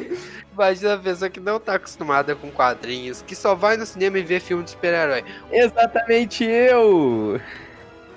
imagina 0.52 0.94
a 0.94 0.98
pessoa 0.98 1.30
que 1.30 1.40
não 1.40 1.58
tá 1.58 1.74
acostumada 1.74 2.34
com 2.34 2.50
quadrinhos, 2.50 3.22
que 3.22 3.34
só 3.34 3.54
vai 3.54 3.76
no 3.76 3.86
cinema 3.86 4.18
e 4.18 4.22
vê 4.22 4.40
filme 4.40 4.64
de 4.64 4.70
super-herói. 4.70 5.24
Exatamente 5.50 6.44
eu! 6.44 7.40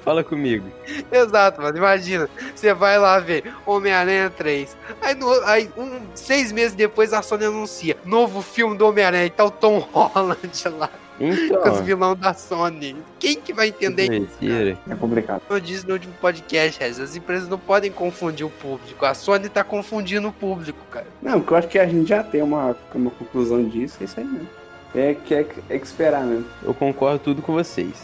Fala 0.03 0.21
comigo. 0.21 0.69
Exato, 1.09 1.61
mano. 1.61 1.77
Imagina, 1.77 2.29
você 2.53 2.73
vai 2.73 2.99
lá 2.99 3.19
ver 3.19 3.53
Homem-Aranha 3.65 4.29
3. 4.29 4.75
Aí, 5.01 5.15
no, 5.15 5.31
aí 5.45 5.71
um, 5.77 6.01
seis 6.13 6.51
meses 6.51 6.75
depois 6.75 7.13
a 7.13 7.21
Sony 7.21 7.45
anuncia 7.45 7.95
novo 8.03 8.41
filme 8.41 8.77
do 8.77 8.85
Homem-Aranha 8.85 9.25
e 9.25 9.29
tá 9.29 9.45
o 9.45 9.51
Tom 9.51 9.79
Holland 9.93 10.51
lá, 10.77 10.89
com 11.17 11.29
os 11.29 11.39
Então, 11.39 11.83
vilão 11.83 12.15
da 12.15 12.33
Sony. 12.33 12.95
Quem 13.19 13.39
que 13.39 13.53
vai 13.53 13.67
entender 13.69 14.03
isso? 14.11 14.37
mentira. 14.41 14.77
É 14.89 14.95
complicado. 14.95 15.41
Eu 15.49 15.59
disse 15.59 15.87
no 15.87 15.93
último 15.93 16.13
podcast, 16.19 16.79
Rez, 16.79 16.99
as 16.99 17.15
empresas 17.15 17.47
não 17.47 17.57
podem 17.59 17.91
confundir 17.91 18.45
o 18.45 18.49
público. 18.49 19.05
A 19.05 19.13
Sony 19.13 19.49
tá 19.49 19.63
confundindo 19.63 20.27
o 20.27 20.33
público, 20.33 20.79
cara. 20.91 21.07
Não, 21.21 21.39
porque 21.39 21.53
eu 21.53 21.57
acho 21.57 21.67
que 21.67 21.79
a 21.79 21.85
gente 21.87 22.07
já 22.09 22.23
tem 22.23 22.41
uma, 22.41 22.75
uma 22.93 23.11
conclusão 23.11 23.63
disso, 23.63 23.97
é 24.01 24.03
isso 24.05 24.19
aí 24.19 24.25
mesmo. 24.25 24.49
É 24.95 25.13
que 25.15 25.33
é, 25.33 25.45
é 25.69 25.79
que 25.79 25.85
esperar 25.85 26.23
mesmo. 26.23 26.45
Eu 26.61 26.73
concordo 26.73 27.19
tudo 27.19 27.41
com 27.41 27.53
vocês. 27.53 28.03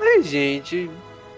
Ai, 0.00 0.22
gente, 0.22 0.90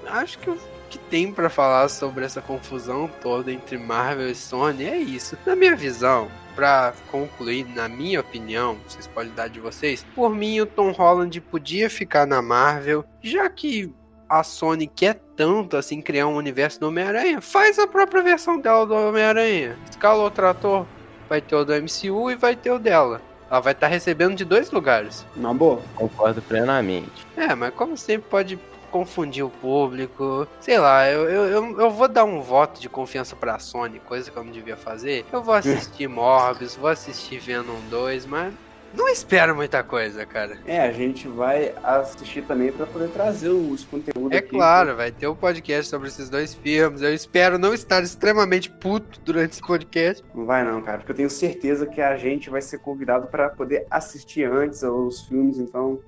acho 0.07 0.39
que 0.39 0.51
que 0.93 0.99
tem 0.99 1.33
pra 1.33 1.49
falar 1.49 1.89
sobre 1.89 2.23
essa 2.23 2.43
confusão 2.43 3.11
toda 3.23 3.51
entre 3.51 3.79
Marvel 3.79 4.29
e 4.29 4.35
Sony 4.35 4.85
é 4.85 4.99
isso. 4.99 5.39
Na 5.47 5.57
minha 5.57 5.75
visão, 5.75 6.29
pra 6.55 6.93
concluir, 7.11 7.67
na 7.75 7.89
minha 7.89 8.21
opinião, 8.21 8.77
vocês 8.87 9.07
podem 9.07 9.33
dar 9.33 9.49
de 9.49 9.59
vocês, 9.59 10.05
por 10.15 10.35
mim 10.35 10.61
o 10.61 10.67
Tom 10.67 10.91
Holland 10.91 11.41
podia 11.41 11.89
ficar 11.89 12.27
na 12.27 12.43
Marvel, 12.43 13.07
já 13.23 13.49
que 13.49 13.91
a 14.29 14.43
Sony 14.43 14.87
quer 14.87 15.19
tanto 15.35 15.79
assim 15.79 16.03
criar 16.03 16.27
um 16.27 16.37
universo 16.37 16.79
do 16.79 16.89
Homem-Aranha, 16.89 17.41
faz 17.41 17.79
a 17.79 17.87
própria 17.87 18.23
versão 18.23 18.61
dela 18.61 18.87
do 18.87 18.95
Homem-Aranha. 18.95 19.79
Escala 19.89 20.23
outro 20.23 20.47
ator, 20.47 20.87
vai 21.27 21.41
ter 21.41 21.57
o 21.57 21.65
do 21.65 21.73
MCU 21.73 22.31
e 22.31 22.35
vai 22.35 22.55
ter 22.55 22.71
o 22.71 22.79
dela. 22.79 23.23
Ela 23.51 23.61
vai 23.61 23.73
estar 23.73 23.87
recebendo 23.87 24.35
de 24.35 24.45
dois 24.45 24.71
lugares. 24.71 25.27
Na 25.37 25.55
boa. 25.55 25.81
Concordo 25.95 26.43
plenamente. 26.43 27.27
É, 27.35 27.55
mas 27.55 27.73
como 27.75 27.97
sempre 27.97 28.29
pode 28.29 28.59
confundir 28.93 29.45
o 29.45 29.51
público. 29.51 30.47
Sei 30.61 30.79
lá, 30.79 31.09
eu, 31.11 31.29
eu, 31.29 31.81
eu, 31.81 31.91
vou 31.91 32.07
dar 32.07 32.25
um 32.25 32.41
voto 32.41 32.81
de 32.81 32.89
confiança 32.89 33.35
pra 33.35 33.59
Sony, 33.59 33.99
coisa 33.99 34.31
que 34.31 34.37
eu 34.37 34.45
não 34.45 34.53
devia 34.53 34.77
fazer. 34.77 35.25
Eu 35.33 35.43
vou 35.43 35.55
assistir 35.55 36.07
Morbius, 36.09 36.77
vou 36.77 36.91
assistir 36.91 37.41
Venom 37.41 37.81
2, 37.89 38.27
mas 38.27 38.53
não 38.95 39.09
espero 39.09 39.57
muita 39.57 39.83
coisa, 39.83 40.27
cara. 40.27 40.59
É, 40.67 40.81
a 40.83 40.93
gente 40.93 41.27
vai 41.27 41.75
assistir 41.83 42.43
também 42.43 42.71
pra 42.71 42.85
poder 42.85 43.09
trazer 43.09 43.49
os 43.49 43.85
conteúdos 43.85 44.33
É 44.33 44.39
aqui. 44.39 44.51
claro, 44.51 44.95
vai 44.95 45.11
ter 45.11 45.27
um 45.27 45.35
podcast 45.35 45.89
sobre 45.91 46.09
esses 46.09 46.29
dois 46.29 46.55
filmes. 46.55 47.01
Eu 47.01 47.15
espero 47.15 47.59
não 47.59 47.73
estar 47.73 48.03
extremamente 48.03 48.71
puto 48.71 49.19
durante 49.25 49.53
esse 49.53 49.63
podcast. 49.63 50.23
Não 50.35 50.45
vai 50.45 50.63
não, 50.63 50.83
cara, 50.83 50.99
porque 50.99 51.13
eu 51.13 51.17
tenho 51.17 51.31
certeza 51.31 51.87
que 51.87 52.03
a 52.03 52.17
gente 52.19 52.51
vai 52.51 52.61
ser 52.61 52.79
convidado 52.79 53.29
pra 53.29 53.49
poder 53.49 53.87
assistir 53.91 54.45
antes 54.45 54.83
os 54.83 55.23
filmes, 55.23 55.59
então 55.59 55.99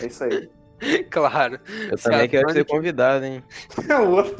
é 0.00 0.06
isso 0.06 0.22
aí. 0.22 0.50
claro. 1.10 1.58
Eu 1.90 1.98
Se 1.98 2.04
também 2.04 2.28
quero 2.28 2.48
Sony 2.48 2.58
ser 2.58 2.64
convidado, 2.64 3.24
hein? 3.24 3.42
O 4.00 4.10
outro- 4.10 4.36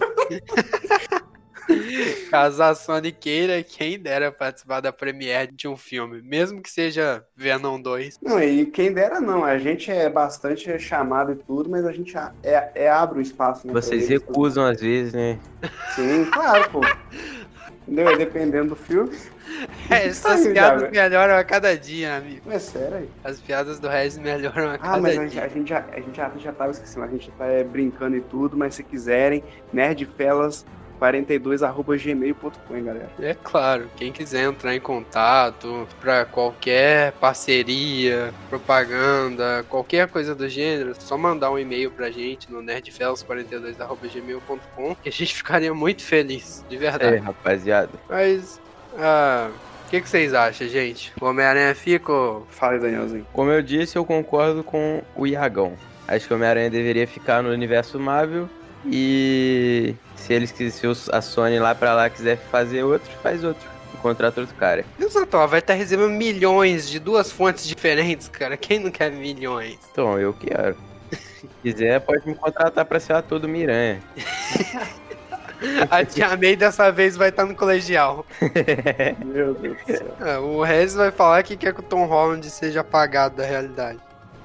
Caso 2.31 2.63
a 2.63 2.75
Sony 2.75 3.13
queira, 3.13 3.63
quem 3.63 3.97
dera 3.99 4.33
participar 4.33 4.81
da 4.81 4.93
premiere 4.93 5.53
de 5.53 5.69
um 5.69 5.77
filme, 5.77 6.21
mesmo 6.21 6.61
que 6.61 6.69
seja 6.71 7.25
Venom 7.37 7.81
2. 7.81 8.19
Não, 8.21 8.43
e 8.43 8.67
quem 8.67 8.93
dera 8.93 9.21
não, 9.21 9.45
a 9.45 9.57
gente 9.57 9.89
é 9.91 10.09
bastante 10.11 10.77
chamado 10.81 11.33
e 11.33 11.37
tudo, 11.37 11.71
mas 11.71 11.85
a 11.85 11.93
gente 11.93 12.17
é, 12.43 12.73
é 12.75 12.91
abre 12.91 13.19
o 13.21 13.23
espaço. 13.23 13.67
Né, 13.69 13.73
Vocês 13.73 14.11
eles. 14.11 14.21
recusam 14.23 14.65
às 14.65 14.81
vezes, 14.81 15.13
né? 15.13 15.39
Sim, 15.95 16.25
claro, 16.33 16.69
pô. 16.71 16.81
Dependendo 18.17 18.71
do 18.71 18.77
filme. 18.77 19.17
É, 19.91 20.07
essas 20.07 20.47
piadas 20.47 20.83
já, 20.83 20.91
melhoram 20.91 21.35
a 21.35 21.43
cada 21.43 21.77
dia, 21.77 22.09
né, 22.09 22.17
amigo. 22.19 22.43
Mas 22.47 22.63
sério 22.63 22.99
aí. 22.99 23.09
As 23.25 23.41
piadas 23.41 23.81
do 23.81 23.89
Rez 23.89 24.17
melhoram 24.17 24.71
a 24.71 24.75
ah, 24.75 24.79
cada 24.79 24.99
dia. 24.99 24.99
Ah, 24.99 25.01
mas 25.01 25.19
a 25.19 25.49
gente, 25.49 25.69
já, 25.69 25.85
a 25.93 26.01
gente 26.01 26.17
já, 26.17 26.31
já 26.39 26.53
tava 26.53 26.71
esquecendo, 26.71 27.05
a 27.05 27.09
gente 27.09 27.31
tá 27.33 27.47
é, 27.47 27.65
brincando 27.65 28.17
e 28.17 28.21
tudo, 28.21 28.57
mas 28.57 28.77
se 28.77 28.85
quiserem, 28.85 29.43
Nerd 29.73 30.07
Felas 30.17 30.65
42@gmail.com, 31.01 32.85
galera. 32.85 33.11
É 33.21 33.35
claro, 33.35 33.91
quem 33.97 34.13
quiser 34.13 34.45
entrar 34.45 34.77
em 34.77 34.81
contato 34.81 35.89
para 36.01 36.27
qualquer 36.27 37.13
parceria, 37.13 38.35
propaganda, 38.51 39.65
qualquer 39.69 40.09
coisa 40.09 40.35
do 40.35 40.49
gênero, 40.49 40.95
só 40.99 41.17
mandar 41.17 41.51
um 41.51 41.59
e-mail 41.59 41.91
pra 41.91 42.11
gente 42.11 42.53
no 42.53 42.63
nerdfels42@gmail.com, 42.63 44.95
que 44.97 45.09
a 45.09 45.13
gente 45.13 45.35
ficaria 45.41 45.73
muito 45.73 46.03
feliz, 46.03 46.63
de 46.69 46.77
verdade. 46.77 47.17
É, 47.17 47.19
rapaziada. 47.19 47.93
Mas 48.09 48.61
ah, 48.99 49.51
o 49.87 49.91
que, 49.91 50.01
vocês 50.01 50.35
acham, 50.35 50.67
gente? 50.69 51.13
O 51.21 51.25
Homem-Aranha 51.25 51.75
fica 51.75 52.13
ou... 52.13 52.47
Fala, 52.51 52.79
Danielzinho. 52.79 53.27
Como 53.33 53.51
eu 53.51 53.63
disse, 53.63 53.97
eu 53.97 54.05
concordo 54.05 54.63
com 54.63 55.03
o 55.17 55.27
Iagão. 55.27 55.73
Acho 56.07 56.27
que 56.27 56.33
o 56.33 56.37
Homem-Aranha 56.37 56.71
deveria 56.71 57.07
ficar 57.07 57.43
no 57.43 57.51
universo 57.51 57.99
Marvel 57.99 58.49
e 58.87 59.95
se 60.17 60.33
eles 60.33 60.51
se 60.51 60.87
a 61.13 61.21
Sony 61.21 61.59
lá 61.59 61.75
pra 61.75 61.95
lá 61.95 62.09
quiser 62.09 62.37
fazer 62.37 62.83
outro, 62.83 63.11
faz 63.23 63.45
outro. 63.45 63.69
contrata 64.01 64.41
outro 64.41 64.57
cara. 64.57 64.85
Exato, 64.99 65.37
ó, 65.37 65.47
vai 65.47 65.59
estar 65.61 65.75
recebendo 65.75 66.11
milhões 66.11 66.89
de 66.89 66.99
duas 66.99 67.31
fontes 67.31 67.67
diferentes, 67.67 68.29
cara. 68.29 68.57
Quem 68.57 68.79
não 68.79 68.91
quer 68.91 69.11
milhões? 69.11 69.79
Então, 69.93 70.19
eu 70.19 70.33
quero. 70.33 70.77
Se 71.11 71.49
quiser, 71.63 72.01
pode 72.01 72.27
me 72.27 72.35
contratar 72.35 72.85
pra 72.85 73.01
ser 73.01 73.15
ator 73.15 73.39
do 73.39 73.49
Miranha. 73.49 74.01
A 75.91 76.05
Tia 76.05 76.37
May 76.39 76.57
dessa 76.57 76.91
vez 76.91 77.17
vai 77.17 77.29
estar 77.29 77.45
no 77.45 77.55
colegial. 77.55 78.25
Meu 79.25 79.53
Deus 79.55 79.77
do 79.87 79.97
céu. 79.97 80.17
É, 80.21 80.39
o 80.39 80.63
Regis 80.63 80.95
vai 80.95 81.11
falar 81.11 81.43
que 81.43 81.57
quer 81.57 81.75
que 81.75 81.81
o 81.81 81.83
Tom 81.83 82.07
Holland 82.07 82.49
seja 82.49 82.81
apagado 82.81 83.37
da 83.37 83.45
realidade. 83.45 83.99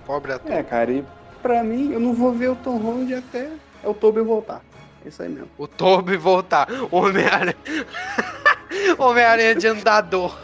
Pobre 0.05 0.33
ator. 0.33 0.51
É, 0.51 0.61
cara, 0.61 0.91
e 0.91 1.05
pra 1.41 1.63
mim, 1.63 1.93
eu 1.93 2.01
não 2.01 2.13
vou 2.13 2.33
ver 2.33 2.49
o 2.49 2.55
Tom 2.55 2.77
Holland 2.77 3.13
até 3.13 3.49
o 3.87 3.93
Tobey 3.93 4.23
voltar. 4.23 4.61
É 5.05 5.09
isso 5.09 5.21
aí 5.21 5.29
mesmo. 5.29 5.49
O 5.57 5.67
Toby 5.67 6.17
voltar. 6.17 6.67
Homem-Aranha. 6.91 7.55
Homem-Aranha 8.97 9.53
de 9.55 9.67
andador. 9.67 10.35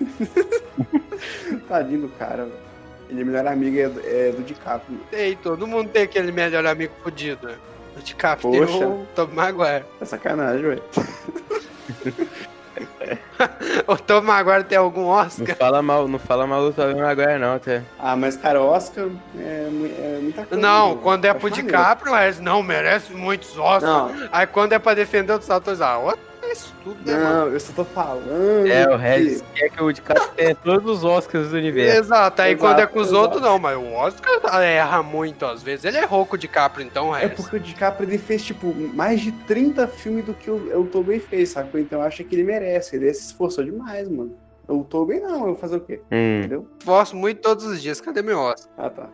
Tadinho 1.68 2.02
do 2.02 2.08
cara, 2.10 2.44
velho. 2.44 2.68
Ele 3.10 3.22
é 3.22 3.24
melhor 3.24 3.46
amigo 3.46 3.78
é, 3.78 3.88
do- 3.88 4.00
é 4.04 4.30
do 4.32 4.42
DiCaprio. 4.42 5.00
Ei, 5.12 5.34
todo 5.36 5.66
mundo 5.66 5.88
tem 5.88 6.02
aquele 6.02 6.30
melhor 6.30 6.64
amigo 6.66 6.92
fudido. 7.02 7.50
O 7.96 8.00
DiCaprio 8.00 8.50
Poxa. 8.66 8.78
tem 8.78 8.86
o 8.86 9.06
Tobey 9.14 9.34
Maguire. 9.34 9.84
É 10.00 10.04
sacanagem, 10.04 10.62
velho. 10.62 10.82
O 13.86 13.96
Tobey 13.96 14.26
Maguire 14.26 14.64
tem 14.64 14.76
algum 14.76 15.02
Não 15.02 15.08
Oscar? 15.10 15.56
fala 15.56 15.80
mal, 15.80 16.06
não 16.08 16.18
fala 16.18 16.46
mal 16.46 16.62
do 16.66 16.72
Tobey 16.72 16.94
Maguire, 16.94 17.38
não, 17.38 17.58
tá? 17.58 17.80
Ah, 17.98 18.16
mas, 18.16 18.36
cara, 18.36 18.60
Oscar 18.60 19.06
é, 19.38 19.66
é 19.68 20.18
muita 20.20 20.44
coisa. 20.44 20.60
Não, 20.62 20.88
velho. 20.90 21.00
quando 21.00 21.24
é 21.24 21.32
pro. 21.34 21.48
DiCaprio, 21.50 22.12
o 22.12 22.16
Regis, 22.16 22.40
não, 22.40 22.62
merece 22.62 23.12
muitos 23.14 23.56
Oscars. 23.56 23.82
Não, 23.82 24.28
Aí 24.32 24.46
quando 24.46 24.72
é 24.72 24.78
pra 24.78 24.94
defender 24.94 25.32
outros 25.32 25.50
atores, 25.50 25.80
ah, 25.80 25.94
é 25.94 26.14
isso 26.52 26.74
tudo, 26.84 26.96
né, 27.04 27.16
mano? 27.16 27.46
não, 27.46 27.48
eu 27.48 27.60
só 27.60 27.72
tô 27.72 27.84
falando. 27.84 28.66
É, 28.66 28.86
o 28.86 28.90
que- 28.90 28.96
Regis 28.96 29.44
quer 29.54 29.68
que 29.70 29.82
o 29.82 29.92
DiCaprio 29.92 30.28
tenha 30.36 30.54
todos 30.54 30.98
os 30.98 31.04
Oscars 31.04 31.48
do 31.50 31.56
universo. 31.56 31.98
Exato, 31.98 32.42
aí 32.42 32.52
Exato, 32.52 32.64
quando 32.64 32.78
é 32.80 32.86
com 32.86 32.98
os 33.00 33.08
exato. 33.08 33.22
outros, 33.22 33.42
não, 33.42 33.58
mas 33.58 33.76
o 33.76 33.84
Oscar 33.92 34.62
erra 34.62 35.02
muito 35.02 35.44
às 35.46 35.62
vezes. 35.62 35.84
Ele 35.84 35.98
errou 35.98 36.24
com 36.26 36.34
o 36.34 36.38
DiCaprio, 36.38 36.84
então, 36.86 37.14
É 37.14 37.20
Regis. 37.22 37.36
porque 37.36 37.56
o 37.56 37.60
DiCaprio 37.60 38.08
ele 38.08 38.18
fez, 38.18 38.42
tipo, 38.44 38.74
mais 38.94 39.20
de 39.20 39.32
30 39.32 39.86
filmes 39.86 40.24
do 40.24 40.34
que 40.34 40.50
o, 40.50 40.80
o 40.80 40.86
Tobey 40.86 41.20
fez, 41.20 41.50
sacou? 41.50 41.78
Então 41.80 42.00
eu 42.00 42.06
acho 42.06 42.22
que 42.24 42.34
ele 42.34 42.44
merece. 42.44 42.96
Ele 42.96 43.12
se 43.14 43.26
esforçou 43.26 43.64
demais, 43.64 44.08
mano. 44.08 44.34
O 44.66 44.84
Tobey 44.84 45.18
não, 45.20 45.32
eu 45.40 45.46
vou 45.46 45.56
fazer 45.56 45.76
o 45.76 45.80
quê? 45.80 46.00
Hum. 46.12 46.38
Entendeu? 46.40 46.68
Esforço 46.78 47.16
muito 47.16 47.40
todos 47.40 47.64
os 47.64 47.80
dias. 47.80 48.00
Cadê 48.00 48.20
meu 48.22 48.38
Oscar? 48.38 48.70
Ah, 48.76 48.90
tá. 48.90 49.08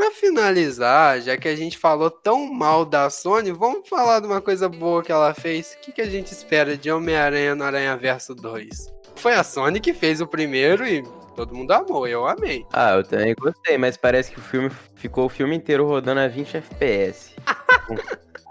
Pra 0.00 0.10
finalizar, 0.12 1.20
já 1.20 1.36
que 1.36 1.46
a 1.46 1.54
gente 1.54 1.76
falou 1.76 2.10
tão 2.10 2.50
mal 2.50 2.86
da 2.86 3.10
Sony, 3.10 3.52
vamos 3.52 3.86
falar 3.86 4.20
de 4.20 4.26
uma 4.26 4.40
coisa 4.40 4.66
boa 4.66 5.02
que 5.02 5.12
ela 5.12 5.34
fez. 5.34 5.74
O 5.76 5.80
que, 5.82 5.92
que 5.92 6.00
a 6.00 6.06
gente 6.08 6.32
espera 6.32 6.74
de 6.74 6.90
Homem-Aranha 6.90 7.54
no 7.54 7.62
Aranha 7.64 7.94
Verso 7.98 8.34
2? 8.34 8.86
Foi 9.16 9.34
a 9.34 9.44
Sony 9.44 9.78
que 9.78 9.92
fez 9.92 10.22
o 10.22 10.26
primeiro 10.26 10.86
e 10.86 11.02
todo 11.36 11.54
mundo 11.54 11.72
amou, 11.72 12.08
eu 12.08 12.26
amei. 12.26 12.64
Ah, 12.72 12.92
eu 12.94 13.04
também 13.04 13.34
gostei, 13.38 13.76
mas 13.76 13.98
parece 13.98 14.30
que 14.32 14.38
o 14.38 14.42
filme 14.42 14.70
ficou 14.94 15.26
o 15.26 15.28
filme 15.28 15.54
inteiro 15.54 15.86
rodando 15.86 16.20
a 16.20 16.28
20 16.28 16.56
FPS. 16.56 17.34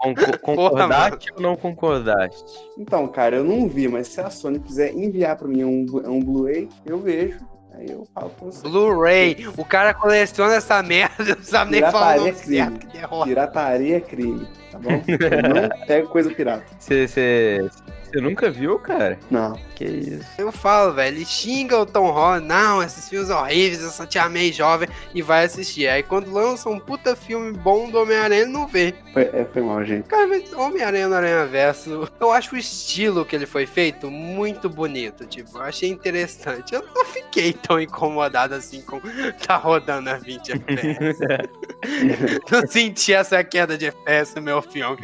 Con- 0.00 0.14
con- 0.14 0.38
concordaste 0.40 1.32
ou 1.34 1.40
não 1.42 1.56
concordaste? 1.56 2.58
Então, 2.78 3.08
cara, 3.08 3.36
eu 3.36 3.44
não 3.44 3.68
vi, 3.68 3.88
mas 3.88 4.06
se 4.06 4.20
a 4.20 4.30
Sony 4.30 4.60
quiser 4.60 4.94
enviar 4.94 5.36
pra 5.36 5.48
mim 5.48 5.64
um, 5.64 5.84
um 6.06 6.20
Blu-ray, 6.22 6.68
eu 6.86 6.96
vejo. 6.98 7.38
Aí 7.74 7.90
eu 7.90 8.06
falo 8.14 8.30
pra 8.30 8.46
você. 8.46 8.62
Blu-ray, 8.62 9.48
o 9.56 9.64
cara 9.64 9.94
coleciona 9.94 10.54
essa 10.54 10.82
merda, 10.82 11.36
não 11.36 11.42
sabe 11.42 11.72
nem 11.72 11.80
falar 11.80 12.16
o 12.16 12.18
nome 12.18 12.30
é 12.30 12.34
certo, 12.34 12.78
que 12.78 12.86
derrota. 12.88 13.26
Pirataria 13.26 13.96
é 13.96 14.00
crime, 14.00 14.46
tá 14.70 14.78
bom? 14.78 15.02
Eu 15.06 15.70
não 15.70 15.86
pego 15.86 16.08
coisa 16.08 16.30
pirata. 16.30 16.64
Você 16.78 17.70
nunca 18.18 18.50
viu, 18.50 18.78
cara? 18.78 19.18
Não. 19.30 19.58
Que 19.74 19.84
isso. 19.84 20.26
Eu 20.38 20.50
falo, 20.52 20.94
velho, 20.94 21.16
ele 21.16 21.24
xinga 21.24 21.78
o 21.78 21.86
Tom 21.86 22.10
Holland, 22.10 22.46
não, 22.46 22.82
esses 22.82 23.08
filmes 23.08 23.30
horríveis, 23.30 23.84
essa 23.84 24.06
tia 24.06 24.28
May 24.28 24.52
jovem, 24.52 24.88
e 25.14 25.22
vai 25.22 25.44
assistir. 25.44 25.88
Aí 25.88 26.02
quando 26.02 26.32
lança 26.32 26.68
um 26.68 26.78
puta 26.78 27.14
filme 27.14 27.52
bom 27.52 27.90
do 27.90 28.00
Homem-Aranha, 28.00 28.46
não 28.46 28.66
vê. 28.66 28.94
Foi, 29.12 29.22
é, 29.22 29.46
foi 29.52 29.62
mal, 29.62 29.84
gente. 29.84 30.06
Cara, 30.08 30.26
mas 30.26 30.52
Homem-Aranha 30.52 31.08
no 31.08 31.14
Aranha 31.14 31.46
Verso, 31.46 32.08
eu 32.20 32.30
acho 32.32 32.54
o 32.54 32.58
estilo 32.58 33.24
que 33.24 33.34
ele 33.34 33.46
foi 33.46 33.66
feito 33.66 34.10
muito 34.10 34.68
bonito, 34.68 35.26
tipo, 35.26 35.58
eu 35.58 35.62
achei 35.62 35.88
interessante. 35.88 36.74
Eu 36.74 36.84
não 36.94 37.04
fiquei 37.04 37.52
tão 37.52 37.80
incomodado 37.80 38.54
assim 38.54 38.82
com 38.82 39.00
tá 39.46 39.56
rodando 39.56 40.10
a 40.10 40.16
20 40.16 40.52
FPS. 40.52 41.20
não 42.50 42.66
senti 42.66 43.12
essa 43.12 43.42
queda 43.42 43.76
de 43.76 43.86
FPS 43.86 44.34
no 44.36 44.42
meu 44.42 44.62
filme. 44.62 44.98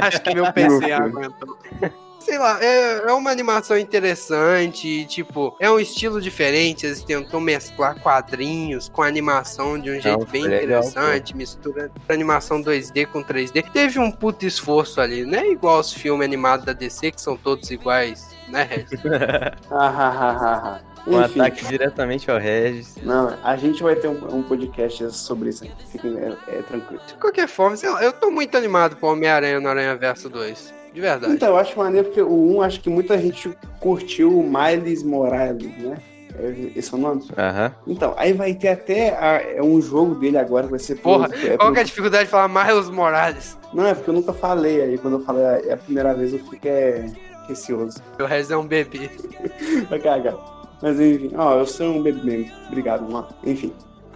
Acho 0.00 0.22
que 0.22 0.34
meu 0.34 0.52
PC 0.52 0.92
aguentou. 0.92 1.58
Sei 2.24 2.38
lá, 2.38 2.62
é, 2.62 2.98
é 3.08 3.12
uma 3.12 3.30
animação 3.30 3.76
interessante, 3.76 5.04
tipo, 5.06 5.56
é 5.58 5.68
um 5.68 5.80
estilo 5.80 6.20
diferente, 6.20 6.86
eles 6.86 7.02
tentam 7.02 7.40
mesclar 7.40 8.00
quadrinhos 8.00 8.88
com 8.88 9.02
animação 9.02 9.76
de 9.78 9.90
um 9.90 10.00
jeito 10.00 10.24
bem 10.26 10.42
foi 10.42 10.50
legal, 10.50 10.80
interessante, 10.80 11.36
mistura 11.36 11.90
animação 12.08 12.62
2D 12.62 13.06
com 13.06 13.24
3D. 13.24 13.68
Teve 13.72 13.98
um 13.98 14.10
puto 14.10 14.46
esforço 14.46 15.00
ali, 15.00 15.24
não 15.24 15.36
é 15.36 15.48
igual 15.48 15.80
os 15.80 15.92
filmes 15.92 16.24
animados 16.24 16.64
da 16.64 16.72
DC, 16.72 17.10
que 17.10 17.20
são 17.20 17.36
todos 17.36 17.70
iguais, 17.72 18.28
né, 18.48 18.62
Regis? 18.62 19.00
Ah. 19.70 20.80
Um 21.04 21.20
Enfim, 21.20 21.40
ataque 21.40 21.64
diretamente 21.64 22.30
ao 22.30 22.38
Regis. 22.38 22.94
não, 23.02 23.36
a 23.42 23.56
gente 23.56 23.82
vai 23.82 23.96
ter 23.96 24.06
um, 24.06 24.36
um 24.36 24.42
podcast 24.44 25.12
sobre 25.12 25.48
isso. 25.48 25.64
Fiquem 25.90 26.16
é, 26.16 26.36
é, 26.46 26.62
tranquilo. 26.62 27.02
De 27.04 27.14
qualquer 27.14 27.48
forma, 27.48 27.76
sei 27.76 27.90
lá, 27.90 28.04
eu 28.04 28.12
tô 28.12 28.30
muito 28.30 28.56
animado 28.56 28.96
pro 28.96 29.08
Homem-Aranha 29.08 29.58
no 29.58 29.68
Aranha 29.68 29.96
Verso 29.96 30.28
2. 30.28 30.81
De 30.92 31.00
verdade. 31.00 31.32
Então, 31.34 31.48
eu 31.48 31.56
acho 31.56 31.76
maneiro 31.78 32.08
porque 32.08 32.22
o 32.22 32.56
1, 32.56 32.62
acho 32.62 32.80
que 32.80 32.90
muita 32.90 33.16
gente 33.18 33.50
curtiu 33.80 34.38
o 34.38 34.42
Miles 34.42 35.02
Morales, 35.02 35.76
né? 35.78 35.96
É, 36.38 36.70
Esse 36.76 36.92
é 36.94 36.96
o 36.96 37.00
nome? 37.00 37.22
Aham. 37.36 37.74
Então, 37.86 38.14
aí 38.16 38.32
vai 38.32 38.54
ter 38.54 38.68
até 38.68 39.10
a- 39.10 39.42
é 39.56 39.62
um 39.62 39.80
jogo 39.82 40.14
dele 40.14 40.38
agora 40.38 40.64
que 40.64 40.70
vai 40.70 40.78
ser. 40.80 40.96
Porra, 40.96 41.28
pelo- 41.28 41.52
é 41.52 41.56
Qual 41.58 41.72
que 41.72 41.78
é 41.78 41.82
a 41.82 41.84
dificuldade 41.84 42.24
de 42.24 42.30
falar 42.30 42.48
Miles 42.48 42.88
Morales? 42.88 43.58
Não, 43.74 43.86
é 43.86 43.94
porque 43.94 44.08
eu 44.10 44.14
nunca 44.14 44.32
falei. 44.32 44.80
Aí 44.82 44.98
quando 44.98 45.18
eu 45.18 45.24
falei 45.24 45.42
é 45.68 45.72
a 45.74 45.76
primeira 45.76 46.14
vez 46.14 46.32
eu 46.32 46.38
fiquei 46.40 47.04
receoso. 47.48 47.98
O 48.18 48.24
Regis 48.24 48.50
é 48.50 48.56
um 48.56 48.66
bebê. 48.66 49.10
Vai 49.90 49.98
cagar. 49.98 50.34
Mas 50.80 50.98
enfim, 50.98 51.30
ó, 51.36 51.58
eu 51.58 51.66
sou 51.66 51.86
um 51.88 52.02
baby 52.02 52.24
mesmo. 52.24 52.52
Obrigado, 52.68 53.10
mano. 53.12 53.28
Enfim. 53.44 53.72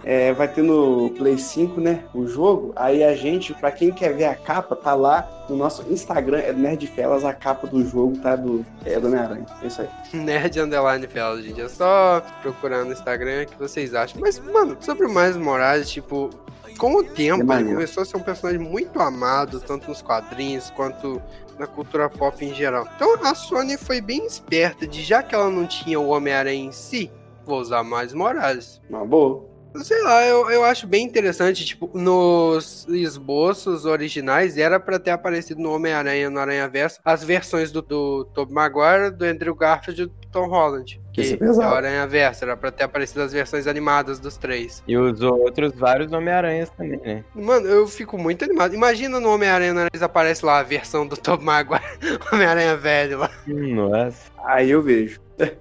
É, 0.09 0.31
vai 0.31 0.47
ter 0.47 0.61
no 0.61 1.09
Play 1.17 1.37
5, 1.37 1.81
né? 1.81 2.05
O 2.13 2.25
jogo. 2.25 2.71
Aí 2.77 3.03
a 3.03 3.13
gente, 3.13 3.53
pra 3.53 3.73
quem 3.73 3.91
quer 3.91 4.13
ver 4.13 4.23
a 4.23 4.35
capa, 4.35 4.73
tá 4.73 4.93
lá 4.95 5.27
no 5.49 5.57
nosso 5.57 5.83
Instagram, 5.91 6.39
é 6.39 6.53
Nerdfelas, 6.53 7.25
a 7.25 7.33
capa 7.33 7.67
do 7.67 7.85
jogo, 7.85 8.17
tá? 8.19 8.37
Do, 8.37 8.65
é 8.85 8.97
do 8.97 9.07
Homem-Aranha. 9.07 9.45
É 9.61 9.67
isso 9.67 9.81
aí. 9.81 9.89
Nerd 10.13 10.57
Underline 10.61 11.05
Fellas, 11.07 11.43
gente. 11.43 11.59
É 11.59 11.67
só 11.67 12.23
procurar 12.41 12.85
no 12.85 12.93
Instagram 12.93 13.43
o 13.43 13.47
que 13.47 13.59
vocês 13.59 13.93
acham. 13.93 14.21
Mas, 14.21 14.39
mano, 14.39 14.77
sobre 14.79 15.05
o 15.05 15.09
Miles 15.09 15.35
Morales, 15.35 15.89
tipo, 15.89 16.29
com 16.77 16.95
o 16.95 17.01
É 17.01 17.09
tempo, 17.09 17.39
ele 17.41 17.43
maneiro. 17.43 17.73
começou 17.73 18.03
a 18.03 18.05
ser 18.05 18.15
um 18.15 18.21
personagem 18.21 18.61
muito 18.61 19.01
amado, 19.01 19.59
tanto 19.59 19.89
nos 19.89 20.01
quadrinhos 20.01 20.69
quanto 20.69 21.21
na 21.59 21.67
cultura 21.67 22.09
pop 22.09 22.45
em 22.45 22.53
geral. 22.53 22.87
Então 22.95 23.13
a 23.25 23.35
Sony 23.35 23.77
foi 23.77 23.99
bem 23.99 24.25
esperta 24.25 24.87
de, 24.87 25.03
já 25.03 25.21
que 25.21 25.35
ela 25.35 25.49
não 25.49 25.65
tinha 25.67 25.99
o 25.99 26.07
Homem-Aranha 26.07 26.63
em 26.65 26.71
si, 26.71 27.11
vou 27.43 27.59
usar 27.59 27.83
Miles 27.83 28.13
Morales. 28.13 28.79
Uma 28.89 29.03
boa. 29.05 29.56
Sei 29.83 30.01
lá, 30.03 30.25
eu, 30.25 30.49
eu 30.49 30.63
acho 30.63 30.87
bem 30.87 31.05
interessante, 31.05 31.65
tipo, 31.65 31.89
nos 31.93 32.87
esboços 32.89 33.85
originais 33.85 34.57
era 34.57 34.79
pra 34.79 34.99
ter 34.99 35.11
aparecido 35.11 35.61
no 35.61 35.71
Homem-Aranha, 35.73 36.29
no 36.29 36.39
Aranha 36.39 36.67
Verso, 36.67 36.99
as 37.03 37.23
versões 37.23 37.71
do, 37.71 37.81
do 37.81 38.25
Tobey 38.33 38.53
Maguire, 38.53 39.11
do 39.11 39.25
Andrew 39.25 39.55
Garfield 39.55 40.03
e 40.03 40.05
do 40.05 40.27
Tom 40.31 40.47
Holland. 40.47 40.99
Que 41.17 41.23
Isso 41.23 41.43
é 41.43 41.67
o 41.67 41.73
Aranha 41.73 42.05
Verso, 42.05 42.43
era 42.45 42.55
pra 42.55 42.69
ter 42.69 42.83
aparecido 42.83 43.23
as 43.23 43.33
versões 43.33 43.65
animadas 43.65 44.19
dos 44.19 44.37
três. 44.37 44.83
E 44.87 44.95
os 44.95 45.19
outros 45.21 45.73
vários 45.73 46.11
Homem-Aranhas 46.13 46.69
também, 46.69 46.99
né? 47.03 47.23
Mano, 47.33 47.65
eu 47.67 47.87
fico 47.87 48.19
muito 48.19 48.45
animado. 48.45 48.75
Imagina 48.75 49.19
no 49.19 49.33
Homem-Aranha, 49.33 49.71
Aranha 49.71 49.89
aparece 49.99 50.45
lá 50.45 50.59
a 50.59 50.63
versão 50.63 51.07
do 51.07 51.17
Tobey 51.17 51.43
Maguire, 51.43 51.81
Homem-Aranha 52.31 52.77
velho 52.77 53.17
lá. 53.17 53.31
Nossa. 53.47 54.31
Aí 54.45 54.69
eu 54.69 54.81
vejo. 54.81 55.19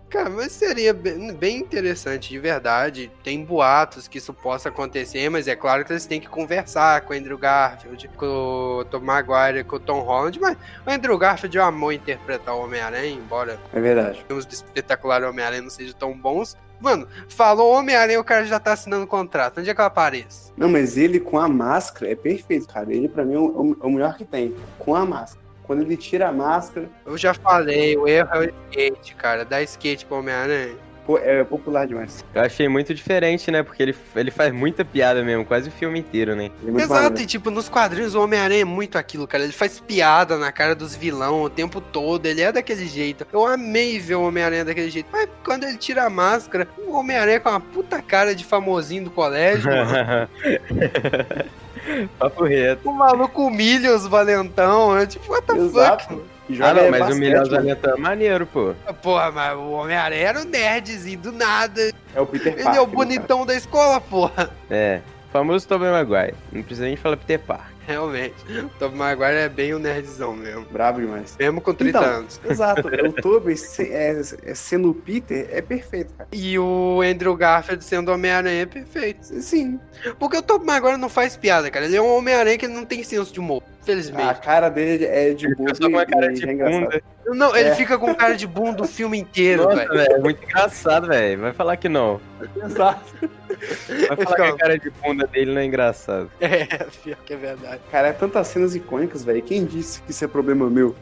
Cara, 0.08 0.30
mas 0.30 0.52
seria 0.52 0.94
bem, 0.94 1.34
bem 1.34 1.58
interessante, 1.58 2.30
de 2.30 2.38
verdade. 2.38 3.10
Tem 3.22 3.44
boatos 3.44 4.08
que 4.08 4.16
isso 4.16 4.32
possa 4.32 4.70
acontecer, 4.70 5.28
mas 5.28 5.46
é 5.46 5.54
claro 5.54 5.84
que 5.84 5.92
eles 5.92 6.06
têm 6.06 6.18
que 6.18 6.28
conversar 6.28 7.02
com 7.02 7.12
o 7.12 7.16
Andrew 7.16 7.36
Garfield, 7.36 8.08
com 8.16 8.78
o 8.80 8.84
Tom 8.86 9.00
Maguire, 9.00 9.64
com 9.64 9.76
o 9.76 9.80
Tom 9.80 10.00
Holland. 10.00 10.40
Mas 10.40 10.56
o 10.86 10.90
Andrew 10.90 11.18
Garfield 11.18 11.58
amou 11.58 11.92
interpretar 11.92 12.54
o 12.54 12.62
Homem-Aranha, 12.62 13.10
embora 13.12 13.58
É 13.74 13.78
verdade. 13.78 14.24
filmes 14.26 14.46
do 14.46 14.52
espetacular 14.54 15.22
Homem-Aranha 15.24 15.45
não 15.60 15.70
sejam 15.70 15.94
tão 15.94 16.16
bons. 16.16 16.56
Mano, 16.80 17.08
falou 17.28 17.72
Homem-Aranha, 17.72 18.20
o 18.20 18.24
cara 18.24 18.44
já 18.44 18.60
tá 18.60 18.72
assinando 18.72 19.06
contrato. 19.06 19.60
Onde 19.60 19.70
é 19.70 19.74
que 19.74 19.80
ela 19.80 19.88
aparece? 19.88 20.52
Não, 20.56 20.68
mas 20.68 20.96
ele 20.96 21.18
com 21.18 21.38
a 21.38 21.48
máscara 21.48 22.12
é 22.12 22.14
perfeito, 22.14 22.68
cara. 22.68 22.92
Ele 22.92 23.08
pra 23.08 23.24
mim 23.24 23.34
é 23.34 23.38
o, 23.38 23.76
é 23.82 23.86
o 23.86 23.90
melhor 23.90 24.16
que 24.16 24.24
tem. 24.24 24.54
Com 24.78 24.94
a 24.94 25.04
máscara. 25.04 25.44
Quando 25.62 25.82
ele 25.82 25.96
tira 25.96 26.28
a 26.28 26.32
máscara, 26.32 26.88
Eu 27.04 27.18
já 27.18 27.34
falei, 27.34 27.96
o 27.96 28.06
erro 28.06 28.28
é 28.34 28.38
o 28.38 28.54
skate, 28.70 29.14
cara. 29.16 29.44
Dá 29.44 29.60
skate 29.62 30.06
pro 30.06 30.18
Homem-Aranha. 30.18 30.76
É 31.22 31.44
popular 31.44 31.86
demais. 31.86 32.24
Eu 32.34 32.42
achei 32.42 32.68
muito 32.68 32.94
diferente, 32.94 33.50
né? 33.50 33.62
Porque 33.62 33.82
ele, 33.82 33.94
ele 34.14 34.30
faz 34.30 34.52
muita 34.52 34.84
piada 34.84 35.22
mesmo, 35.22 35.44
quase 35.44 35.68
o 35.68 35.72
filme 35.72 36.00
inteiro, 36.00 36.34
né? 36.34 36.50
É 36.66 36.70
Exato, 36.70 36.92
maneiro. 36.92 37.20
e 37.20 37.26
tipo, 37.26 37.50
nos 37.50 37.68
quadrinhos 37.68 38.14
o 38.14 38.22
Homem-Aranha 38.22 38.62
é 38.62 38.64
muito 38.64 38.96
aquilo, 38.98 39.26
cara. 39.26 39.44
Ele 39.44 39.52
faz 39.52 39.78
piada 39.78 40.36
na 40.36 40.50
cara 40.50 40.74
dos 40.74 40.96
vilão 40.96 41.42
o 41.42 41.50
tempo 41.50 41.80
todo, 41.80 42.26
ele 42.26 42.40
é 42.40 42.50
daquele 42.50 42.86
jeito. 42.86 43.26
Eu 43.32 43.46
amei 43.46 43.98
ver 43.98 44.16
o 44.16 44.22
Homem-Aranha 44.22 44.64
daquele 44.64 44.90
jeito. 44.90 45.08
Mas 45.12 45.28
quando 45.44 45.64
ele 45.64 45.76
tira 45.76 46.04
a 46.04 46.10
máscara, 46.10 46.66
o 46.78 46.92
Homem-Aranha 46.96 47.40
com 47.40 47.50
uma 47.50 47.60
puta 47.60 48.00
cara 48.02 48.34
de 48.34 48.44
famosinho 48.44 49.04
do 49.04 49.10
colégio, 49.10 49.70
mano. 49.70 50.28
Papo 52.18 52.44
reto. 52.44 52.88
O 52.88 52.92
maluco 52.92 53.46
humilha 53.46 53.94
os 53.94 54.06
valentão, 54.06 54.94
né? 54.94 55.06
Tipo, 55.06 55.30
what 55.32 55.46
the 55.46 55.56
Exato. 55.56 56.08
fuck? 56.08 56.35
Ah, 56.60 56.74
não, 56.74 56.90
mas 56.90 57.00
basquete, 57.00 57.16
o 57.16 57.18
Milhão 57.20 57.40
mano. 57.42 57.50
Valentão 57.56 57.94
é 57.94 57.96
maneiro, 57.98 58.46
pô. 58.46 58.74
Porra, 59.02 59.30
mas 59.32 59.56
o 59.56 59.70
Homem-Aranha 59.72 60.28
era 60.28 60.40
um 60.40 60.44
nerdzinho 60.44 61.18
do 61.18 61.32
nada. 61.32 61.92
É 62.14 62.20
o 62.20 62.26
Peter 62.26 62.52
Ele 62.52 62.62
Parker. 62.62 62.78
é 62.80 62.82
o 62.82 62.86
né, 62.86 62.92
bonitão 62.94 63.44
da 63.46 63.54
escola, 63.54 64.00
porra. 64.00 64.50
É. 64.70 65.00
Famoso 65.32 65.66
Tobey 65.68 65.90
Maguire. 65.90 66.34
Não 66.52 66.62
precisa 66.62 66.86
nem 66.86 66.96
falar 66.96 67.16
Peter 67.16 67.40
Parker. 67.40 67.74
Realmente. 67.86 68.34
O 68.64 68.68
Tobey 68.78 68.96
Maguire 68.98 69.34
é 69.36 69.48
bem 69.48 69.74
o 69.74 69.78
nerdzão 69.78 70.34
mesmo. 70.34 70.62
cara? 70.62 70.72
Brabo 70.72 71.00
demais. 71.00 71.36
Mesmo 71.38 71.60
com 71.60 71.74
30 71.74 71.98
Então. 71.98 72.10
anos. 72.10 72.40
Exato. 72.48 72.88
o 72.88 73.12
Tobey 73.12 73.56
se- 73.56 73.92
é, 73.92 74.20
é, 74.44 74.54
sendo 74.54 74.90
o 74.90 74.94
Peter 74.94 75.48
é 75.52 75.60
perfeito, 75.60 76.12
cara. 76.14 76.28
E 76.32 76.58
o 76.58 77.00
Andrew 77.02 77.36
Garfield 77.36 77.84
sendo 77.84 78.10
Homem-Aranha 78.12 78.62
é 78.62 78.66
perfeito. 78.66 79.24
Sim. 79.40 79.78
Porque 80.18 80.36
o 80.38 80.42
Tobey 80.42 80.66
Maguire 80.66 80.96
não 80.96 81.08
faz 81.08 81.36
piada, 81.36 81.70
cara. 81.70 81.84
Ele 81.84 81.96
é 81.96 82.02
um 82.02 82.16
Homem-Aranha 82.16 82.56
que 82.56 82.64
ele 82.66 82.74
não 82.74 82.84
tem 82.84 83.02
senso 83.04 83.32
de 83.32 83.38
humor. 83.40 83.62
A 83.86 83.94
Felizmente. 83.94 84.40
cara 84.40 84.68
dele 84.68 85.04
é 85.04 85.32
de 85.32 85.48
só 85.74 85.84
com 85.84 85.88
uma 85.88 86.04
cara 86.04 86.32
de 86.32 86.48
é 86.48 86.52
engraçado. 86.52 86.80
bunda. 86.82 87.02
Não, 87.28 87.56
ele 87.56 87.68
É. 87.68 87.74
fica 87.76 87.96
com 87.98 88.12
cara 88.14 88.36
de 88.36 88.46
bunda 88.46 88.82
o 88.82 88.86
filme 88.86 89.18
inteiro, 89.18 89.68
velho. 89.68 89.92
é 90.00 90.18
muito 90.18 90.42
engraçado, 90.44 91.06
velho. 91.06 91.40
Vai 91.40 91.52
falar 91.52 91.76
que 91.76 91.88
não. 91.88 92.20
Exato. 92.64 93.14
Vai 93.20 94.16
falar 94.16 94.16
fica- 94.16 94.34
que 94.34 94.42
a 94.42 94.56
cara 94.56 94.78
de 94.78 94.90
bunda 94.90 95.26
dele 95.28 95.52
não 95.54 95.60
é 95.60 95.64
engraçado. 95.64 96.30
É, 96.40 96.66
pior 97.02 97.16
que 97.24 97.32
é 97.32 97.36
verdade. 97.36 97.80
Cara, 97.90 98.08
é 98.08 98.12
tantas 98.12 98.48
cenas 98.48 98.74
icônicas, 98.74 99.24
velho. 99.24 99.40
Quem 99.42 99.64
disse 99.64 100.02
que 100.02 100.10
isso 100.10 100.24
é 100.24 100.28
problema 100.28 100.68
meu? 100.68 100.94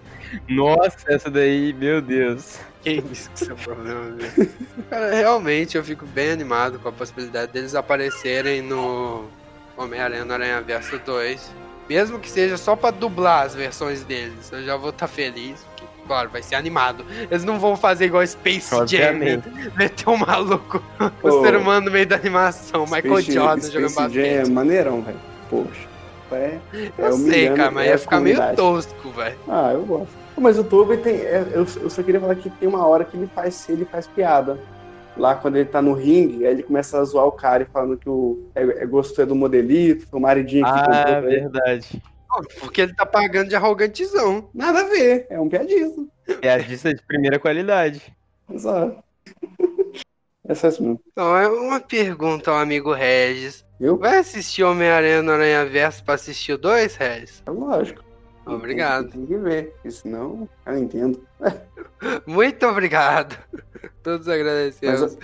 Nossa, 0.48 0.96
essa 1.08 1.30
daí, 1.30 1.72
meu 1.72 2.00
Deus. 2.02 2.58
Quem 2.82 3.00
disse 3.00 3.30
que 3.30 3.42
isso 3.44 3.52
é 3.52 3.54
problema 3.54 4.00
mesmo? 4.10 4.48
Cara, 4.90 5.10
realmente 5.14 5.76
eu 5.76 5.82
fico 5.84 6.04
bem 6.06 6.30
animado 6.32 6.78
com 6.78 6.88
a 6.88 6.92
possibilidade 6.92 7.50
deles 7.52 7.74
aparecerem 7.74 8.60
no 8.60 9.24
Homem-Aranha 9.76 10.24
no 10.24 10.32
Aranha 10.34 10.60
Verso 10.60 10.98
2. 10.98 11.50
Mesmo 11.88 12.18
que 12.18 12.30
seja 12.30 12.56
só 12.56 12.74
pra 12.74 12.90
dublar 12.90 13.44
as 13.44 13.54
versões 13.54 14.02
deles, 14.04 14.50
eu 14.52 14.62
já 14.62 14.76
vou 14.76 14.90
estar 14.90 15.06
feliz. 15.06 15.64
Porque, 15.70 15.84
claro, 16.06 16.30
vai 16.30 16.42
ser 16.42 16.54
animado. 16.54 17.04
Eles 17.30 17.44
não 17.44 17.58
vão 17.58 17.76
fazer 17.76 18.06
igual 18.06 18.26
Space 18.26 18.70
Jam? 18.70 18.80
Obviamente. 18.80 19.48
meter 19.76 20.08
um 20.08 20.16
maluco, 20.16 20.82
o 21.00 21.10
Pô, 21.10 21.42
ser 21.44 21.56
humano 21.56 21.86
no 21.86 21.92
meio 21.92 22.06
da 22.06 22.16
animação, 22.16 22.84
Michael 22.86 23.02
Space- 23.20 23.32
Jordan 23.32 23.60
Space 23.60 23.72
jogando 23.72 24.12
Jam 24.14 24.22
é 24.24 24.36
basquete. 24.38 24.50
maneirão, 24.52 25.02
velho. 25.02 25.18
Poxa. 25.50 25.94
É, 26.32 26.58
Eu 26.98 27.06
é 27.06 27.12
sei, 27.12 27.20
humilhando, 27.20 27.56
cara, 27.56 27.70
mas 27.70 27.86
é 27.86 27.90
ia 27.90 27.98
ficar 27.98 28.18
meio 28.20 28.56
tosco, 28.56 29.10
velho. 29.10 29.36
Ah, 29.48 29.70
eu 29.72 29.82
gosto. 29.82 30.08
Mas 30.36 30.58
o 30.58 30.64
Tobey 30.64 30.96
tem. 30.96 31.14
é, 31.16 31.46
eu, 31.52 31.64
eu 31.80 31.88
só 31.90 32.02
queria 32.02 32.18
falar 32.20 32.34
que 32.34 32.50
tem 32.50 32.68
uma 32.68 32.84
hora 32.84 33.04
que 33.04 33.16
ele 33.16 33.30
faz, 33.32 33.68
ele 33.68 33.84
faz 33.84 34.08
piada. 34.08 34.58
Lá 35.16 35.34
quando 35.34 35.56
ele 35.56 35.68
tá 35.68 35.80
no 35.80 35.92
ringue, 35.92 36.44
aí 36.46 36.52
ele 36.54 36.62
começa 36.64 36.98
a 36.98 37.04
zoar 37.04 37.26
o 37.26 37.32
cara 37.32 37.62
e 37.62 37.66
falando 37.66 37.96
que 37.96 38.08
o 38.08 38.48
é, 38.54 38.62
é 38.82 38.86
gosto 38.86 39.20
é 39.22 39.26
do 39.26 39.34
modelito, 39.34 40.06
o 40.12 40.20
maridinho 40.20 40.64
que 40.64 40.70
Ah, 40.72 41.20
ele. 41.22 41.40
verdade. 41.40 42.02
Porque 42.58 42.80
ele 42.80 42.94
tá 42.94 43.06
pagando 43.06 43.48
de 43.48 43.54
arrogantezão. 43.54 44.48
Nada 44.52 44.80
a 44.80 44.84
ver, 44.88 45.26
é 45.30 45.38
um 45.38 45.48
piadismo. 45.48 46.08
É 46.42 46.50
artista 46.52 46.92
de 46.92 47.00
primeira 47.06 47.38
qualidade. 47.38 48.02
Exato. 48.50 49.02
É 50.46 50.54
só 50.54 50.68
isso 50.68 50.82
mesmo. 50.82 51.00
Então, 51.10 51.34
é 51.34 51.48
uma 51.48 51.80
pergunta 51.80 52.50
ao 52.50 52.58
amigo 52.58 52.92
Regis. 52.92 53.64
Viu? 53.80 53.96
Vai 53.96 54.18
assistir 54.18 54.62
Homem-Aranha 54.62 55.22
no 55.22 55.32
Aranha 55.32 55.64
Verso 55.64 56.04
pra 56.04 56.16
assistir 56.16 56.52
o 56.52 56.58
2, 56.58 56.96
Regis? 56.96 57.42
É 57.46 57.50
lógico. 57.50 58.04
Obrigado. 58.46 59.10
Tem, 59.10 59.24
tem 59.24 59.26
que 59.26 59.36
ver, 59.36 59.74
senão 59.90 60.48
eu 60.66 60.72
não 60.72 60.78
entendo. 60.78 61.26
Muito 62.26 62.66
obrigado. 62.66 63.38
Todos 64.02 64.28
agradecemos. 64.28 65.16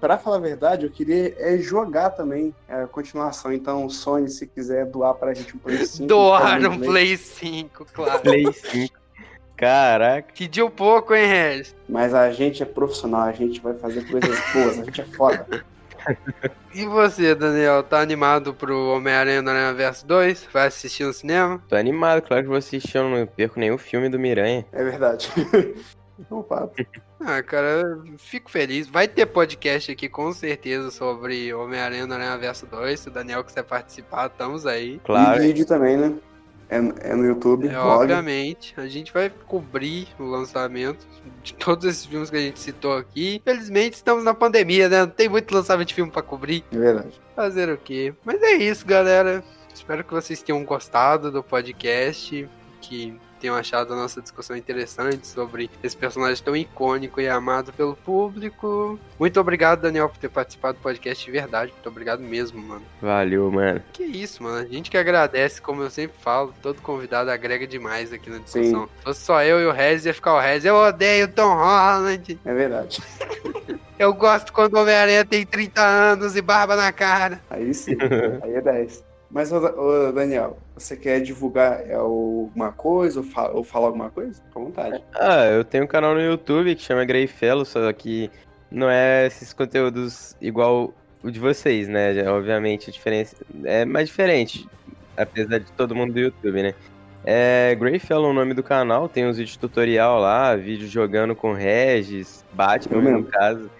Pra 0.00 0.16
falar 0.16 0.36
a 0.36 0.40
verdade, 0.40 0.86
eu 0.86 0.90
queria 0.90 1.34
é 1.38 1.58
jogar 1.58 2.10
também 2.10 2.54
é, 2.68 2.82
a 2.82 2.86
continuação. 2.86 3.52
Então, 3.52 3.88
Sony, 3.90 4.28
se 4.28 4.46
quiser 4.46 4.86
doar 4.86 5.14
pra 5.14 5.34
gente 5.34 5.56
um 5.56 5.58
Play 5.58 5.84
5. 5.84 6.06
Doar 6.06 6.60
um 6.66 6.78
bem. 6.78 6.88
Play 6.88 7.16
5, 7.16 7.86
claro. 7.92 8.20
Play 8.20 8.52
5. 8.52 8.96
Caraca. 9.56 10.32
Pediu 10.38 10.70
pouco, 10.70 11.12
hein, 11.12 11.26
Regis? 11.26 11.74
Mas 11.88 12.14
a 12.14 12.30
gente 12.30 12.62
é 12.62 12.66
profissional, 12.66 13.22
a 13.22 13.32
gente 13.32 13.60
vai 13.60 13.74
fazer 13.74 14.08
coisas 14.08 14.38
boas, 14.52 14.78
a 14.78 14.84
gente 14.84 15.00
é 15.00 15.04
foda. 15.04 15.64
E 16.74 16.86
você, 16.86 17.34
Daniel, 17.34 17.82
tá 17.82 18.00
animado 18.00 18.54
pro 18.54 18.90
Homem-Aranha 18.90 19.42
no 19.42 19.50
Aranha 19.50 19.74
Verso 19.74 20.06
2? 20.06 20.48
Vai 20.52 20.66
assistir 20.68 21.04
no 21.04 21.12
cinema? 21.12 21.62
Tô 21.68 21.76
animado, 21.76 22.22
claro 22.22 22.42
que 22.42 22.48
vou 22.48 22.58
assistir, 22.58 22.98
eu 22.98 23.08
não 23.08 23.26
perco 23.26 23.58
nenhum 23.58 23.78
filme 23.78 24.08
do 24.08 24.18
Miranha. 24.18 24.64
É 24.72 24.84
verdade. 24.84 25.30
Não 26.28 26.42
papo. 26.42 26.74
Ah, 27.20 27.40
cara, 27.42 27.66
eu 27.66 28.18
fico 28.18 28.50
feliz. 28.50 28.88
Vai 28.88 29.06
ter 29.06 29.24
podcast 29.26 29.92
aqui 29.92 30.08
com 30.08 30.32
certeza 30.32 30.90
sobre 30.90 31.54
Homem-Aranha 31.54 32.08
no 32.08 32.14
Aranha 32.14 32.36
Verso 32.36 32.66
2. 32.66 32.98
Se 32.98 33.08
o 33.08 33.12
Daniel 33.12 33.44
quiser 33.44 33.62
participar, 33.62 34.26
estamos 34.26 34.66
aí. 34.66 35.00
Claro. 35.04 35.40
E 35.40 35.46
vídeo 35.46 35.64
também, 35.64 35.96
né? 35.96 36.14
É, 36.70 36.76
é 36.76 37.14
no 37.14 37.24
YouTube, 37.24 37.66
É, 37.66 37.70
blog. 37.72 38.02
obviamente, 38.02 38.74
a 38.76 38.86
gente 38.86 39.12
vai 39.12 39.30
cobrir 39.46 40.08
o 40.18 40.24
lançamento 40.24 41.06
de 41.42 41.54
todos 41.54 41.84
esses 41.86 42.04
filmes 42.04 42.28
que 42.28 42.36
a 42.36 42.40
gente 42.40 42.60
citou 42.60 42.96
aqui. 42.96 43.36
Infelizmente, 43.36 43.94
estamos 43.94 44.22
na 44.22 44.34
pandemia, 44.34 44.88
né? 44.88 45.00
Não 45.00 45.08
tem 45.08 45.28
muito 45.28 45.54
lançamento 45.54 45.88
de 45.88 45.94
filme 45.94 46.10
pra 46.10 46.20
cobrir. 46.22 46.62
É 46.70 46.76
verdade. 46.76 47.20
Fazer 47.34 47.70
o 47.70 47.78
quê? 47.78 48.12
Mas 48.24 48.42
é 48.42 48.52
isso, 48.56 48.84
galera. 48.86 49.42
Espero 49.72 50.04
que 50.04 50.12
vocês 50.12 50.42
tenham 50.42 50.62
gostado 50.64 51.30
do 51.30 51.42
podcast, 51.42 52.48
que 52.80 53.18
tenham 53.38 53.56
achado 53.56 53.92
a 53.92 53.96
nossa 53.96 54.20
discussão 54.20 54.56
interessante 54.56 55.26
sobre 55.26 55.70
esse 55.82 55.96
personagem 55.96 56.42
tão 56.42 56.56
icônico 56.56 57.20
e 57.20 57.28
amado 57.28 57.72
pelo 57.72 57.96
público. 57.96 58.98
Muito 59.18 59.40
obrigado, 59.40 59.80
Daniel, 59.80 60.08
por 60.08 60.18
ter 60.18 60.28
participado 60.28 60.78
do 60.78 60.82
podcast 60.82 61.24
de 61.24 61.30
verdade. 61.30 61.72
Muito 61.72 61.88
obrigado 61.88 62.20
mesmo, 62.20 62.60
mano. 62.60 62.82
Valeu, 63.00 63.50
mano. 63.50 63.82
Que 63.92 64.04
isso, 64.04 64.42
mano. 64.42 64.58
A 64.58 64.64
gente 64.64 64.90
que 64.90 64.98
agradece, 64.98 65.60
como 65.60 65.82
eu 65.82 65.90
sempre 65.90 66.16
falo, 66.20 66.54
todo 66.62 66.82
convidado 66.82 67.30
agrega 67.30 67.66
demais 67.66 68.12
aqui 68.12 68.30
na 68.30 68.38
discussão. 68.38 68.88
Se 68.98 69.04
fosse 69.04 69.20
só 69.20 69.42
eu 69.42 69.60
e 69.60 69.66
o 69.66 69.72
Rez, 69.72 70.04
ia 70.04 70.14
ficar 70.14 70.34
o 70.34 70.40
Rez. 70.40 70.64
Eu 70.64 70.74
odeio 70.74 71.26
o 71.26 71.28
Tom 71.28 71.54
Holland. 71.54 72.38
É 72.44 72.54
verdade. 72.54 73.00
Eu 73.98 74.14
gosto 74.14 74.52
quando 74.52 74.74
o 74.74 74.80
Homem-Aranha 74.80 75.24
tem 75.24 75.44
30 75.44 75.82
anos 75.82 76.36
e 76.36 76.42
barba 76.42 76.76
na 76.76 76.92
cara. 76.92 77.40
Aí 77.50 77.74
sim, 77.74 77.96
aí 78.42 78.54
é 78.54 78.60
10. 78.60 79.07
Mas, 79.30 79.52
ô, 79.52 80.12
Daniel, 80.12 80.58
você 80.74 80.96
quer 80.96 81.20
divulgar 81.20 81.82
é, 81.86 81.94
alguma 81.94 82.72
coisa 82.72 83.20
ou, 83.20 83.26
fa 83.26 83.50
ou 83.50 83.62
falar 83.62 83.88
alguma 83.88 84.10
coisa? 84.10 84.34
Fica 84.34 84.58
à 84.58 84.62
vontade. 84.62 85.04
Ah, 85.14 85.44
eu 85.44 85.64
tenio 85.64 85.84
um 85.84 85.88
canal 85.88 86.14
no 86.14 86.20
YouTube 86.20 86.74
que 86.74 86.82
chama 86.82 87.04
Grey 87.04 87.26
Fellow, 87.26 87.64
só 87.64 87.92
que 87.92 88.30
não 88.70 88.88
é 88.88 89.26
esses 89.26 89.52
conteúdos 89.52 90.34
igual 90.40 90.94
o 91.22 91.30
de 91.30 91.38
vocês, 91.38 91.88
né? 91.88 92.26
Obviamente, 92.30 92.88
a 92.88 92.92
diferença 92.92 93.36
é 93.64 93.84
mais 93.84 94.08
diferente, 94.08 94.66
apesar 95.16 95.58
de 95.58 95.70
todo 95.72 95.94
mundo 95.94 96.14
do 96.14 96.20
YouTube, 96.20 96.62
né? 96.62 96.74
É 97.22 97.74
Grey 97.74 97.98
Fellow 97.98 98.30
o 98.30 98.34
nome 98.34 98.54
do 98.54 98.62
canal, 98.62 99.10
tem 99.10 99.26
uns 99.26 99.36
vídeos 99.36 99.58
tutorial 99.58 100.20
lá, 100.20 100.56
vídeo 100.56 100.88
jogando 100.88 101.34
com 101.36 101.52
Regis, 101.52 102.44
Batman 102.54 103.02
no 103.02 103.24
caso. 103.24 103.70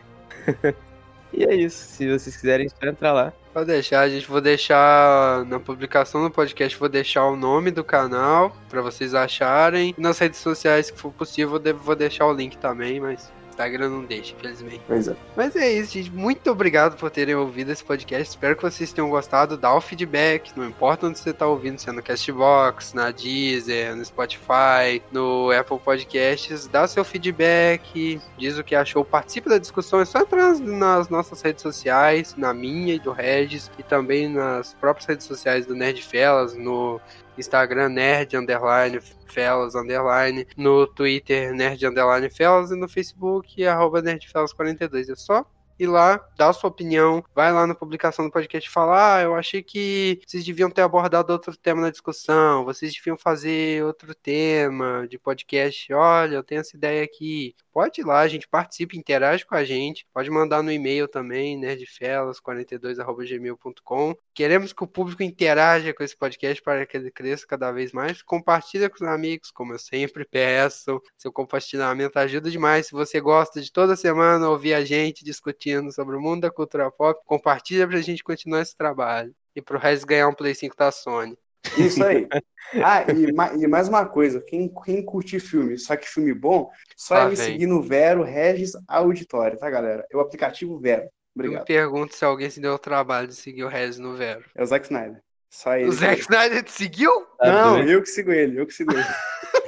e 1.33 1.45
é 1.45 1.55
isso, 1.55 1.85
se 1.85 2.07
vocês 2.07 2.37
quiserem, 2.37 2.67
é 2.67 2.69
só 2.69 2.91
entrar 2.91 3.13
lá. 3.13 3.33
Pode 3.53 3.67
deixar, 3.67 4.01
a 4.01 4.09
gente 4.09 4.27
vou 4.27 4.41
deixar 4.41 5.45
na 5.47 5.59
publicação 5.59 6.23
do 6.23 6.31
podcast, 6.31 6.79
vou 6.79 6.89
deixar 6.89 7.27
o 7.27 7.37
nome 7.37 7.71
do 7.71 7.83
canal 7.83 8.57
pra 8.69 8.81
vocês 8.83 9.15
acharem. 9.15 9.95
Nas 9.99 10.19
redes 10.19 10.39
sociais, 10.39 10.87
se 10.87 10.93
for 10.93 11.13
possível, 11.13 11.61
vou 11.77 11.97
deixar 11.97 12.27
o 12.27 12.33
link 12.33 12.57
também, 12.59 13.01
mas 13.01 13.33
Instagram 13.59 13.89
não 13.89 14.05
deixa, 14.05 14.35
infelizmente. 14.35 14.81
Pois 14.87 15.09
é. 15.09 15.17
Mas 15.37 15.57
é 15.57 15.73
isso, 15.73 15.93
gente. 15.93 16.13
Muito 16.13 16.49
obrigado 16.51 16.97
por 16.97 17.11
terem 17.11 17.35
ouvido 17.35 17.73
esse 17.73 17.83
podcast. 17.83 18.31
Espero 18.31 18.55
que 18.55 18.63
vocês 18.63 18.93
tenham 18.93 19.11
gostado. 19.11 19.57
Dá 19.57 19.75
o 19.75 19.81
feedback, 19.81 20.57
não 20.57 20.65
importa 20.65 21.09
onde 21.09 21.19
você 21.19 21.33
tá 21.33 21.47
ouvindo, 21.47 21.79
se 21.79 21.89
é 21.89 21.93
no 21.93 22.03
Castbox, 22.03 22.95
na 22.95 23.11
Deezer, 23.11 23.97
no 23.97 24.05
Spotify, 24.05 25.03
no 25.11 25.51
Apple 25.51 25.79
Podcasts. 25.79 26.69
Dá 26.69 26.87
seu 26.87 27.05
feedback, 27.05 28.21
diz 28.39 28.57
o 28.57 28.63
que 28.63 28.77
achou, 28.77 29.05
participe 29.05 29.49
da 29.49 29.59
discussão. 29.59 30.01
É 30.01 30.05
só 30.05 30.21
entrar 30.21 30.49
nas, 30.49 30.61
nas 30.61 31.09
nossas 31.09 31.43
redes 31.43 31.63
sociais, 31.63 32.37
na 32.37 32.55
minha 32.55 32.95
e 32.95 32.99
do 33.01 33.11
Regis, 33.11 33.71
e 33.77 33.83
também 33.83 34.29
nas 34.29 34.75
próprias 34.75 35.07
redes 35.07 35.27
sociais 35.27 35.67
do 35.67 35.75
Nerd 35.75 36.01
Felas, 36.03 36.55
no 36.55 37.01
Instagram 37.37 37.89
Nerd 37.89 38.37
Underline 38.37 39.01
Felas 39.29 39.75
Underline, 39.75 40.47
no 40.57 40.87
Twitter 40.87 41.55
Nerd 41.55 41.87
Underline 41.87 42.31
Felas 42.31 42.71
e 42.71 42.77
no 42.77 42.89
Facebook 42.89 43.65
arroba 43.65 44.03
NerdFelas42. 44.03 45.11
É 45.11 45.15
só 45.15 45.45
ir 45.79 45.87
lá, 45.87 46.21
dar 46.37 46.53
sua 46.53 46.69
opinião, 46.69 47.25
vai 47.35 47.53
lá 47.53 47.67
na 47.67 47.75
publicação 47.75 48.25
do 48.25 48.33
podcast 48.33 48.69
falar, 48.69 49.19
ah, 49.19 49.23
eu 49.23 49.37
achei 49.37 49.63
que 49.63 50.21
vocês 50.27 50.45
deviam 50.45 50.71
ter 50.71 50.83
abordado 50.83 51.33
outro 51.33 51.57
tema 51.57 51.83
na 51.83 51.91
discussão, 51.91 52.65
vocês 52.65 52.93
deviam 52.93 53.17
fazer 53.17 53.85
outro 53.85 54.15
tema 54.15 55.07
de 55.09 55.19
podcast, 55.19 55.93
olha, 55.93 56.35
eu 56.35 56.43
tenho 56.43 56.61
essa 56.61 56.77
ideia 56.77 57.05
aqui, 57.05 57.55
pode 57.79 58.01
ir 58.01 58.05
lá, 58.05 58.19
a 58.19 58.29
gente 58.29 58.49
participa, 58.49 58.97
interage 58.97 59.47
com 59.47 59.55
a 59.55 59.63
gente. 59.63 60.05
Pode 60.13 60.29
mandar 60.31 60.65
no 60.65 60.73
e-mail 60.73 61.07
também, 61.07 61.57
nerdfelas42.gmail.com. 61.61 64.17
Queremos 64.39 64.73
que 64.73 64.85
o 64.85 64.87
público 64.87 65.21
interaja 65.21 65.93
com 65.93 66.05
esse 66.05 66.17
podcast 66.17 66.63
para 66.63 66.87
que 66.87 66.97
ele 66.97 67.11
cresça 67.11 67.45
cada 67.45 67.73
vez 67.73 67.91
mais. 67.91 68.23
Compartilha 68.23 68.89
com 68.89 68.95
os 68.95 69.03
amigos, 69.03 69.51
como 69.51 69.73
eu 69.73 69.81
sempre 69.81 70.25
peço. 70.25 71.03
Seu 71.17 71.33
compartilhamento 71.33 72.17
ajuda 72.21 72.49
demais. 72.49 72.87
Se 72.87 72.93
você 72.93 73.21
gosta 73.21 73.61
de 73.61 73.73
toda 73.73 73.97
semana 73.97 74.49
ouvir 74.49 74.75
a 74.75 74.85
gente 74.85 75.25
discutindo 75.25 75.91
sobre 75.91 76.15
o 76.15 76.21
mundo 76.21 76.43
da 76.43 76.53
cultura 76.53 76.89
pop, 76.89 77.21
compartilha 77.27 77.85
para 77.89 77.99
a 77.99 78.01
gente 78.01 78.23
continuar 78.23 78.63
esse 78.63 78.77
trabalho. 78.77 79.35
E 79.57 79.61
para 79.61 79.77
o 79.77 79.81
resto 79.81 80.07
ganhar 80.07 80.29
um 80.29 80.35
Play 80.35 80.55
5 80.55 80.77
da 80.77 80.93
Sony. 80.93 81.37
Isso 81.77 82.05
aí. 82.05 82.29
Ah, 82.85 83.03
e, 83.11 83.63
e, 83.63 83.67
mais 83.67 83.89
uma 83.89 84.05
coisa, 84.05 84.43
quem, 84.43 84.71
quem 84.85 85.03
curtir 85.03 85.41
filme, 85.41 85.79
só 85.79 85.97
que 85.97 86.07
filme 86.07 86.35
bom, 86.35 86.71
só 86.95 87.15
ah, 87.15 87.25
me 87.31 87.35
vem. 87.35 87.47
seguir 87.47 87.67
no 87.67 87.81
Vero 87.81 88.23
Regis 88.23 88.73
Auditório, 88.87 89.59
tá, 89.59 89.71
galera? 89.71 90.07
É 90.13 90.15
o 90.15 90.21
aplicativo 90.21 90.79
Vero. 90.79 91.09
Obrigado. 91.39 91.55
Eu 91.55 91.61
me 91.61 91.67
pergunto 91.67 92.17
se 92.17 92.25
alguém 92.25 92.51
se 92.51 92.61
deu 92.61 92.75
o 92.75 92.79
trabalho 92.79 93.29
de 93.29 93.37
seguir 93.37 93.63
o 93.63 93.69
Regis 93.69 93.99
no 93.99 94.17
Vero. 94.17 94.45
É 94.57 94.63
o 94.63 94.67
Zack 94.67 94.87
Snyder. 94.87 95.23
Só 95.49 95.77
ele. 95.77 95.89
O 95.89 95.93
Zack 95.93 96.21
Snyder 96.21 96.63
te 96.65 96.73
seguiu? 96.73 97.27
Não, 97.41 97.79
eu 97.81 98.03
que 98.03 98.09
sigo 98.09 98.33
ele, 98.33 98.61
eu 98.61 98.67
que 98.67 98.75
sigo 98.75 98.93
ele. 98.93 99.05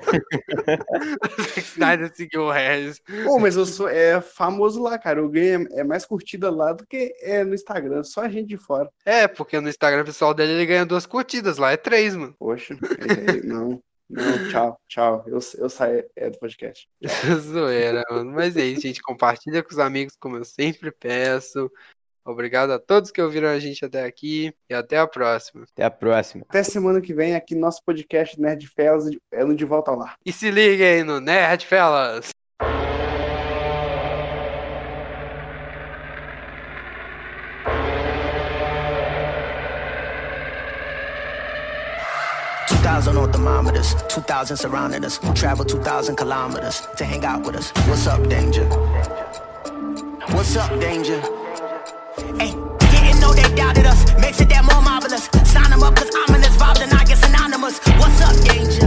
Zack 1.41 1.61
Snyder 1.61 2.11
seguiu 2.15 2.43
o 2.43 2.51
Regis. 2.51 3.01
Pô, 3.25 3.39
mas 3.39 3.57
eu 3.57 3.65
sou 3.65 3.89
é, 3.89 4.21
famoso 4.21 4.83
lá, 4.83 4.99
cara. 4.99 5.21
Eu 5.21 5.29
ganho 5.29 5.67
é 5.71 5.85
mais 5.85 6.05
curtida 6.05 6.51
lá 6.51 6.73
do 6.73 6.85
que 6.85 7.15
é 7.23 7.45
no 7.45 7.55
Instagram. 7.55 8.03
Só 8.03 8.23
a 8.23 8.29
gente 8.29 8.49
de 8.49 8.57
fora. 8.57 8.91
É, 9.07 9.29
porque 9.29 9.61
no 9.61 9.69
Instagram 9.69 10.05
pessoal 10.05 10.35
dele 10.35 10.53
ele 10.53 10.67
ganha 10.67 10.85
duas 10.85 11.07
curtidas. 11.07 11.57
Lá 11.57 11.71
é 11.71 11.77
três, 11.77 12.17
mano. 12.17 12.35
Poxa, 12.39 12.75
é 12.75 13.47
não. 13.47 13.81
Não, 14.11 14.51
tchau, 14.51 14.81
tchau. 14.89 15.25
Eu, 15.27 15.39
eu 15.59 15.71
saio 15.71 16.05
é, 16.17 16.31
do 16.31 16.39
podcast. 16.39 16.89
Zoeira, 17.41 18.03
mano. 18.11 18.33
Mas 18.33 18.57
é 18.57 18.65
isso, 18.65 18.83
gente. 18.83 19.01
Compartilha 19.01 19.63
com 19.63 19.71
os 19.71 19.79
amigos, 19.79 20.17
como 20.19 20.37
eu 20.37 20.45
sempre 20.45 20.91
peço. 20.91 21.71
Obrigado 22.25 22.73
a 22.73 22.79
todos 22.79 23.11
que 23.11 23.23
ouviram 23.23 23.49
a 23.49 23.59
gente 23.59 23.85
até 23.85 24.05
aqui 24.05 24.53
e 24.69 24.75
até 24.75 24.99
a 24.99 25.07
próxima. 25.07 25.65
Até 25.73 25.85
a 25.85 25.91
próxima. 25.91 26.45
Até 26.49 26.63
semana 26.63 27.01
que 27.01 27.15
vem 27.15 27.35
aqui 27.35 27.55
no 27.55 27.63
nosso 27.63 27.83
podcast 27.85 28.39
Nerd 28.39 28.67
Fellas 28.67 29.09
é 29.31 29.45
no 29.45 29.55
De 29.55 29.65
Volta 29.65 29.91
ao 29.91 29.97
Lar. 29.97 30.17
E 30.25 30.33
se 30.33 30.51
liguem 30.51 31.03
no 31.03 31.21
Nerd 31.21 31.65
Fellas. 31.65 32.31
Thousand 43.01 43.17
on 43.17 43.33
thermometers, 43.33 43.95
2,000 44.09 44.59
surrounding 44.59 45.03
us. 45.07 45.19
Travel 45.35 45.65
2,000 45.65 46.17
kilometers 46.17 46.87
to 46.99 47.05
hang 47.07 47.25
out 47.25 47.47
with 47.47 47.57
us. 47.57 47.71
What's 47.89 48.07
up, 48.07 48.29
danger? 48.29 48.67
What's 50.35 50.55
up, 50.55 50.79
danger? 50.79 51.19
Hey, 52.37 52.53
didn't 52.93 53.21
know 53.21 53.33
they 53.33 53.55
doubted 53.55 53.87
us. 53.87 54.05
Makes 54.21 54.43
it 54.43 54.51
that 54.51 54.65
more 54.71 54.83
marvelous. 54.83 55.31
Sign 55.51 55.71
them 55.71 55.83
up, 55.83 55.97
cause 55.97 56.11
ominous 56.29 56.55
vibes 56.59 56.83
and 56.83 56.93
I 56.93 57.05
get 57.05 57.17
synonymous. 57.17 57.79
What's 57.97 58.21
up, 58.21 58.37
danger? 58.45 58.80